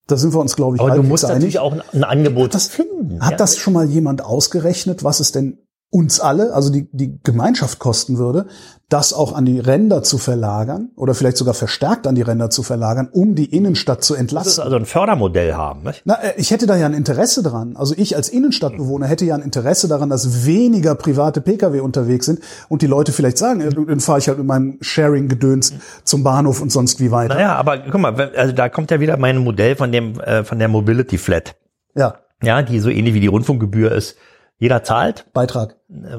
Da 0.08 0.16
sind 0.16 0.34
wir 0.34 0.40
uns, 0.40 0.56
glaube 0.56 0.76
ich, 0.76 0.82
aber 0.82 0.96
du 0.96 1.02
musst 1.04 1.24
einig. 1.24 1.34
natürlich 1.36 1.58
auch 1.60 1.72
ein, 1.72 1.82
ein 1.92 2.04
Angebot 2.04 2.54
das, 2.54 2.66
finden. 2.66 3.20
Hat 3.24 3.32
ja. 3.32 3.36
das 3.36 3.56
schon 3.56 3.72
mal 3.72 3.86
jemand 3.88 4.24
ausgerechnet, 4.24 5.04
was 5.04 5.20
es 5.20 5.30
denn 5.30 5.58
uns 5.92 6.20
alle, 6.20 6.54
also 6.54 6.72
die, 6.72 6.88
die 6.92 7.18
Gemeinschaft 7.22 7.78
kosten 7.78 8.16
würde, 8.16 8.46
das 8.88 9.12
auch 9.12 9.34
an 9.34 9.44
die 9.44 9.58
Ränder 9.58 10.02
zu 10.02 10.16
verlagern 10.16 10.90
oder 10.96 11.14
vielleicht 11.14 11.36
sogar 11.36 11.52
verstärkt 11.52 12.06
an 12.06 12.14
die 12.14 12.22
Ränder 12.22 12.48
zu 12.48 12.62
verlagern, 12.62 13.08
um 13.12 13.34
die 13.34 13.44
Innenstadt 13.54 14.02
zu 14.02 14.14
Du 14.14 14.16
musst 14.16 14.32
entlasten? 14.32 14.64
also 14.64 14.76
ein 14.76 14.86
Fördermodell 14.86 15.52
haben. 15.54 15.82
Nicht? 15.82 16.02
Na, 16.06 16.14
äh, 16.14 16.32
ich 16.38 16.50
hätte 16.50 16.66
da 16.66 16.76
ja 16.76 16.86
ein 16.86 16.94
Interesse 16.94 17.42
dran. 17.42 17.76
Also 17.76 17.94
ich 17.96 18.16
als 18.16 18.30
Innenstadtbewohner 18.30 19.06
hätte 19.06 19.26
ja 19.26 19.34
ein 19.34 19.42
Interesse 19.42 19.86
daran, 19.86 20.08
dass 20.08 20.46
weniger 20.46 20.94
private 20.94 21.42
Pkw 21.42 21.80
unterwegs 21.80 22.24
sind 22.24 22.40
und 22.70 22.80
die 22.80 22.86
Leute 22.86 23.12
vielleicht 23.12 23.36
sagen, 23.36 23.60
dann 23.86 24.00
fahre 24.00 24.18
ich 24.18 24.28
halt 24.28 24.38
mit 24.38 24.46
meinem 24.46 24.78
Sharing-Gedöns 24.80 25.74
zum 26.04 26.22
Bahnhof 26.24 26.62
und 26.62 26.72
sonst 26.72 27.00
wie 27.00 27.10
weiter. 27.10 27.34
Naja, 27.34 27.54
aber 27.56 27.78
guck 27.78 28.00
mal, 28.00 28.30
also 28.34 28.54
da 28.54 28.70
kommt 28.70 28.90
ja 28.90 28.98
wieder 29.00 29.18
mein 29.18 29.38
Modell 29.38 29.76
von 29.76 29.92
dem 29.92 30.18
äh, 30.20 30.42
von 30.42 30.58
der 30.58 30.68
Mobility 30.68 31.18
Flat, 31.18 31.54
Ja, 31.94 32.14
ja, 32.42 32.62
die 32.62 32.78
so 32.80 32.88
ähnlich 32.88 33.12
wie 33.14 33.20
die 33.20 33.26
Rundfunkgebühr 33.26 33.92
ist. 33.92 34.16
Jeder 34.58 34.84
zahlt, 34.84 35.26
Beitrag. 35.32 35.76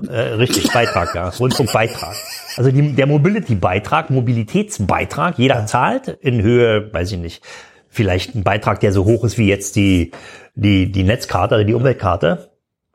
äh, 0.09 0.17
richtig, 0.33 0.71
Beitrag, 0.73 1.15
ja, 1.15 1.29
Rundfunkbeitrag. 1.39 2.15
Also 2.57 2.71
die, 2.71 2.93
der 2.93 3.07
Mobility-Beitrag, 3.07 4.09
Mobilitätsbeitrag, 4.09 5.37
jeder 5.39 5.65
zahlt 5.65 6.07
in 6.07 6.41
Höhe, 6.41 6.93
weiß 6.93 7.13
ich 7.13 7.19
nicht, 7.19 7.43
vielleicht 7.87 8.35
ein 8.35 8.43
Beitrag, 8.43 8.79
der 8.81 8.91
so 8.91 9.05
hoch 9.05 9.23
ist 9.23 9.37
wie 9.37 9.47
jetzt 9.47 9.75
die, 9.75 10.11
die, 10.55 10.91
die 10.91 11.03
Netzkarte, 11.03 11.55
oder 11.55 11.63
die 11.63 11.73
Umweltkarte. 11.73 12.49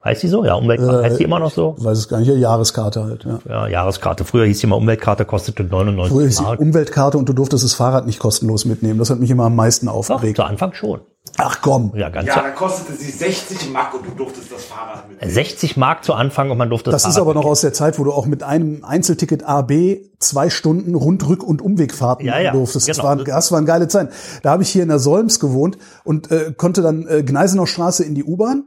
Heißt 0.05 0.22
die 0.22 0.29
so? 0.29 0.44
Ja, 0.44 0.55
Umweltkarte. 0.55 1.03
heißt 1.03 1.18
die 1.18 1.24
immer 1.24 1.40
noch 1.40 1.51
so? 1.51 1.74
Weiß 1.79 1.98
es 1.98 2.09
gar 2.09 2.18
nicht, 2.20 2.29
ja, 2.29 2.35
Jahreskarte 2.35 3.03
halt. 3.05 3.24
Ja. 3.24 3.38
Ja, 3.48 3.66
Jahreskarte. 3.68 4.24
Früher 4.24 4.44
hieß 4.46 4.61
die 4.61 4.66
mal 4.68 4.77
Umweltkarte, 4.77 5.24
kostete 5.24 5.64
99 5.64 6.12
Früher 6.14 6.27
hieß 6.27 6.40
Mark. 6.42 6.61
Umweltkarte 6.61 7.18
und 7.18 7.29
du 7.29 7.33
durftest 7.33 7.64
das 7.64 7.74
Fahrrad 7.74 8.07
nicht 8.07 8.20
kostenlos 8.20 8.64
mitnehmen. 8.64 8.98
Das 9.01 9.11
hat 9.11 9.18
mich 9.18 9.31
immer 9.31 9.44
am 9.46 9.57
meisten 9.57 9.87
Doch, 9.87 9.94
aufgeregt. 9.94 10.37
zu 10.37 10.44
Anfang 10.44 10.72
schon. 10.74 11.01
Ach 11.40 11.61
komm. 11.62 11.92
Ja, 11.94 12.09
ganz 12.09 12.27
Ja, 12.29 12.42
da 12.42 12.51
kostete 12.51 12.92
sie 12.98 13.11
60 13.11 13.70
Mark 13.72 13.94
und 13.94 14.05
du 14.07 14.11
durftest 14.11 14.51
das 14.53 14.64
Fahrrad 14.64 15.09
mit. 15.09 15.18
60 15.33 15.77
Mark 15.77 16.05
zu 16.05 16.12
Anfang 16.14 16.51
und 16.51 16.59
man 16.59 16.68
durfte 16.68 16.90
Das 16.90 17.03
ist 17.05 17.14
Fahrrad 17.14 17.20
aber 17.22 17.35
noch 17.35 17.44
aus 17.46 17.61
der 17.61 17.72
Zeit, 17.72 17.98
wo 17.98 18.05
du 18.05 18.12
auch 18.12 18.27
mit 18.27 18.42
einem 18.42 18.85
Einzelticket 18.85 19.44
AB 19.44 19.72
zwei 20.18 20.51
Stunden 20.51 20.94
Rund-, 20.94 21.24
Rück- 21.24 21.44
und 21.44 21.62
Umwegfahrten 21.62 22.27
Ja, 22.27 22.38
ja, 22.40 22.53
durftest. 22.53 22.88
Das, 22.88 22.96
genau. 22.96 23.09
waren, 23.09 23.24
das 23.24 23.53
waren 23.53 23.64
geile 23.66 23.87
Zeiten. 23.88 24.12
Da 24.42 24.51
habe 24.51 24.62
ich 24.64 24.68
hier 24.70 24.83
in 24.83 24.88
der 24.88 24.98
Solms 24.98 25.38
gewohnt 25.40 25.79
und 26.05 26.31
äh, 26.31 26.53
konnte 26.57 26.83
dann 26.83 27.07
äh, 27.07 27.22
Gneisenauer 27.22 27.66
Straße 27.68 28.05
in 28.05 28.14
die 28.14 28.24
U-Bahn, 28.24 28.64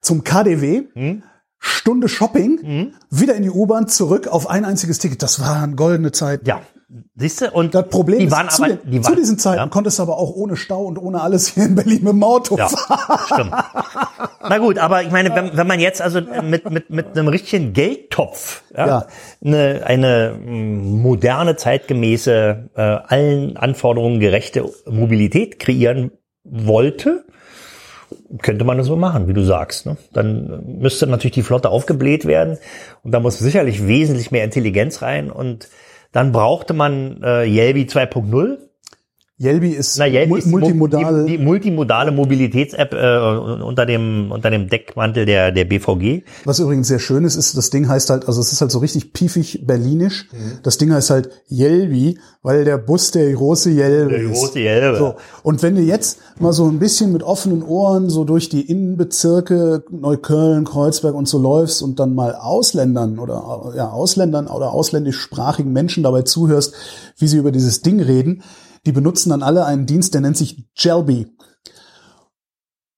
zum 0.00 0.22
KDW, 0.24 0.84
Hm? 0.94 1.22
Stunde 1.58 2.08
Shopping, 2.08 2.92
wieder 3.10 3.34
in 3.34 3.42
die 3.42 3.50
U-Bahn, 3.50 3.88
zurück 3.88 4.28
auf 4.28 4.48
ein 4.48 4.64
einziges 4.64 4.98
Ticket. 4.98 5.22
Das 5.22 5.40
waren 5.40 5.74
goldene 5.74 6.12
Zeiten. 6.12 6.46
Ja, 6.46 6.60
siehst 7.16 7.40
du? 7.40 7.50
Und 7.50 7.74
Das 7.74 7.88
Problem 7.88 8.20
die 8.20 8.24
ist, 8.26 8.32
waren 8.32 8.48
zu, 8.48 8.62
aber, 8.62 8.74
den, 8.74 8.90
die 8.90 9.00
zu 9.00 9.08
waren, 9.08 9.16
diesen 9.16 9.38
Zeiten 9.38 9.58
ja, 9.58 9.66
konntest 9.66 9.98
du 9.98 10.02
aber 10.02 10.18
auch 10.18 10.30
ohne 10.34 10.56
Stau 10.56 10.84
und 10.84 10.98
ohne 10.98 11.20
alles 11.20 11.48
hier 11.48 11.64
in 11.64 11.74
Berlin 11.74 12.04
mit 12.04 12.12
dem 12.12 12.22
Auto 12.22 12.56
Ja, 12.56 12.68
fahren. 12.68 13.18
stimmt. 13.26 13.52
Na 14.48 14.58
gut, 14.58 14.78
aber 14.78 15.02
ich 15.02 15.10
meine, 15.10 15.34
wenn, 15.34 15.56
wenn 15.56 15.66
man 15.66 15.80
jetzt 15.80 16.00
also 16.00 16.20
mit, 16.20 16.70
mit, 16.70 16.90
mit 16.90 17.06
einem 17.18 17.28
richtigen 17.28 17.72
Geldtopf 17.72 18.62
ja, 18.76 18.86
Ja. 18.86 19.06
Eine, 19.44 19.82
eine 19.84 20.34
mm, 20.38 21.00
moderne, 21.02 21.56
zeitgemäße, 21.56 22.70
äh, 22.76 22.80
allen 22.80 23.56
Anforderungen 23.56 24.20
gerechte 24.20 24.64
Mobilität 24.88 25.58
kreieren 25.58 26.12
wollte, 26.44 27.24
könnte 28.40 28.64
man 28.64 28.78
das 28.78 28.86
so 28.86 28.94
machen, 28.96 29.26
wie 29.26 29.34
du 29.34 29.42
sagst. 29.42 29.86
Ne? 29.86 29.96
Dann 30.12 30.78
müsste 30.78 31.06
natürlich 31.06 31.34
die 31.34 31.42
Flotte 31.42 31.70
aufgebläht 31.70 32.24
werden 32.26 32.58
und 33.02 33.10
da 33.12 33.18
muss 33.20 33.38
sicherlich 33.38 33.86
wesentlich 33.86 34.30
mehr 34.30 34.44
Intelligenz 34.44 35.02
rein 35.02 35.30
und 35.30 35.68
dann 36.12 36.32
brauchte 36.32 36.74
man 36.74 37.22
äh, 37.22 37.44
Yelby 37.44 37.84
2.0 37.84 38.58
Yelby 39.38 39.72
ist 39.72 39.98
na, 39.98 40.06
mul- 40.06 40.38
ist 40.38 40.46
multimodal. 40.46 41.26
Die, 41.26 41.36
die 41.36 41.44
multimodale 41.44 42.10
Mobilitäts-App 42.10 42.94
äh, 42.94 43.62
unter 43.62 43.84
dem 43.84 44.32
unter 44.32 44.48
dem 44.50 44.68
Deckmantel 44.70 45.26
der 45.26 45.52
der 45.52 45.66
BVG. 45.66 46.22
Was 46.46 46.58
übrigens 46.58 46.88
sehr 46.88 46.98
schön 47.00 47.22
ist, 47.24 47.36
ist, 47.36 47.54
das 47.54 47.68
Ding 47.68 47.86
heißt 47.86 48.08
halt, 48.08 48.26
also 48.28 48.40
es 48.40 48.52
ist 48.52 48.62
halt 48.62 48.70
so 48.70 48.78
richtig 48.78 49.12
piefig 49.12 49.66
berlinisch. 49.66 50.28
Mhm. 50.32 50.58
Das 50.62 50.78
Ding 50.78 50.90
heißt 50.90 51.10
halt 51.10 51.28
Jelbi, 51.48 52.18
weil 52.42 52.64
der 52.64 52.78
Bus 52.78 53.10
der 53.10 53.30
große 53.30 53.70
Jelbe 53.70 54.10
Der 54.12 54.20
ist. 54.22 54.38
große 54.40 54.58
Jelbe. 54.60 54.96
So. 54.96 55.14
Und 55.42 55.62
wenn 55.62 55.74
du 55.74 55.82
jetzt 55.82 56.18
mal 56.40 56.54
so 56.54 56.66
ein 56.66 56.78
bisschen 56.78 57.12
mit 57.12 57.22
offenen 57.22 57.62
Ohren 57.62 58.08
so 58.08 58.24
durch 58.24 58.48
die 58.48 58.62
Innenbezirke 58.62 59.84
Neukölln, 59.90 60.64
Kreuzberg 60.64 61.14
und 61.14 61.28
so 61.28 61.36
läufst 61.38 61.82
und 61.82 62.00
dann 62.00 62.14
mal 62.14 62.34
Ausländern 62.34 63.18
oder 63.18 63.72
ja, 63.76 63.90
Ausländern 63.90 64.46
oder 64.46 64.72
ausländischsprachigen 64.72 65.72
Menschen 65.72 66.02
dabei 66.02 66.22
zuhörst, 66.22 66.74
wie 67.18 67.26
sie 67.28 67.36
über 67.36 67.52
dieses 67.52 67.82
Ding 67.82 68.00
reden, 68.00 68.42
die 68.86 68.92
benutzen 68.92 69.30
dann 69.30 69.42
alle 69.42 69.66
einen 69.66 69.84
Dienst, 69.86 70.14
der 70.14 70.20
nennt 70.22 70.36
sich 70.36 70.66
Jelby. 70.76 71.26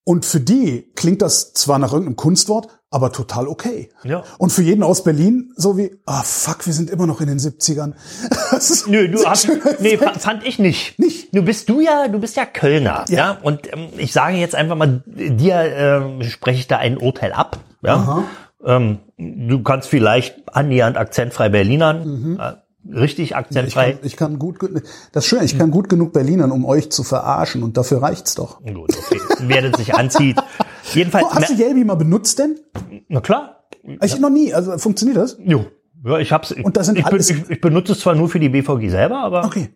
Und 0.04 0.24
für 0.24 0.40
die 0.40 0.90
klingt 0.96 1.20
das 1.20 1.52
zwar 1.52 1.78
nach 1.78 1.92
irgendeinem 1.92 2.16
Kunstwort, 2.16 2.68
aber 2.90 3.12
total 3.12 3.46
okay. 3.46 3.90
Ja. 4.04 4.24
Und 4.38 4.50
für 4.50 4.62
jeden 4.62 4.82
aus 4.82 5.04
Berlin 5.04 5.52
so 5.56 5.76
wie, 5.76 5.96
ah 6.06 6.22
fuck, 6.22 6.64
wir 6.66 6.72
sind 6.72 6.88
immer 6.88 7.06
noch 7.06 7.20
in 7.20 7.26
den 7.28 7.38
70ern. 7.38 7.92
Das 8.50 8.70
ist 8.70 8.86
Nö, 8.88 9.08
du 9.08 9.22
hast, 9.26 9.46
nee, 9.80 9.98
fa- 9.98 10.14
fand 10.18 10.46
ich 10.46 10.58
nicht. 10.58 10.98
Nicht? 10.98 11.34
Du 11.36 11.42
bist 11.42 11.68
du 11.68 11.80
ja, 11.80 12.08
du 12.08 12.18
bist 12.18 12.36
ja 12.36 12.46
Kölner, 12.46 13.04
ja. 13.08 13.16
Ja. 13.16 13.38
Und 13.42 13.70
ähm, 13.70 13.88
ich 13.98 14.14
sage 14.14 14.38
jetzt 14.38 14.54
einfach 14.54 14.74
mal, 14.76 15.02
dir 15.06 15.54
ähm, 15.60 16.22
spreche 16.22 16.60
ich 16.60 16.66
da 16.66 16.78
ein 16.78 16.96
Urteil 16.96 17.32
ab, 17.34 17.58
ja. 17.82 18.24
Ähm, 18.64 19.00
du 19.18 19.62
kannst 19.62 19.88
vielleicht 19.90 20.54
annähernd 20.56 20.96
akzentfrei 20.96 21.50
Berlinern, 21.50 22.38
äh, 22.40 22.52
richtig 22.92 23.18
Mhm. 23.18 23.24
Ich 23.30 23.36
akzentfrei. 23.36 23.92
kann, 23.92 24.00
ich 24.04 24.16
kann 24.16 24.38
gut, 24.38 24.56
das 25.12 25.24
ist 25.24 25.28
schön, 25.28 25.42
ich 25.42 25.58
kann 25.58 25.70
gut 25.70 25.88
genug 25.88 26.12
Berlinern, 26.12 26.50
um 26.52 26.64
euch 26.64 26.90
zu 26.90 27.02
verarschen 27.04 27.62
und 27.62 27.76
dafür 27.76 28.02
reicht's 28.02 28.34
doch. 28.34 28.60
Gut, 28.62 28.96
okay. 28.96 29.20
Wer 29.40 29.62
das 29.70 29.78
sich 29.78 29.94
anzieht. 29.94 30.38
Jedenfalls, 30.94 31.26
Oh, 31.28 31.34
hast 31.34 31.50
du 31.50 31.54
Yelby 31.54 31.84
mal 31.84 31.96
benutzt 31.96 32.38
denn? 32.38 32.58
na 33.08 33.20
klar. 33.20 33.64
Ich 34.02 34.18
noch 34.18 34.30
nie, 34.30 34.52
also 34.54 34.76
funktioniert 34.78 35.18
das? 35.18 35.36
Jo. 35.42 35.66
Ja, 36.04 36.18
ich 36.18 36.32
hab's. 36.32 36.52
Und 36.52 36.76
das 36.76 36.86
sind 36.86 36.98
ich, 36.98 37.04
alles- 37.06 37.28
ich, 37.30 37.48
ich 37.50 37.60
benutze 37.60 37.92
es 37.92 38.00
zwar 38.00 38.14
nur 38.14 38.28
für 38.28 38.38
die 38.40 38.48
BVG 38.48 38.88
selber, 38.90 39.18
aber 39.20 39.44
Okay. 39.44 39.70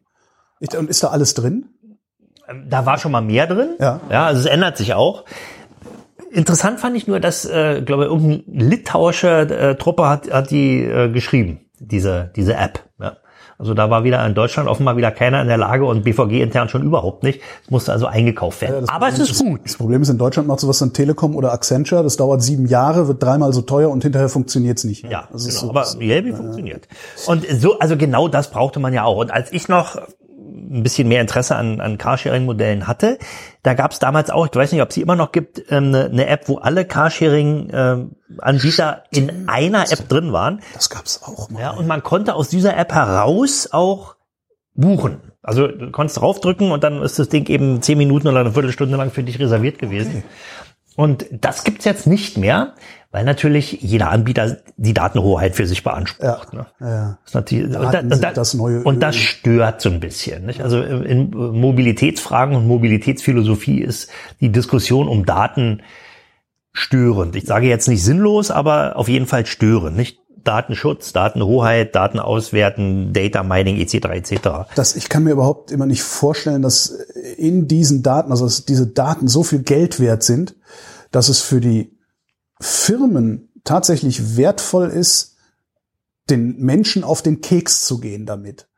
Ich, 0.60 0.76
und 0.78 0.88
ist 0.88 1.02
da 1.02 1.08
alles 1.08 1.34
drin? 1.34 1.66
da 2.68 2.84
war 2.86 2.98
schon 2.98 3.12
mal 3.12 3.20
mehr 3.22 3.46
drin. 3.46 3.70
Ja. 3.80 4.00
Ja, 4.10 4.26
also 4.26 4.40
es 4.40 4.46
ändert 4.46 4.76
sich 4.76 4.94
auch. 4.94 5.24
interessant 6.30 6.80
fand 6.80 6.96
ich 6.96 7.06
nur, 7.06 7.20
dass, 7.20 7.44
äh, 7.44 7.82
glaube 7.82 8.04
ich, 8.04 8.10
irgendeine 8.10 8.64
litauische 8.64 9.28
äh, 9.28 9.74
Truppe 9.76 10.08
hat, 10.08 10.30
hat 10.30 10.50
die 10.50 10.82
äh, 10.82 11.10
geschrieben, 11.10 11.60
diese, 11.82 12.30
diese 12.36 12.54
App. 12.54 12.80
Ja. 13.00 13.16
Also 13.58 13.74
da 13.74 13.90
war 13.90 14.02
wieder 14.02 14.26
in 14.26 14.34
Deutschland 14.34 14.68
offenbar 14.68 14.96
wieder 14.96 15.12
keiner 15.12 15.40
in 15.40 15.46
der 15.46 15.56
Lage 15.56 15.84
und 15.84 16.02
BVG 16.02 16.42
intern 16.42 16.68
schon 16.68 16.82
überhaupt 16.82 17.22
nicht. 17.22 17.40
Es 17.64 17.70
musste 17.70 17.92
also 17.92 18.06
eingekauft 18.06 18.60
werden. 18.60 18.86
Ja, 18.86 18.92
Aber 18.92 19.06
Problem 19.06 19.22
es 19.22 19.30
ist 19.30 19.38
gut. 19.40 19.60
Das 19.64 19.76
Problem 19.76 20.02
ist, 20.02 20.08
in 20.08 20.18
Deutschland 20.18 20.48
macht 20.48 20.58
sowas 20.58 20.80
dann 20.80 20.92
Telekom 20.92 21.36
oder 21.36 21.52
Accenture. 21.52 22.02
Das 22.02 22.16
dauert 22.16 22.42
sieben 22.42 22.66
Jahre, 22.66 23.06
wird 23.06 23.22
dreimal 23.22 23.52
so 23.52 23.62
teuer 23.62 23.90
und 23.90 24.02
hinterher 24.02 24.28
funktioniert's 24.28 24.82
nicht. 24.82 25.08
Ja, 25.08 25.28
das 25.30 25.46
ist 25.46 25.60
genau. 25.60 25.72
so, 25.72 25.78
aber 25.78 26.02
Yelby 26.02 26.32
funktioniert. 26.32 26.88
Und 27.26 27.46
so, 27.48 27.78
also 27.78 27.96
genau 27.96 28.26
das 28.26 28.50
brauchte 28.50 28.80
man 28.80 28.92
ja 28.92 29.04
auch. 29.04 29.18
Und 29.18 29.30
als 29.30 29.52
ich 29.52 29.68
noch 29.68 29.96
ein 30.72 30.82
bisschen 30.82 31.08
mehr 31.08 31.20
Interesse 31.20 31.56
an, 31.56 31.80
an 31.80 31.98
Carsharing-Modellen 31.98 32.86
hatte, 32.86 33.18
da 33.62 33.74
gab 33.74 33.92
es 33.92 33.98
damals 33.98 34.30
auch, 34.30 34.46
ich 34.46 34.54
weiß 34.54 34.72
nicht, 34.72 34.80
ob 34.82 34.88
es 34.88 34.94
sie 34.94 35.02
immer 35.02 35.16
noch 35.16 35.32
gibt, 35.32 35.62
ähm, 35.70 35.88
eine, 35.88 36.06
eine 36.06 36.26
App, 36.26 36.48
wo 36.48 36.56
alle 36.58 36.84
Carsharing-Anbieter 36.84 39.04
in 39.10 39.48
einer 39.48 39.92
App 39.92 40.08
drin 40.08 40.32
waren. 40.32 40.60
das 40.74 40.90
gab's 40.90 41.22
auch 41.22 41.50
mal. 41.50 41.60
Ja, 41.60 41.70
und 41.72 41.86
man 41.86 42.02
konnte 42.02 42.34
aus 42.34 42.48
dieser 42.48 42.76
App 42.76 42.92
heraus 42.92 43.68
auch 43.70 44.16
buchen. 44.74 45.20
Also 45.42 45.66
du 45.66 45.90
konntest 45.90 46.20
draufdrücken 46.20 46.70
und 46.70 46.84
dann 46.84 47.02
ist 47.02 47.18
das 47.18 47.28
Ding 47.28 47.48
eben 47.48 47.82
zehn 47.82 47.98
Minuten 47.98 48.28
oder 48.28 48.40
eine 48.40 48.52
Viertelstunde 48.52 48.96
lang 48.96 49.10
für 49.10 49.24
dich 49.24 49.40
reserviert 49.40 49.78
gewesen. 49.78 50.22
Und 50.96 51.26
das 51.32 51.64
gibt's 51.64 51.84
jetzt 51.84 52.06
nicht 52.06 52.36
mehr, 52.36 52.74
weil 53.10 53.24
natürlich 53.24 53.80
jeder 53.80 54.10
Anbieter 54.10 54.58
die 54.76 54.94
Datenhoheit 54.94 55.54
für 55.54 55.66
sich 55.66 55.82
beansprucht. 55.82 56.52
Ne? 56.52 56.66
ja. 56.80 57.18
Das 57.22 57.30
ist 57.30 57.34
natürlich, 57.34 57.76
und, 57.76 57.94
da, 57.94 58.00
und, 58.00 58.22
da, 58.22 58.32
das 58.32 58.54
neue 58.54 58.82
und 58.82 59.00
das 59.00 59.16
stört 59.16 59.80
so 59.80 59.88
ein 59.88 60.00
bisschen. 60.00 60.46
Nicht? 60.46 60.62
Also 60.62 60.82
in 60.82 61.30
Mobilitätsfragen 61.30 62.56
und 62.56 62.66
Mobilitätsphilosophie 62.66 63.80
ist 63.80 64.10
die 64.40 64.50
Diskussion 64.50 65.08
um 65.08 65.24
Daten 65.24 65.82
störend. 66.72 67.36
Ich 67.36 67.44
sage 67.44 67.68
jetzt 67.68 67.88
nicht 67.88 68.02
sinnlos, 68.02 68.50
aber 68.50 68.96
auf 68.96 69.08
jeden 69.08 69.26
Fall 69.26 69.44
störend. 69.46 69.96
Nicht 69.96 70.21
Datenschutz, 70.44 71.12
Datenhoheit, 71.12 71.94
Daten 71.94 72.18
auswerten, 72.18 73.12
Data 73.12 73.42
Mining 73.42 73.76
etc. 73.78 73.94
etc. 74.06 74.48
Das, 74.74 74.96
ich 74.96 75.08
kann 75.08 75.24
mir 75.24 75.32
überhaupt 75.32 75.70
immer 75.70 75.86
nicht 75.86 76.02
vorstellen, 76.02 76.62
dass 76.62 76.90
in 77.36 77.68
diesen 77.68 78.02
Daten, 78.02 78.30
also 78.30 78.44
dass 78.44 78.64
diese 78.64 78.86
Daten 78.86 79.28
so 79.28 79.42
viel 79.42 79.62
Geld 79.62 80.00
wert 80.00 80.22
sind, 80.22 80.56
dass 81.10 81.28
es 81.28 81.40
für 81.40 81.60
die 81.60 81.96
Firmen 82.60 83.50
tatsächlich 83.64 84.36
wertvoll 84.36 84.88
ist, 84.88 85.36
den 86.30 86.56
Menschen 86.58 87.04
auf 87.04 87.22
den 87.22 87.40
Keks 87.40 87.84
zu 87.84 87.98
gehen 87.98 88.26
damit. 88.26 88.68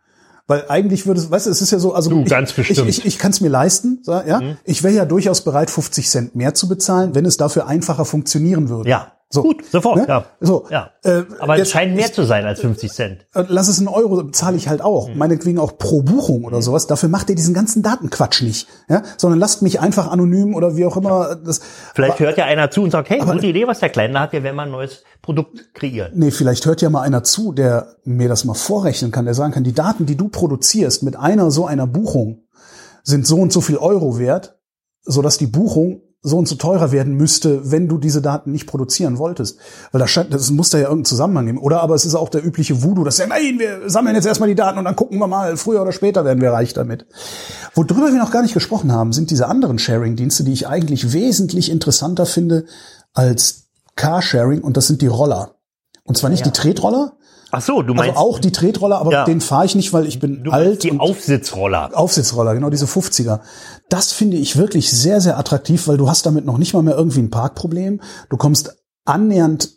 Weil 0.47 0.67
eigentlich 0.69 1.07
würde 1.07 1.21
es, 1.21 1.31
weißt 1.31 1.47
du, 1.47 1.51
es 1.51 1.63
ist 1.63 1.71
ja 1.71 1.79
so, 1.79 1.95
also 1.95 2.11
Du, 2.11 2.21
ich, 2.21 2.29
ganz 2.29 2.53
bestimmt. 2.53 2.89
ich, 2.89 2.99
ich, 2.99 3.07
ich 3.07 3.19
kann 3.19 3.31
es 3.31 3.41
mir 3.41 3.49
leisten, 3.49 4.03
ja. 4.07 4.57
Ich 4.65 4.83
wäre 4.83 4.95
ja 4.95 5.07
durchaus 5.07 5.43
bereit, 5.43 5.71
50 5.71 6.09
Cent 6.09 6.35
mehr 6.35 6.53
zu 6.53 6.69
bezahlen, 6.69 7.15
wenn 7.15 7.25
es 7.25 7.39
dafür 7.39 7.67
einfacher 7.67 8.05
funktionieren 8.05 8.69
würde. 8.69 8.91
Ja, 8.91 9.14
So. 9.35 9.43
gut, 9.43 9.65
sofort. 9.71 9.97
Ne? 9.97 10.05
Ja. 10.07 10.25
So. 10.41 10.67
ja. 10.71 10.91
Äh, 11.03 11.25
aber 11.41 11.59
es 11.59 11.71
scheint 11.71 11.97
mehr 11.97 12.13
zu 12.13 12.23
sein 12.23 12.45
als 12.45 12.61
50 12.61 12.93
Cent. 12.93 13.27
Äh, 13.35 13.45
Lass 13.49 13.67
es 13.67 13.79
einen 13.79 13.89
Euro, 13.89 14.31
zahle 14.31 14.57
ich 14.57 14.69
halt 14.69 14.81
auch. 14.81 15.09
Mhm. 15.09 15.19
Meinetwegen 15.19 15.59
auch 15.59 15.77
pro 15.77 16.03
Buchung 16.03 16.45
oder 16.45 16.63
sowas. 16.63 16.87
Dafür 16.87 17.09
macht 17.09 17.29
ihr 17.31 17.35
diesen 17.35 17.53
ganzen 17.53 17.83
Datenquatsch 17.83 18.43
nicht. 18.43 18.69
Ja? 18.89 19.03
Sondern 19.17 19.41
lasst 19.41 19.61
mich 19.63 19.81
einfach 19.81 20.07
anonym 20.07 20.55
oder 20.55 20.77
wie 20.77 20.85
auch 20.85 20.97
immer. 20.97 21.35
Das, 21.35 21.61
Vielleicht 21.95 22.15
aber, 22.15 22.27
hört 22.27 22.39
ja 22.39 22.45
einer 22.45 22.71
zu 22.71 22.83
und 22.83 22.93
sagt, 22.93 23.11
hey, 23.11 23.19
gute 23.19 23.47
Idee, 23.47 23.67
was 23.67 23.81
der 23.81 23.89
Kleine 23.89 24.21
hat, 24.21 24.33
wir 24.33 24.45
werden 24.45 24.55
mal 24.55 24.67
ein 24.67 24.71
neues 24.71 25.03
Produkt 25.21 25.75
kreieren. 25.75 26.13
Nee, 26.15 26.31
vielleicht 26.31 26.65
hört 26.67 26.81
ja 26.81 26.89
mal 26.89 27.03
einer 27.03 27.25
zu, 27.25 27.53
der 27.53 27.97
mir 28.05 28.29
das 28.29 28.45
mal 28.45 28.55
vorrechnen 28.55 29.11
kann, 29.11 29.25
der 29.25 29.35
sagen 29.35 29.53
kann, 29.53 29.65
die 29.65 29.75
Daten, 29.75 30.07
die 30.07 30.17
du 30.17 30.29
produzierst 30.29 31.03
mit 31.03 31.17
einer 31.17 31.51
so 31.51 31.67
einer 31.67 31.89
Buchung, 31.89 32.45
sind 33.03 33.27
so 33.27 33.39
und 33.39 33.53
so 33.53 33.61
viel 33.61 33.79
Euro 33.79 34.19
wert, 34.19 34.59
sodass 35.03 35.39
die 35.39 35.49
Buchung 35.49 36.03
so 36.27 36.39
und 36.39 36.49
so 36.49 36.55
teurer 36.55 36.91
werden 36.91 37.15
müsste, 37.15 37.71
wenn 37.71 37.87
du 37.87 37.99
diese 37.99 38.23
Daten 38.23 38.51
nicht 38.51 38.67
produzieren 38.67 39.19
wolltest. 39.19 39.59
Weil 39.93 40.01
da 40.01 40.07
scheint, 40.07 40.33
das 40.33 40.51
muss 40.51 40.71
da 40.71 40.79
ja 40.79 40.85
irgendeinen 40.85 41.05
Zusammenhang 41.05 41.47
geben. 41.47 41.59
Oder 41.59 41.83
aber 41.83 41.95
es 41.95 42.07
ist 42.07 42.15
auch 42.15 42.31
der 42.31 42.45
übliche 42.45 42.83
Voodoo, 42.83 43.05
dass 43.05 43.19
ja, 43.19 43.27
nein, 43.27 43.59
wir 43.59 43.91
sammeln 43.91 44.17
jetzt 44.17 44.27
erstmal 44.27 44.49
die 44.49 44.55
Daten 44.55 44.79
und 44.79 44.87
dann 44.87 44.97
gucken 44.97 45.19
wir 45.19 45.27
mal, 45.27 45.59
früher 45.59 45.83
oder 45.83 45.93
später 45.93 46.25
werden 46.25 46.41
wir 46.41 46.51
reich 46.51 46.73
damit. 46.73 47.05
Worüber 47.75 48.11
wir 48.11 48.19
noch 48.19 48.31
gar 48.31 48.41
nicht 48.41 48.55
gesprochen 48.55 48.91
haben, 48.91 49.13
sind 49.13 49.31
diese 49.31 49.49
anderen 49.49 49.79
Sharing-Dienste, 49.79 50.45
die 50.45 50.55
ich 50.55 50.67
eigentlich 50.67 51.13
wesentlich 51.13 51.71
interessanter 51.71 52.25
finde 52.25 52.65
als 53.13 53.67
Carsharing 53.95 54.63
und 54.63 54.79
das 54.79 54.87
sind 54.87 55.03
die 55.03 55.07
Roller. 55.07 55.57
Und 56.05 56.17
zwar 56.17 56.31
nicht 56.31 56.47
die 56.47 56.51
Tretroller, 56.51 57.13
Ach 57.57 57.63
so, 57.63 57.83
du 57.83 57.93
also 57.93 58.05
meinst 58.05 58.17
auch 58.17 58.39
die 58.39 58.53
Tretroller, 58.53 58.99
aber 58.99 59.11
Ja. 59.13 59.25
den 59.25 59.41
fahre 59.41 59.65
ich 59.67 59.75
nicht, 59.75 59.93
weil 59.93 60.07
ich 60.07 60.19
bin 60.21 60.49
alt 60.51 60.83
die 60.83 60.99
Aufsitzroller. 60.99 61.91
Aufsitzroller, 61.95 62.55
genau 62.55 62.71
diese 62.71 62.87
50er. 62.87 63.41
Das 63.89 64.13
finde 64.13 64.37
ich 64.37 64.57
wirklich 64.57 64.91
sehr, 64.91 65.21
sehr 65.21 65.39
attraktiv, 65.39 65.87
weil 65.89 65.97
du 65.97 66.09
hast 66.09 66.27
damit 66.27 66.45
noch 66.45 66.59
nicht 66.59 66.75
mal 66.75 66.83
mehr 66.83 66.97
irgendwie 66.97 67.21
ein 67.21 67.31
Parkproblem. 67.31 68.01
Du 68.31 68.37
kommst 68.37 68.77
annähernd, 69.05 69.71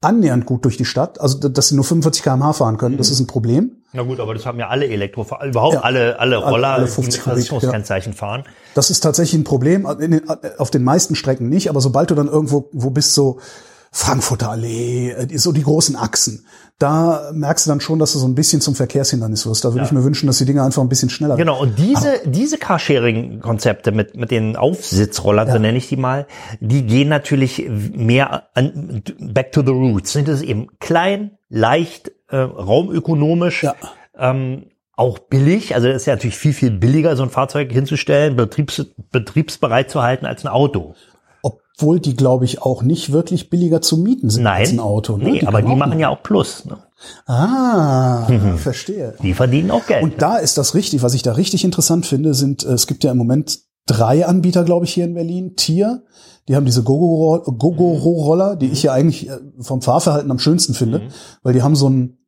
annähernd 0.00 0.46
gut 0.46 0.64
durch 0.64 0.76
die 0.76 0.84
Stadt. 0.84 1.20
Also, 1.20 1.38
dass 1.48 1.68
sie 1.68 1.74
nur 1.76 1.84
45 1.84 2.22
km/h 2.22 2.52
fahren 2.54 2.76
können, 2.76 2.94
Mhm. 2.94 2.98
das 2.98 3.10
ist 3.10 3.20
ein 3.20 3.26
Problem. 3.26 3.78
Na 3.92 4.02
gut, 4.02 4.18
aber 4.20 4.34
das 4.34 4.44
haben 4.44 4.58
ja 4.58 4.68
alle 4.68 4.86
Elektrofahrer, 4.88 5.46
überhaupt 5.46 5.74
Ja. 5.74 5.80
alle, 5.80 6.18
alle 6.18 6.36
Roller, 6.36 6.68
alle 6.70 6.84
die 6.86 6.90
50 6.90 7.14
mit 7.20 7.24
Kubik, 7.24 7.46
Versicherungskennzeichen 7.46 8.12
fahren. 8.12 8.44
Das 8.74 8.90
ist 8.90 9.00
tatsächlich 9.00 9.40
ein 9.40 9.44
Problem. 9.44 9.86
In 10.00 10.10
den, 10.10 10.22
auf 10.58 10.70
den 10.70 10.82
meisten 10.82 11.14
Strecken 11.14 11.48
nicht, 11.48 11.70
aber 11.70 11.80
sobald 11.80 12.10
du 12.10 12.14
dann 12.16 12.26
irgendwo 12.28 12.68
wo 12.72 12.90
bist, 12.90 13.14
so 13.14 13.38
Frankfurter 13.96 14.50
Allee, 14.50 15.10
äh, 15.12 15.38
so 15.38 15.52
die 15.52 15.62
großen 15.62 15.94
Achsen, 15.94 16.44
da 16.80 17.30
merkst 17.32 17.64
du 17.64 17.70
dann 17.70 17.80
schon, 17.80 18.00
dass 18.00 18.12
du 18.12 18.18
so 18.18 18.26
ein 18.26 18.34
bisschen 18.34 18.60
zum 18.60 18.74
Verkehrshindernis 18.74 19.46
wirst. 19.46 19.64
Da 19.64 19.72
würde 19.72 19.84
ich 19.86 19.92
mir 19.92 20.02
wünschen, 20.02 20.26
dass 20.26 20.38
die 20.38 20.44
Dinge 20.44 20.64
einfach 20.64 20.82
ein 20.82 20.88
bisschen 20.88 21.10
schneller 21.10 21.36
Genau, 21.36 21.60
und 21.60 21.78
diese, 21.78 22.20
diese 22.24 22.58
Carsharing-Konzepte 22.58 23.92
mit, 23.92 24.16
mit 24.16 24.32
den 24.32 24.56
Aufsitzrollern, 24.56 25.48
so 25.48 25.58
nenne 25.58 25.78
ich 25.78 25.88
die 25.88 25.96
mal, 25.96 26.26
die 26.58 26.84
gehen 26.84 27.08
natürlich 27.08 27.68
mehr 27.68 28.48
an, 28.54 29.04
back 29.20 29.52
to 29.52 29.62
the 29.64 29.70
roots. 29.70 30.14
Das 30.14 30.40
ist 30.40 30.42
eben 30.42 30.66
klein, 30.80 31.38
leicht, 31.48 32.10
äh, 32.28 32.38
raumökonomisch, 32.38 33.62
Ja. 33.62 33.76
ähm, 34.18 34.64
auch 34.96 35.20
billig. 35.20 35.76
Also 35.76 35.86
es 35.86 36.02
ist 36.02 36.06
ja 36.06 36.14
natürlich 36.14 36.36
viel, 36.36 36.52
viel 36.52 36.72
billiger, 36.72 37.14
so 37.16 37.22
ein 37.22 37.30
Fahrzeug 37.30 37.70
hinzustellen, 37.70 38.34
betriebs, 38.34 38.84
betriebsbereit 39.12 39.88
zu 39.90 40.02
halten 40.02 40.26
als 40.26 40.44
ein 40.44 40.48
Auto. 40.48 40.94
Obwohl 41.44 42.00
die, 42.00 42.16
glaube 42.16 42.46
ich, 42.46 42.62
auch 42.62 42.82
nicht 42.82 43.12
wirklich 43.12 43.50
billiger 43.50 43.82
zu 43.82 43.98
mieten 43.98 44.30
sind 44.30 44.46
als 44.46 44.70
Nein, 44.70 44.78
ein 44.78 44.80
Auto. 44.80 45.18
Ne? 45.18 45.24
nee, 45.24 45.46
aber 45.46 45.60
können 45.60 45.74
die 45.74 45.78
machen 45.78 45.98
ja 45.98 46.08
auch 46.08 46.22
Plus. 46.22 46.64
Ne? 46.64 46.78
Ah, 47.26 48.26
verstehe. 48.56 49.14
Die 49.22 49.34
verdienen 49.34 49.70
auch 49.70 49.86
Geld. 49.86 50.02
Und 50.02 50.22
da 50.22 50.36
ist 50.36 50.56
das 50.56 50.74
richtig. 50.74 51.02
Was 51.02 51.14
ich 51.14 51.22
da 51.22 51.32
richtig 51.32 51.64
interessant 51.64 52.06
finde, 52.06 52.32
sind, 52.32 52.64
äh, 52.64 52.72
es 52.72 52.86
gibt 52.86 53.04
ja 53.04 53.10
im 53.10 53.18
Moment 53.18 53.58
drei 53.86 54.24
Anbieter, 54.24 54.64
glaube 54.64 54.86
ich, 54.86 54.94
hier 54.94 55.04
in 55.04 55.14
Berlin. 55.14 55.56
Tier, 55.56 56.04
die 56.48 56.56
haben 56.56 56.64
diese 56.64 56.82
Gogoro-Roller, 56.82 58.56
die 58.56 58.70
ich 58.70 58.82
ja 58.82 58.92
eigentlich 58.92 59.28
äh, 59.28 59.38
vom 59.60 59.82
Fahrverhalten 59.82 60.30
am 60.30 60.38
schönsten 60.38 60.74
finde, 60.74 61.08
weil 61.42 61.52
die 61.52 61.62
haben 61.62 61.76
so 61.76 61.90
ein, 61.90 62.18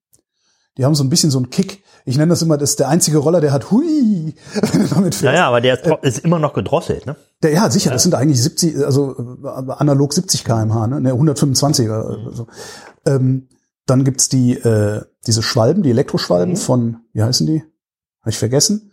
die 0.77 0.85
haben 0.85 0.95
so 0.95 1.05
ein 1.05 1.09
bisschen 1.09 1.31
so 1.31 1.39
einen 1.39 1.51
Kick. 1.51 1.83
Ich 2.05 2.17
nenne 2.17 2.31
das 2.31 2.43
immer, 2.43 2.59
das 2.59 2.71
ist 2.71 2.81
der 2.81 2.89
einzige 2.89 3.19
Roller, 3.19 3.41
der 3.41 3.53
hat 3.53 3.71
hui, 3.71 4.35
wenn 4.73 4.83
du 4.83 4.89
damit 4.89 5.15
fährst. 5.15 5.25
naja, 5.25 5.49
aber 5.49 5.61
der 5.61 5.83
ist, 5.83 6.03
ist 6.03 6.19
immer 6.25 6.39
noch 6.39 6.55
gedrosselt. 6.55 7.07
Ne? 7.07 7.17
Der, 7.43 7.53
ja, 7.53 7.71
sicher, 7.71 7.91
das 7.91 8.03
sind 8.03 8.15
eigentlich 8.15 8.43
70, 8.43 8.85
also 8.85 9.37
äh, 9.45 9.73
analog 9.73 10.13
70 10.13 10.45
kmh, 10.45 10.87
ne, 10.87 11.01
ne 11.01 11.13
125er. 11.13 12.35
So. 12.35 12.47
Ähm, 13.07 13.49
dann 13.87 14.05
gibt's 14.05 14.29
die 14.29 14.55
äh, 14.55 15.03
diese 15.27 15.43
Schwalben, 15.43 15.83
die 15.83 15.91
Elektroschwalben 15.91 16.57
von, 16.57 16.99
wie 17.13 17.23
heißen 17.23 17.47
die? 17.47 17.63
Habe 18.21 18.31
ich 18.31 18.39
vergessen. 18.39 18.93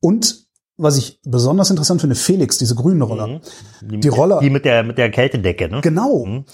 Und 0.00 0.46
was 0.76 0.96
ich 0.96 1.20
besonders 1.24 1.70
interessant 1.70 2.00
finde, 2.00 2.16
Felix, 2.16 2.58
diese 2.58 2.74
grünen 2.74 3.02
Roller. 3.02 3.40
Die 3.82 4.08
Roller, 4.08 4.40
Die 4.40 4.50
mit 4.50 4.64
der, 4.64 4.82
mit 4.82 4.98
der 4.98 5.10
Kältedecke. 5.10 5.68
Ne? 5.68 5.80
genau. 5.80 6.44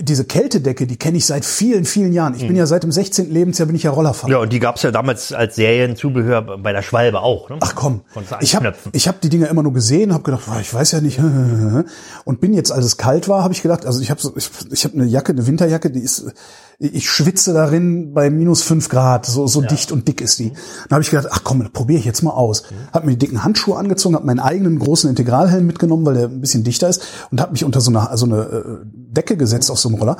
Diese 0.00 0.24
Kältedecke, 0.24 0.86
die 0.86 0.96
kenne 0.96 1.18
ich 1.18 1.26
seit 1.26 1.44
vielen, 1.44 1.84
vielen 1.84 2.12
Jahren. 2.12 2.34
Ich 2.34 2.46
bin 2.46 2.56
ja 2.56 2.66
seit 2.66 2.82
dem 2.82 2.92
16. 2.92 3.30
Lebensjahr 3.30 3.66
bin 3.66 3.76
ich 3.76 3.82
ja 3.82 3.90
Rollerfahrer. 3.90 4.32
Ja, 4.32 4.38
und 4.38 4.52
die 4.52 4.58
gab's 4.58 4.82
ja 4.82 4.90
damals 4.90 5.32
als 5.32 5.56
Serienzubehör 5.56 6.58
bei 6.58 6.72
der 6.72 6.82
Schwalbe 6.82 7.20
auch. 7.20 7.48
Ne? 7.50 7.58
Ach 7.60 7.74
komm, 7.74 8.02
ich 8.40 8.56
habe 8.56 8.74
ich 8.92 9.08
hab 9.08 9.20
die 9.20 9.28
Dinger 9.28 9.48
immer 9.48 9.62
nur 9.62 9.72
gesehen, 9.72 10.12
habe 10.12 10.22
gedacht, 10.22 10.42
ich 10.60 10.72
weiß 10.72 10.92
ja 10.92 11.00
nicht. 11.00 11.20
Und 12.24 12.40
bin 12.40 12.54
jetzt, 12.54 12.72
als 12.72 12.84
es 12.84 12.96
kalt 12.96 13.28
war, 13.28 13.42
habe 13.42 13.54
ich 13.54 13.62
gedacht, 13.62 13.86
also 13.86 14.00
ich 14.00 14.10
habe 14.10 14.20
so, 14.20 14.36
ich, 14.36 14.50
ich 14.70 14.84
hab 14.84 14.94
eine 14.94 15.04
Jacke, 15.04 15.32
eine 15.32 15.46
Winterjacke, 15.46 15.90
die 15.90 16.00
ist, 16.00 16.32
ich 16.80 17.10
schwitze 17.10 17.52
darin 17.52 18.14
bei 18.14 18.30
minus 18.30 18.62
fünf 18.62 18.88
Grad, 18.88 19.26
so, 19.26 19.46
so 19.46 19.60
dicht 19.60 19.92
und 19.92 20.08
dick 20.08 20.22
ist 20.22 20.38
die. 20.38 20.48
Dann 20.48 20.92
habe 20.92 21.02
ich 21.02 21.10
gedacht, 21.10 21.28
ach 21.30 21.44
komm, 21.44 21.70
probiere 21.72 21.98
ich 21.98 22.06
jetzt 22.06 22.22
mal 22.22 22.30
aus. 22.30 22.62
Hab 22.90 23.04
mir 23.04 23.12
die 23.12 23.18
dicken 23.18 23.44
Handschuhe 23.44 23.76
angezogen, 23.76 24.14
habe 24.14 24.24
meinen 24.24 24.40
eigenen 24.40 24.78
großen 24.78 25.10
Integralhelm 25.10 25.66
mitgenommen, 25.66 26.06
weil 26.06 26.14
der 26.14 26.28
ein 26.28 26.40
bisschen 26.40 26.64
dichter 26.64 26.88
ist 26.88 27.02
und 27.30 27.38
habe 27.38 27.52
mich 27.52 27.64
unter 27.64 27.82
so 27.82 27.90
eine, 27.90 28.16
so 28.16 28.24
eine 28.24 28.40
äh, 28.40 28.78
Decke 28.84 29.36
gesetzt 29.36 29.70
auf 29.70 29.78
so 29.78 29.90
einem 29.90 29.98
Roller. 29.98 30.16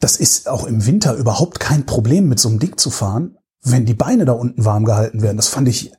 Das 0.00 0.16
ist 0.16 0.48
auch 0.48 0.66
im 0.66 0.84
Winter 0.84 1.14
überhaupt 1.14 1.60
kein 1.60 1.86
Problem, 1.86 2.28
mit 2.28 2.40
so 2.40 2.48
einem 2.48 2.58
Ding 2.58 2.76
zu 2.76 2.90
fahren, 2.90 3.38
wenn 3.62 3.86
die 3.86 3.94
Beine 3.94 4.24
da 4.24 4.32
unten 4.32 4.64
warm 4.64 4.84
gehalten 4.84 5.22
werden. 5.22 5.36
Das 5.36 5.48
fand 5.48 5.68
ich 5.68 5.92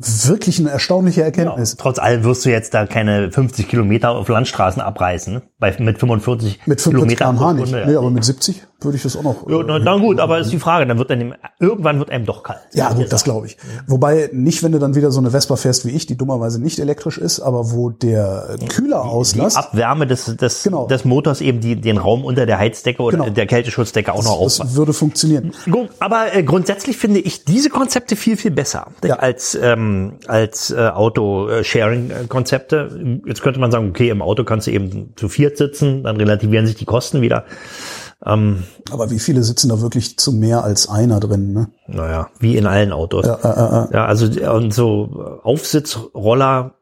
wirklich 0.00 0.58
eine 0.58 0.70
erstaunliche 0.70 1.22
Erkenntnis. 1.22 1.76
Trotz 1.76 1.98
allem 1.98 2.24
wirst 2.24 2.44
du 2.44 2.50
jetzt 2.50 2.74
da 2.74 2.86
keine 2.86 3.30
50 3.30 3.68
Kilometer 3.68 4.10
auf 4.10 4.28
Landstraßen 4.28 4.80
abreißen? 4.80 5.42
Bei, 5.58 5.74
mit 5.78 5.98
45 5.98 6.60
Mit 6.66 6.80
45 6.80 7.18
Kilometer 7.18 7.24
km/h 7.24 7.52
nicht. 7.54 7.86
Nee, 7.86 7.96
aber 7.96 8.10
mit 8.10 8.24
70. 8.24 8.66
würde 8.82 8.96
ich 8.96 9.02
das 9.02 9.16
auch 9.16 9.22
noch. 9.22 9.48
Ja, 9.48 9.62
na, 9.66 9.78
na 9.78 9.96
gut, 9.96 10.20
aber 10.20 10.38
ist 10.38 10.52
die 10.52 10.58
Frage, 10.58 10.86
dann 10.86 10.98
wird 10.98 11.10
einem, 11.10 11.34
irgendwann 11.58 11.98
wird 11.98 12.10
einem 12.10 12.26
doch 12.26 12.42
kalt. 12.42 12.60
Ja, 12.72 12.92
gut, 12.92 13.12
das 13.12 13.24
glaube 13.24 13.46
ich. 13.46 13.56
Wobei 13.86 14.28
nicht, 14.32 14.62
wenn 14.62 14.72
du 14.72 14.78
dann 14.78 14.94
wieder 14.94 15.10
so 15.10 15.20
eine 15.20 15.30
Vespa 15.30 15.56
fährst 15.56 15.84
wie 15.86 15.90
ich, 15.90 16.06
die 16.06 16.16
dummerweise 16.16 16.60
nicht 16.60 16.78
elektrisch 16.78 17.18
ist, 17.18 17.40
aber 17.40 17.72
wo 17.72 17.90
der 17.90 18.56
Kühlerauslass 18.68 19.54
Die 19.54 19.58
Abwärme 19.58 20.06
des, 20.06 20.36
des, 20.36 20.62
Genau. 20.62 20.86
des 20.86 21.04
Motors 21.04 21.40
eben 21.40 21.60
die, 21.60 21.76
den 21.80 21.98
Raum 21.98 22.24
unter 22.24 22.46
der 22.46 22.58
Heizdecke 22.58 23.02
oder 23.02 23.18
Genau. 23.18 23.30
der 23.30 23.46
Kälteschutzdecke 23.46 24.12
auch 24.12 24.22
noch 24.24 24.38
aufmacht. 24.38 24.70
das 24.70 24.76
würde 24.76 24.92
funktionieren. 24.92 25.52
Gut, 25.70 25.88
Aber 25.98 26.34
äh, 26.34 26.42
grundsätzlich 26.42 26.96
finde 26.96 27.20
ich 27.20 27.44
diese 27.44 27.70
Konzepte 27.70 28.16
viel, 28.16 28.36
viel 28.36 28.50
besser 28.50 28.88
Ja. 29.04 29.16
als, 29.16 29.58
ähm, 29.60 30.14
als 30.26 30.70
äh, 30.70 30.88
Auto-Sharing-Konzepte. 30.88 33.20
Jetzt 33.26 33.42
könnte 33.42 33.60
man 33.60 33.70
sagen, 33.70 33.88
okay, 33.90 34.10
im 34.10 34.22
Auto 34.22 34.44
kannst 34.44 34.66
du 34.66 34.70
eben 34.70 35.12
zu 35.16 35.28
viert 35.28 35.56
sitzen, 35.56 36.02
dann 36.02 36.16
relativieren 36.16 36.66
sich 36.66 36.76
die 36.76 36.84
Kosten 36.84 37.20
wieder. 37.20 37.44
Aber 38.20 39.10
wie 39.10 39.18
viele 39.18 39.42
sitzen 39.42 39.68
da 39.70 39.80
wirklich 39.80 40.18
zu 40.18 40.32
mehr 40.32 40.62
als 40.62 40.88
einer 40.88 41.20
drin? 41.20 41.52
Ne? 41.52 41.68
Naja, 41.86 42.28
wie 42.38 42.56
in 42.56 42.66
allen 42.66 42.92
Autos. 42.92 43.26
Ja, 43.26 43.34
äh, 43.36 43.88
äh, 43.88 43.94
Ja, 43.94 44.04
also 44.06 44.26
und 44.52 44.74
so 44.74 45.40
Aufsitzroller, 45.42 46.74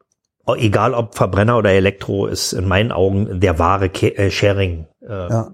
egal 0.57 0.93
ob 0.93 1.15
Verbrenner 1.15 1.57
oder 1.57 1.71
Elektro, 1.71 2.27
ist 2.27 2.53
in 2.53 2.67
meinen 2.67 2.91
Augen 2.91 3.39
der 3.39 3.57
wahre 3.57 3.89
Ke 3.89 4.17
äh, 4.17 4.31
Sharing 4.31 4.87
äh, 5.01 5.29
Ja. 5.29 5.51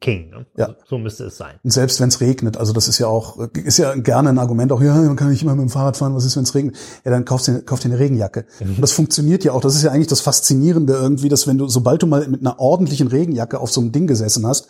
King. 0.00 0.30
Ne? 0.30 0.46
Ja. 0.56 0.74
So 0.86 0.98
müsste 0.98 1.24
es 1.24 1.36
sein. 1.36 1.54
Und 1.64 1.70
selbst 1.70 2.00
wenn 2.00 2.08
es 2.08 2.20
regnet, 2.20 2.56
also 2.56 2.72
das 2.72 2.86
ist 2.88 2.98
ja 2.98 3.06
auch, 3.06 3.38
ist 3.54 3.78
ja 3.78 3.94
gerne 3.94 4.28
ein 4.28 4.38
Argument 4.38 4.70
auch, 4.72 4.82
ja, 4.82 4.94
man 4.94 5.16
kann 5.16 5.30
nicht 5.30 5.42
immer 5.42 5.54
mit 5.54 5.62
dem 5.62 5.70
Fahrrad 5.70 5.96
fahren, 5.96 6.14
was 6.14 6.24
ist, 6.24 6.36
wenn 6.36 6.42
es 6.44 6.54
regnet? 6.54 6.76
Ja, 7.04 7.10
dann 7.10 7.24
kaufst 7.24 7.48
du 7.48 7.62
kauf 7.62 7.80
dir 7.80 7.86
eine 7.88 7.98
Regenjacke. 7.98 8.44
Und 8.60 8.80
das 8.82 8.92
funktioniert 8.92 9.44
ja 9.44 9.52
auch. 9.52 9.60
Das 9.60 9.74
ist 9.74 9.82
ja 9.82 9.90
eigentlich 9.90 10.06
das 10.06 10.20
Faszinierende 10.20 10.92
irgendwie, 10.92 11.28
dass 11.28 11.46
wenn 11.46 11.58
du, 11.58 11.66
sobald 11.68 12.02
du 12.02 12.06
mal 12.06 12.26
mit 12.28 12.40
einer 12.40 12.58
ordentlichen 12.60 13.08
Regenjacke 13.08 13.58
auf 13.58 13.70
so 13.70 13.80
einem 13.80 13.92
Ding 13.92 14.06
gesessen 14.06 14.46
hast, 14.46 14.68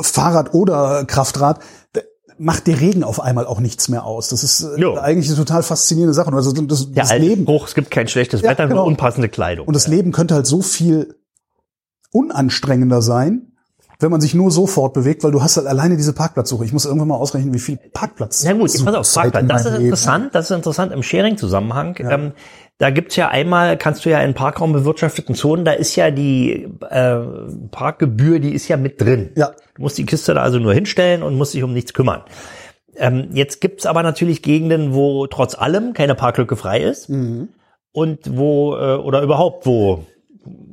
Fahrrad 0.00 0.54
oder 0.54 1.04
Kraftrad, 1.04 1.60
macht 2.36 2.66
der 2.66 2.80
Regen 2.80 3.04
auf 3.04 3.20
einmal 3.20 3.46
auch 3.46 3.60
nichts 3.60 3.88
mehr 3.88 4.04
aus. 4.04 4.28
Das 4.28 4.42
ist 4.42 4.60
äh, 4.62 4.80
Jo. 4.80 4.96
eigentlich 4.98 5.28
eine 5.28 5.36
total 5.36 5.62
faszinierende 5.62 6.14
Sache. 6.14 6.32
Also 6.32 6.52
das, 6.52 6.90
das 6.92 7.10
alte 7.10 7.24
Leben, 7.24 7.42
Spruch, 7.42 7.68
es 7.68 7.74
gibt 7.74 7.90
kein 7.92 8.08
schlechtes 8.08 8.40
Ja, 8.42 8.50
Wetter, 8.50 8.64
genau. 8.66 8.80
nur 8.80 8.86
unpassende 8.86 9.28
Kleidung. 9.28 9.66
und 9.68 9.74
das 9.74 9.86
Leben 9.86 10.10
könnte 10.10 10.34
halt 10.34 10.46
so 10.46 10.60
viel 10.60 11.14
unanstrengender 12.12 13.02
sein, 13.02 13.52
wenn 14.04 14.10
man 14.12 14.20
sich 14.20 14.34
nur 14.34 14.50
so 14.52 14.66
fortbewegt, 14.68 15.24
weil 15.24 15.32
du 15.32 15.42
hast 15.42 15.56
halt 15.56 15.66
alleine 15.66 15.96
diese 15.96 16.12
Parkplatzsuche. 16.12 16.64
Ich 16.64 16.72
muss 16.72 16.84
irgendwann 16.84 17.08
mal 17.08 17.16
ausrechnen, 17.16 17.52
wie 17.54 17.58
viel 17.58 17.78
Parkplatz. 17.92 18.44
Na 18.44 18.52
gut, 18.52 18.70
pass 18.84 18.94
auf, 18.94 19.14
Parkplatz. 19.14 19.46
Das 19.48 19.64
ist 19.64 19.72
Leben. 19.72 19.84
interessant, 19.86 20.34
das 20.34 20.50
ist 20.50 20.56
interessant 20.56 20.92
im 20.92 21.02
Sharing-Zusammenhang. 21.02 21.96
Ähm, 22.00 22.32
da 22.78 22.90
gibt's 22.90 23.16
ja 23.16 23.28
einmal, 23.28 23.76
kannst 23.78 24.04
du 24.04 24.10
ja 24.10 24.20
in 24.20 24.34
parkraumbewirtschafteten 24.34 25.34
Zonen, 25.34 25.64
da 25.64 25.72
ist 25.72 25.96
ja 25.96 26.10
die 26.10 26.68
äh, 26.90 27.16
Parkgebühr, 27.70 28.40
die 28.40 28.52
ist 28.52 28.68
ja 28.68 28.76
mit 28.76 29.00
drin. 29.00 29.30
Ja. 29.36 29.52
Du 29.74 29.82
musst 29.82 29.96
die 29.98 30.06
Kiste 30.06 30.34
da 30.34 30.42
also 30.42 30.58
nur 30.58 30.74
hinstellen 30.74 31.22
und 31.22 31.36
musst 31.36 31.54
dich 31.54 31.62
um 31.62 31.72
nichts 31.72 31.94
kümmern. 31.94 32.22
Ähm, 32.96 33.30
jetzt 33.32 33.60
gibt's 33.60 33.86
aber 33.86 34.02
natürlich 34.02 34.42
Gegenden, 34.42 34.92
wo 34.94 35.26
trotz 35.26 35.54
allem 35.56 35.94
keine 35.94 36.14
Parklücke 36.14 36.56
frei 36.56 36.80
ist 36.82 37.08
Mhm. 37.08 37.48
und 37.92 38.36
wo, 38.36 38.76
äh, 38.76 38.96
oder 38.96 39.22
überhaupt, 39.22 39.66
wo 39.66 40.04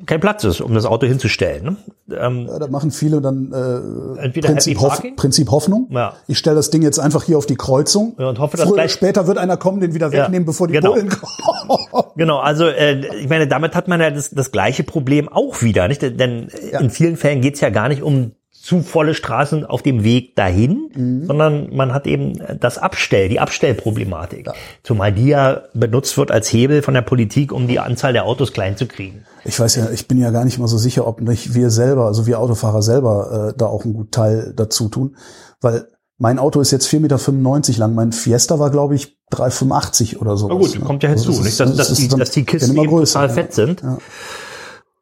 kein 0.05 0.19
Platz 0.19 0.43
ist, 0.43 0.61
um 0.61 0.74
das 0.74 0.86
Auto 0.86 1.05
hinzustellen. 1.07 1.63
Ne? 1.63 2.17
Ähm, 2.19 2.47
Ja, 2.47 2.59
da 2.59 2.67
machen 2.67 2.91
viele 2.91 3.22
dann 3.22 3.51
äh, 3.53 4.22
Entweder 4.24 4.49
Prinzip, 4.49 4.80
Hoff? 4.82 5.01
Prinzip 5.15 5.49
Hoffnung. 5.51 5.88
Ja. 5.91 6.13
Ich 6.28 6.38
stelle 6.38 6.55
das 6.57 6.69
Ding 6.69 6.82
jetzt 6.82 6.99
einfach 6.99 7.24
hier 7.24 7.38
auf 7.38 7.45
die 7.45 7.55
Kreuzung. 7.55 8.15
Ja, 8.19 8.28
und 8.30 8.39
hoffe, 8.39 8.57
dass 8.57 8.65
Früher 8.65 8.74
oder 8.74 8.84
gleich- 8.84 8.91
später 8.93 9.28
wird 9.28 9.38
einer 9.38 9.57
kommen, 9.57 9.80
den 9.80 9.93
wieder 9.93 10.11
wegnehmen, 10.11 10.45
bevor 10.45 10.67
die 10.67 10.74
genau. 10.74 10.93
Bullen 10.93 11.09
kommen. 11.09 12.11
Genau, 12.15 12.39
also 12.39 12.65
äh, 12.65 13.05
ich 13.17 13.30
meine, 13.30 13.47
damit 13.47 13.76
hat 13.76 13.88
man 13.88 14.01
ja 14.01 14.09
das, 14.11 14.32
das 14.32 14.51
gleiche 14.51 14.84
Problem 14.84 15.30
auch 15.30 15.61
wieder, 15.61 15.88
nicht? 15.88 16.01
Denn 16.01 16.47
in 16.80 16.89
vielen 16.89 17.15
Fällen 17.15 17.41
geht's 17.41 17.61
ja 17.61 17.69
gar 17.69 17.88
nicht 17.88 18.01
um 18.01 18.32
zu 18.62 18.84
volle 18.84 19.16
Straßen 19.16 19.66
auf 19.66 19.82
dem 19.82 20.03
Weg 20.03 20.36
dahin, 20.36 20.91
Mhm. 20.93 21.26
sondern 21.26 21.76
man 21.76 21.93
hat 21.93 22.05
eben 22.05 22.39
das 22.59 22.78
Abstell, 22.78 23.28
die 23.28 23.39
Abstellproblematik. 23.39 24.49
Zumal 24.84 25.12
die 25.12 25.28
ja 25.28 25.64
benutzt 25.74 26.16
wird 26.18 26.30
als 26.32 26.51
Hebel 26.53 26.84
von 26.84 26.93
der 26.93 27.01
Politik, 27.01 27.51
um 27.51 27.68
die 27.68 27.80
Anzahl 27.80 28.14
der 28.14 28.26
Autos 28.26 28.53
klein 28.53 28.78
zu 28.78 28.86
kriegen. 28.86 29.24
Ich 29.45 29.59
weiß 29.59 29.76
ja, 29.78 29.89
ich 29.89 30.07
bin 30.07 30.20
ja 30.20 30.30
gar 30.30 30.45
nicht 30.45 30.59
mal 30.59 30.68
so 30.68 30.78
sicher, 30.78 31.07
ob 31.07 31.22
nicht 31.22 31.55
wir 31.55 31.72
selber, 31.72 32.05
also 32.05 32.28
wir 32.28 32.39
Autofahrer 32.39 32.84
selber, 32.84 33.49
äh, 33.49 33.57
da 33.57 33.66
auch 33.66 33.84
einen 33.84 33.95
guten 33.95 34.12
Teil 34.12 34.53
dazu 34.55 34.89
tun. 34.89 35.16
Weil 35.59 35.88
mein 36.20 36.38
Auto 36.38 36.62
ist 36.62 36.70
jetzt 36.70 36.88
4,95 36.88 36.99
Meter 36.99 37.80
lang. 37.80 37.95
Mein 37.95 38.12
Fiesta 38.12 38.59
war, 38.59 38.70
glaube 38.70 38.93
ich, 38.93 39.18
3,85 39.32 40.18
oder 40.20 40.38
so. 40.38 40.47
Na 40.49 40.53
gut, 40.53 40.80
kommt 40.82 41.01
ja 41.01 41.09
hinzu, 41.09 41.32
nicht? 41.32 41.59
Dass, 41.59 41.76
dass, 41.76 41.93
die, 41.95 42.07
dass 42.07 42.30
die 42.30 42.43
Kisten 42.43 42.76
total 42.76 43.30
fett 43.30 43.53
sind. 43.53 43.82
Ja. 43.82 43.97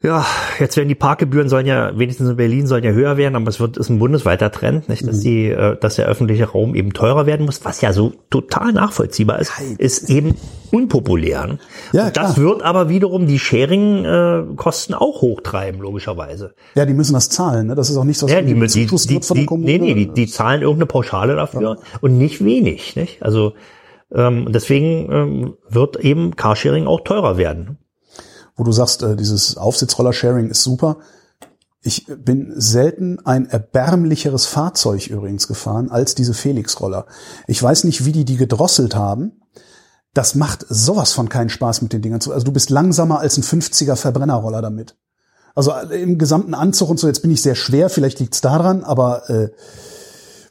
Ja, 0.01 0.25
jetzt 0.59 0.77
werden 0.77 0.87
die 0.87 0.95
Parkgebühren 0.95 1.49
sollen 1.49 1.65
ja, 1.65 1.91
wenigstens 1.99 2.29
in 2.29 2.37
Berlin 2.37 2.67
sollen 2.67 2.85
ja 2.85 2.91
höher 2.91 3.17
werden, 3.17 3.35
aber 3.35 3.49
es 3.49 3.59
wird, 3.59 3.75
ist 3.75 3.89
ein 3.89 3.99
bundesweiter 3.99 4.49
Trend, 4.49 4.87
nicht? 4.87 5.05
Dass 5.05 5.19
die, 5.19 5.47
äh, 5.47 5.77
dass 5.77 5.95
der 5.97 6.05
öffentliche 6.07 6.45
Raum 6.45 6.73
eben 6.73 6.93
teurer 6.93 7.25
werden 7.25 7.45
muss, 7.45 7.65
was 7.65 7.81
ja 7.81 7.91
so 7.91 8.13
total 8.29 8.71
nachvollziehbar 8.71 9.39
ist, 9.39 9.51
ist 9.77 10.09
eben 10.09 10.35
unpopulär. 10.71 11.47
ne? 11.47 11.57
Ja, 11.91 12.07
Und 12.07 12.15
das 12.15 12.35
klar. 12.35 12.45
wird 12.45 12.61
aber 12.63 12.87
wiederum 12.87 13.27
die 13.27 13.39
Sharing-Kosten 13.39 14.93
auch 14.93 15.21
hochtreiben, 15.21 15.81
logischerweise. 15.81 16.53
Ja, 16.75 16.85
die 16.85 16.93
müssen 16.93 17.13
das 17.13 17.27
zahlen. 17.27 17.67
Ne? 17.67 17.75
Das 17.75 17.89
ist 17.89 17.97
auch 17.97 18.05
nichts, 18.05 18.23
was 18.23 18.31
Ja, 18.31 18.39
die, 18.39 18.47
die, 18.47 18.53
die, 18.53 18.59
bezuschusst 18.61 19.09
die, 19.09 19.19
die, 19.19 19.45
Kommune. 19.45 19.69
nee, 19.69 19.79
nee, 19.79 19.93
die, 19.95 20.07
die 20.13 20.27
zahlen 20.27 20.61
irgendeine 20.61 20.85
Pauschale 20.85 21.35
dafür 21.35 21.77
und 21.99 22.17
nicht 22.17 22.43
wenig, 22.45 22.95
nicht? 22.95 23.21
Also, 23.21 23.51
ähm, 24.15 24.47
deswegen 24.49 25.11
ähm, 25.11 25.53
wird 25.67 25.97
eben 25.97 26.37
Carsharing 26.37 26.87
auch 26.87 27.01
teurer 27.01 27.37
werden. 27.37 27.79
Wo 28.59 28.63
du 28.63 28.71
sagst, 28.73 29.01
äh, 29.01 29.15
dieses 29.15 29.57
Aufsitzroller-Sharing 29.57 30.49
ist 30.49 30.61
super. 30.61 30.97
Ich 31.81 32.05
bin 32.07 32.51
selten 32.57 33.25
ein 33.25 33.45
erbärmlicheres 33.45 34.45
Fahrzeug 34.45 35.07
übrigens 35.07 35.47
gefahren 35.47 35.89
als 35.89 36.13
diese 36.13 36.33
Felix-Roller. 36.33 37.05
Ich 37.47 37.63
weiß 37.63 37.85
nicht, 37.85 38.03
wie 38.03 38.11
die 38.11 38.25
die 38.25 38.35
gedrosselt 38.35 38.95
haben. 38.95 39.41
Das 40.13 40.35
macht 40.35 40.65
sowas 40.67 41.13
von 41.13 41.29
keinen 41.29 41.49
Spaß 41.49 41.81
mit 41.81 41.93
den 41.93 42.01
Dingern 42.01 42.19
zu. 42.19 42.33
Also 42.33 42.43
du 42.43 42.51
bist 42.51 42.69
langsamer 42.69 43.19
als 43.19 43.37
ein 43.37 43.43
50er 43.43 43.95
Verbrennerroller 43.95 44.61
damit. 44.61 44.97
Also 45.55 45.71
äh, 45.71 46.01
im 46.01 46.17
gesamten 46.17 46.53
Anzug 46.53 46.89
und 46.89 46.99
so, 46.99 47.07
jetzt 47.07 47.21
bin 47.21 47.31
ich 47.31 47.41
sehr 47.41 47.55
schwer, 47.55 47.89
vielleicht 47.89 48.19
liegt's 48.19 48.41
daran, 48.41 48.83
aber 48.83 49.29
äh, 49.29 49.49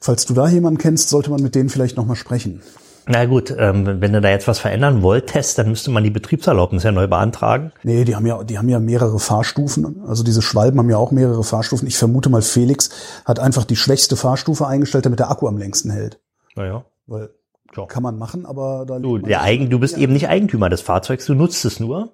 falls 0.00 0.24
du 0.24 0.32
da 0.32 0.48
jemanden 0.48 0.78
kennst, 0.78 1.11
sollte 1.11 1.28
man 1.28 1.42
mit 1.42 1.54
denen 1.54 1.68
vielleicht 1.68 1.98
nochmal 1.98 2.16
sprechen. 2.16 2.62
Na 3.11 3.24
gut, 3.24 3.54
ähm, 3.56 4.02
wenn 4.02 4.12
du 4.12 4.20
da 4.20 4.28
jetzt 4.28 4.46
was 4.46 4.59
verändern 4.59 5.00
wolltest, 5.02 5.59
dann 5.59 5.68
müsste 5.70 5.90
man 5.90 6.04
die 6.04 6.11
Betriebserlaubnis 6.11 6.82
ja 6.82 6.92
neu 6.92 7.06
beantragen. 7.06 7.72
Nee, 7.82 8.04
die 8.04 8.14
haben 8.14 8.26
ja, 8.26 8.44
die 8.44 8.59
haben 8.59 8.68
ja 8.68 8.78
mehrere 8.78 9.18
Fahrstufen. 9.18 10.02
Also 10.06 10.22
diese 10.22 10.42
Schwalben 10.42 10.78
haben 10.78 10.90
ja 10.90 10.98
auch 10.98 11.11
mehrere 11.11 11.42
Fahrstufen. 11.42 11.88
Ich 11.88 11.96
vermute 11.96 12.28
mal, 12.28 12.42
Felix 12.42 12.90
hat 13.24 13.40
einfach 13.40 13.64
die 13.64 13.76
schwächste 13.76 14.16
Fahrstufe 14.16 14.66
eingestellt, 14.66 15.06
damit 15.06 15.20
der 15.20 15.30
Akku 15.30 15.48
am 15.48 15.56
längsten 15.56 15.90
hält. 15.90 16.20
Naja. 16.54 16.84
Weil 17.06 17.30
Ja. 17.74 17.86
kann 17.86 18.02
man 18.02 18.18
machen, 18.18 18.44
aber 18.44 18.84
da 18.86 18.98
Du, 18.98 19.16
der 19.18 19.42
Eigen, 19.42 19.70
du 19.70 19.78
bist 19.78 19.96
eben 19.96 20.12
nicht 20.12 20.28
Eigentümer 20.28 20.68
des 20.68 20.82
Fahrzeugs, 20.82 21.24
du 21.24 21.34
nutzt 21.34 21.64
es 21.64 21.80
nur. 21.80 22.12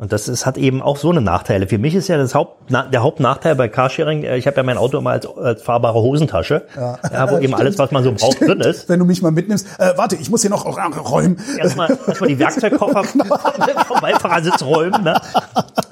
Und 0.00 0.12
das 0.12 0.28
ist, 0.28 0.46
hat 0.46 0.56
eben 0.56 0.80
auch 0.80 0.96
so 0.96 1.10
eine 1.10 1.20
Nachteile. 1.20 1.66
Für 1.66 1.76
mich 1.76 1.94
ist 1.94 2.08
ja 2.08 2.16
das 2.16 2.34
Haupt, 2.34 2.70
na, 2.70 2.84
der 2.84 3.02
Hauptnachteil 3.02 3.54
bei 3.54 3.68
Carsharing, 3.68 4.22
äh, 4.22 4.38
ich 4.38 4.46
habe 4.46 4.56
ja 4.56 4.62
mein 4.62 4.78
Auto 4.78 4.96
immer 4.96 5.10
als, 5.10 5.26
als 5.26 5.62
fahrbare 5.62 6.00
Hosentasche, 6.00 6.66
ja. 6.74 7.30
wo 7.30 7.36
eben 7.36 7.52
alles, 7.60 7.78
was 7.78 7.90
man 7.90 8.02
so 8.02 8.12
braucht, 8.12 8.40
drin 8.40 8.60
ist. 8.60 8.88
Wenn 8.88 8.98
du 8.98 9.04
mich 9.04 9.20
mal 9.20 9.30
mitnimmst, 9.30 9.66
äh, 9.78 9.92
warte, 9.96 10.16
ich 10.16 10.30
muss 10.30 10.40
hier 10.40 10.48
noch 10.48 10.64
räumen. 10.64 11.38
Erstmal, 11.58 11.90
erstmal 12.06 12.30
die 12.30 12.38
Werkzeugkoffer 12.38 13.02
Genau. 13.12 13.36
vom 13.86 14.00
Beifahrersitz 14.00 14.62
räumen. 14.62 15.04
Ne? 15.04 15.20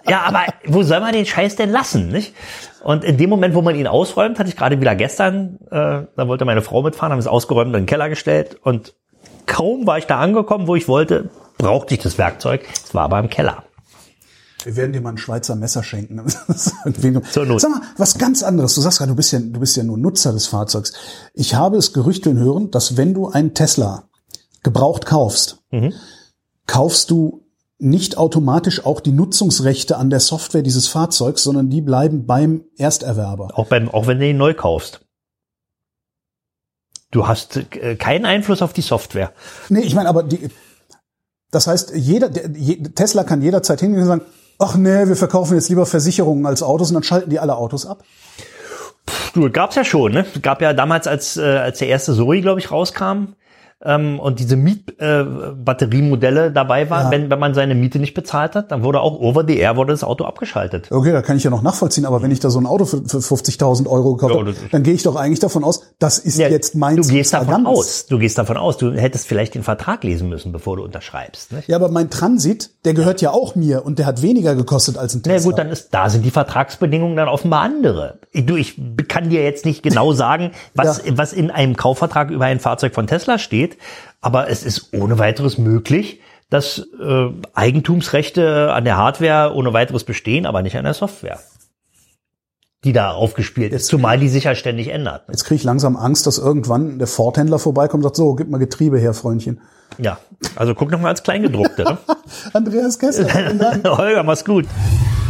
Ja, 0.09 0.23
aber 0.23 0.45
wo 0.67 0.83
soll 0.83 1.01
man 1.01 1.13
den 1.13 1.27
Scheiß 1.27 1.57
denn 1.57 1.71
lassen, 1.71 2.09
nicht? 2.09 2.35
Und 2.83 3.05
in 3.05 3.19
dem 3.19 3.29
Moment, 3.29 3.55
wo 3.55 3.61
man 3.61 3.75
ihn 3.75 3.87
ausräumt, 3.87 4.39
hatte 4.39 4.49
ich 4.49 4.57
gerade 4.57 4.81
wieder 4.81 4.95
gestern, 4.95 5.59
äh, 5.71 6.07
da 6.17 6.29
wollte 6.29 6.47
meine 6.47 6.63
Frau 6.63 6.83
mitfahren, 6.83 7.13
haben 7.13 7.19
es 7.19 7.27
ausgeräumt 7.27 7.69
und 7.69 7.75
in 7.75 7.83
den 7.83 7.87
Keller 7.87 8.09
gestellt 8.09 8.57
und 8.63 8.95
kaum 9.45 9.87
war 9.87 9.99
ich 9.99 10.07
da 10.07 10.19
angekommen, 10.19 10.67
wo 10.67 10.77
ich 10.77 10.89
wollte, 10.89 11.29
brauchte 11.59 11.93
ich 11.93 12.01
das 12.01 12.17
Werkzeug. 12.17 12.63
Es 12.73 12.95
war 12.95 13.05
aber 13.05 13.19
im 13.19 13.29
Keller. 13.29 13.65
Wir 14.65 14.77
werden 14.77 14.93
dir 14.93 15.01
mal 15.01 15.11
ein 15.11 15.19
Schweizer 15.19 15.55
Messer 15.55 15.83
schenken. 15.83 16.19
Irgendwie- 16.85 17.23
Zur 17.31 17.47
Not. 17.47 17.61
Sag 17.61 17.71
mal, 17.71 17.83
was 17.97 18.19
ganz 18.19 18.43
anderes. 18.43 18.75
Du 18.75 18.81
sagst 18.81 18.99
gerade, 18.99 19.11
du 19.13 19.17
bist 19.17 19.33
ja, 19.33 19.39
du 19.39 19.61
bist 19.61 19.77
ja 19.77 19.85
nur 19.85 19.99
Nutzer 19.99 20.33
des 20.33 20.47
Fahrzeugs. 20.49 20.93
Ich 21.35 21.55
habe 21.55 21.77
es 21.77 21.93
gerüchteln 21.93 22.39
hören, 22.39 22.71
dass 22.71 22.97
wenn 22.97 23.15
du 23.15 23.29
einen 23.29 23.55
Tesla 23.55 24.09
gebraucht 24.63 25.07
kaufst, 25.07 25.59
Mhm. 25.71 25.93
kaufst 26.67 27.11
du 27.11 27.45
nicht 27.79 28.19
automatisch 28.19 28.85
auch 28.85 28.99
die 29.01 29.13
Nutzungsrechte 29.13 29.97
an 29.97 30.11
der 30.11 30.19
Software 30.19 30.63
dieses 30.63 30.89
Fahrzeugs, 30.89 31.45
sondern 31.45 31.71
die 31.71 31.81
bleiben 31.81 32.27
beim 32.27 32.65
Ersterwerber. 32.77 33.51
Auch 33.57 33.67
beim, 33.67 33.89
auch 33.89 34.09
wenn 34.09 34.19
du 34.19 34.29
ihn 34.29 34.37
neu 34.37 34.55
kaufst. 34.55 35.01
Du 37.11 37.27
hast 37.29 37.57
äh, 37.57 37.95
keinen 37.97 38.27
Einfluss 38.27 38.61
auf 38.63 38.73
die 38.73 38.83
Software. 38.83 39.33
Nee, 39.69 39.81
ich 39.81 39.95
meine, 39.95 40.09
aber 40.09 40.25
die, 40.25 40.49
das 41.51 41.67
heißt, 41.69 41.93
jeder, 41.95 42.29
der, 42.29 42.53
Tesla 42.95 43.25
kann 43.25 43.41
jederzeit 43.43 43.81
hingehen 43.81 44.03
und 44.03 44.07
sagen, 44.09 44.23
ach 44.59 44.77
nee, 44.77 45.07
wir 45.07 45.17
verkaufen 45.17 45.55
jetzt 45.55 45.69
lieber 45.69 45.87
Versicherungen 45.87 46.47
als 46.47 46.63
Autos 46.63 46.91
und 46.91 46.95
dann 46.95 47.03
schalten 47.03 47.31
die 47.31 47.39
alle 47.39 47.57
Autos 47.57 47.87
ab. 47.87 48.05
Du, 49.35 49.51
gab's 49.51 49.77
ja 49.77 49.85
schon, 49.85 50.13
ne? 50.13 50.27
Gab 50.43 50.61
ja 50.61 50.73
damals, 50.73 51.07
als, 51.07 51.37
äh, 51.37 51.43
als 51.43 51.79
der 51.79 51.89
erste 51.89 52.15
Zoe, 52.15 52.41
glaube 52.41 52.61
ich, 52.61 52.71
rauskam, 52.71 53.35
ähm, 53.85 54.18
und 54.18 54.41
diese 54.41 54.57
Mietbatteriemodelle 54.57 56.47
äh, 56.47 56.53
dabei 56.53 56.91
waren, 56.91 57.07
Ja. 57.07 57.11
wenn, 57.12 57.31
wenn 57.31 57.39
man 57.39 57.55
seine 57.55 57.74
Miete 57.74 57.99
nicht 57.99 58.14
bezahlt 58.14 58.55
hat, 58.55 58.72
dann 58.72 58.83
wurde 58.83 59.01
auch 59.01 59.18
over 59.20 59.45
the 59.47 59.57
air 59.57 59.76
wurde 59.76 59.93
das 59.93 60.05
Auto 60.05 60.24
abgeschaltet. 60.24 60.91
Okay, 60.91 61.12
da 61.12 61.22
kann 61.22 61.37
ich 61.37 61.45
ja 61.45 61.51
noch 61.51 61.62
nachvollziehen, 61.62 62.05
aber 62.05 62.22
wenn 62.22 62.31
ich 62.31 62.41
da 62.41 62.51
so 62.51 62.59
ein 62.59 62.66
Auto 62.66 62.85
für, 62.85 63.03
für 63.07 63.18
50.000 63.18 63.87
Euro 63.89 64.14
gekauft 64.14 64.35
Ja, 64.35 64.41
habe, 64.41 64.55
dann 64.72 64.83
gehe 64.83 64.95
ich 64.95 65.03
doch 65.03 65.16
eigentlich 65.16 65.39
davon 65.41 65.64
aus, 65.64 65.83
das 65.99 66.18
ist 66.18 66.39
Ja, 66.39 66.49
jetzt 66.49 66.74
mein 66.74 66.97
du 66.97 67.03
gehst 67.07 67.33
davon 67.35 67.66
aus. 67.66 68.07
Du 68.07 68.18
gehst 68.18 68.39
davon 68.39 68.57
aus. 68.57 68.76
Du 68.79 68.93
hättest 68.93 69.26
vielleicht 69.26 69.55
den 69.55 69.62
Vertrag 69.62 70.03
lesen 70.05 70.29
müssen, 70.29 70.53
bevor 70.53 70.76
du 70.76 70.85
unterschreibst. 70.85 71.53
Nicht? 71.53 71.68
Ja, 71.68 71.76
aber 71.76 71.89
mein 71.89 72.11
Transit, 72.11 72.70
der 72.85 72.95
gehört 72.95 73.20
ja 73.20 73.31
auch 73.31 73.55
mir 73.55 73.85
und 73.85 73.99
der 73.99 74.07
hat 74.07 74.22
weniger 74.22 74.55
gekostet 74.55 74.97
als 74.99 75.14
ein 75.14 75.22
Na 75.26 75.33
Tesla. 75.35 75.51
gut, 75.51 75.59
dann 75.59 75.68
ist, 75.70 75.89
da 75.95 76.09
sind 76.11 76.24
die 76.24 76.31
Vertragsbedingungen 76.31 77.16
dann 77.16 77.29
offenbar 77.29 77.62
andere. 77.62 78.18
Ich- 78.33 78.47
Du, 78.49 78.57
ich 78.57 78.81
kann 79.09 79.29
dir 79.29 79.43
jetzt 79.45 79.66
nicht 79.66 79.83
genau 79.83 80.12
sagen, 80.14 80.53
was, 80.74 81.05
Ja. 81.05 81.12
was 81.18 81.33
in 81.35 81.51
einem 81.51 81.76
Kaufvertrag 81.76 82.31
über 82.31 82.47
ein 82.47 82.61
Fahrzeug 82.61 82.95
von 82.95 83.07
Tesla 83.07 83.39
steht, 83.39 83.68
aber 84.21 84.49
es 84.49 84.62
ist 84.64 84.93
ohne 84.93 85.19
weiteres 85.19 85.59
möglich, 85.59 86.21
dass 86.51 86.79
äh, 86.79 87.29
Eigentumsrechte 87.55 88.73
an 88.73 88.85
der 88.85 88.97
Hardware 88.97 89.55
ohne 89.55 89.73
weiteres 89.73 90.05
bestehen, 90.05 90.47
aber 90.47 90.62
nicht 90.62 90.77
an 90.77 90.85
der 90.85 90.95
Software, 90.95 91.41
die 92.85 92.93
da 92.93 93.11
aufgespielt 93.11 93.73
ist, 93.73 93.87
zumal 93.87 94.19
die 94.19 94.29
sich 94.29 94.45
ja 94.45 94.55
ständig 94.55 94.89
ändert. 94.89 95.25
Jetzt 95.29 95.45
kriege 95.45 95.57
ich 95.57 95.64
langsam 95.64 95.97
Angst, 95.97 96.27
dass 96.27 96.39
irgendwann 96.39 96.99
der 96.99 97.09
Ford-Händler 97.09 97.59
vorbeikommt 97.59 98.03
und 98.03 98.09
sagt, 98.09 98.16
so, 98.16 98.35
gib 98.35 98.49
mal 98.49 98.59
Getriebe 98.59 98.99
her, 98.99 99.12
Freundchen. 99.14 99.61
Ja, 99.99 100.19
also 100.57 100.75
guck 100.75 100.91
noch 100.91 101.01
mal 101.01 101.09
als 101.09 101.23
Kleingedruckte. 101.23 101.85
Ne? 101.85 101.99
Andreas 102.53 102.99
Kessler. 102.99 103.29
Holger, 103.85 104.23
mach's 104.23 104.45
gut. 104.45 104.66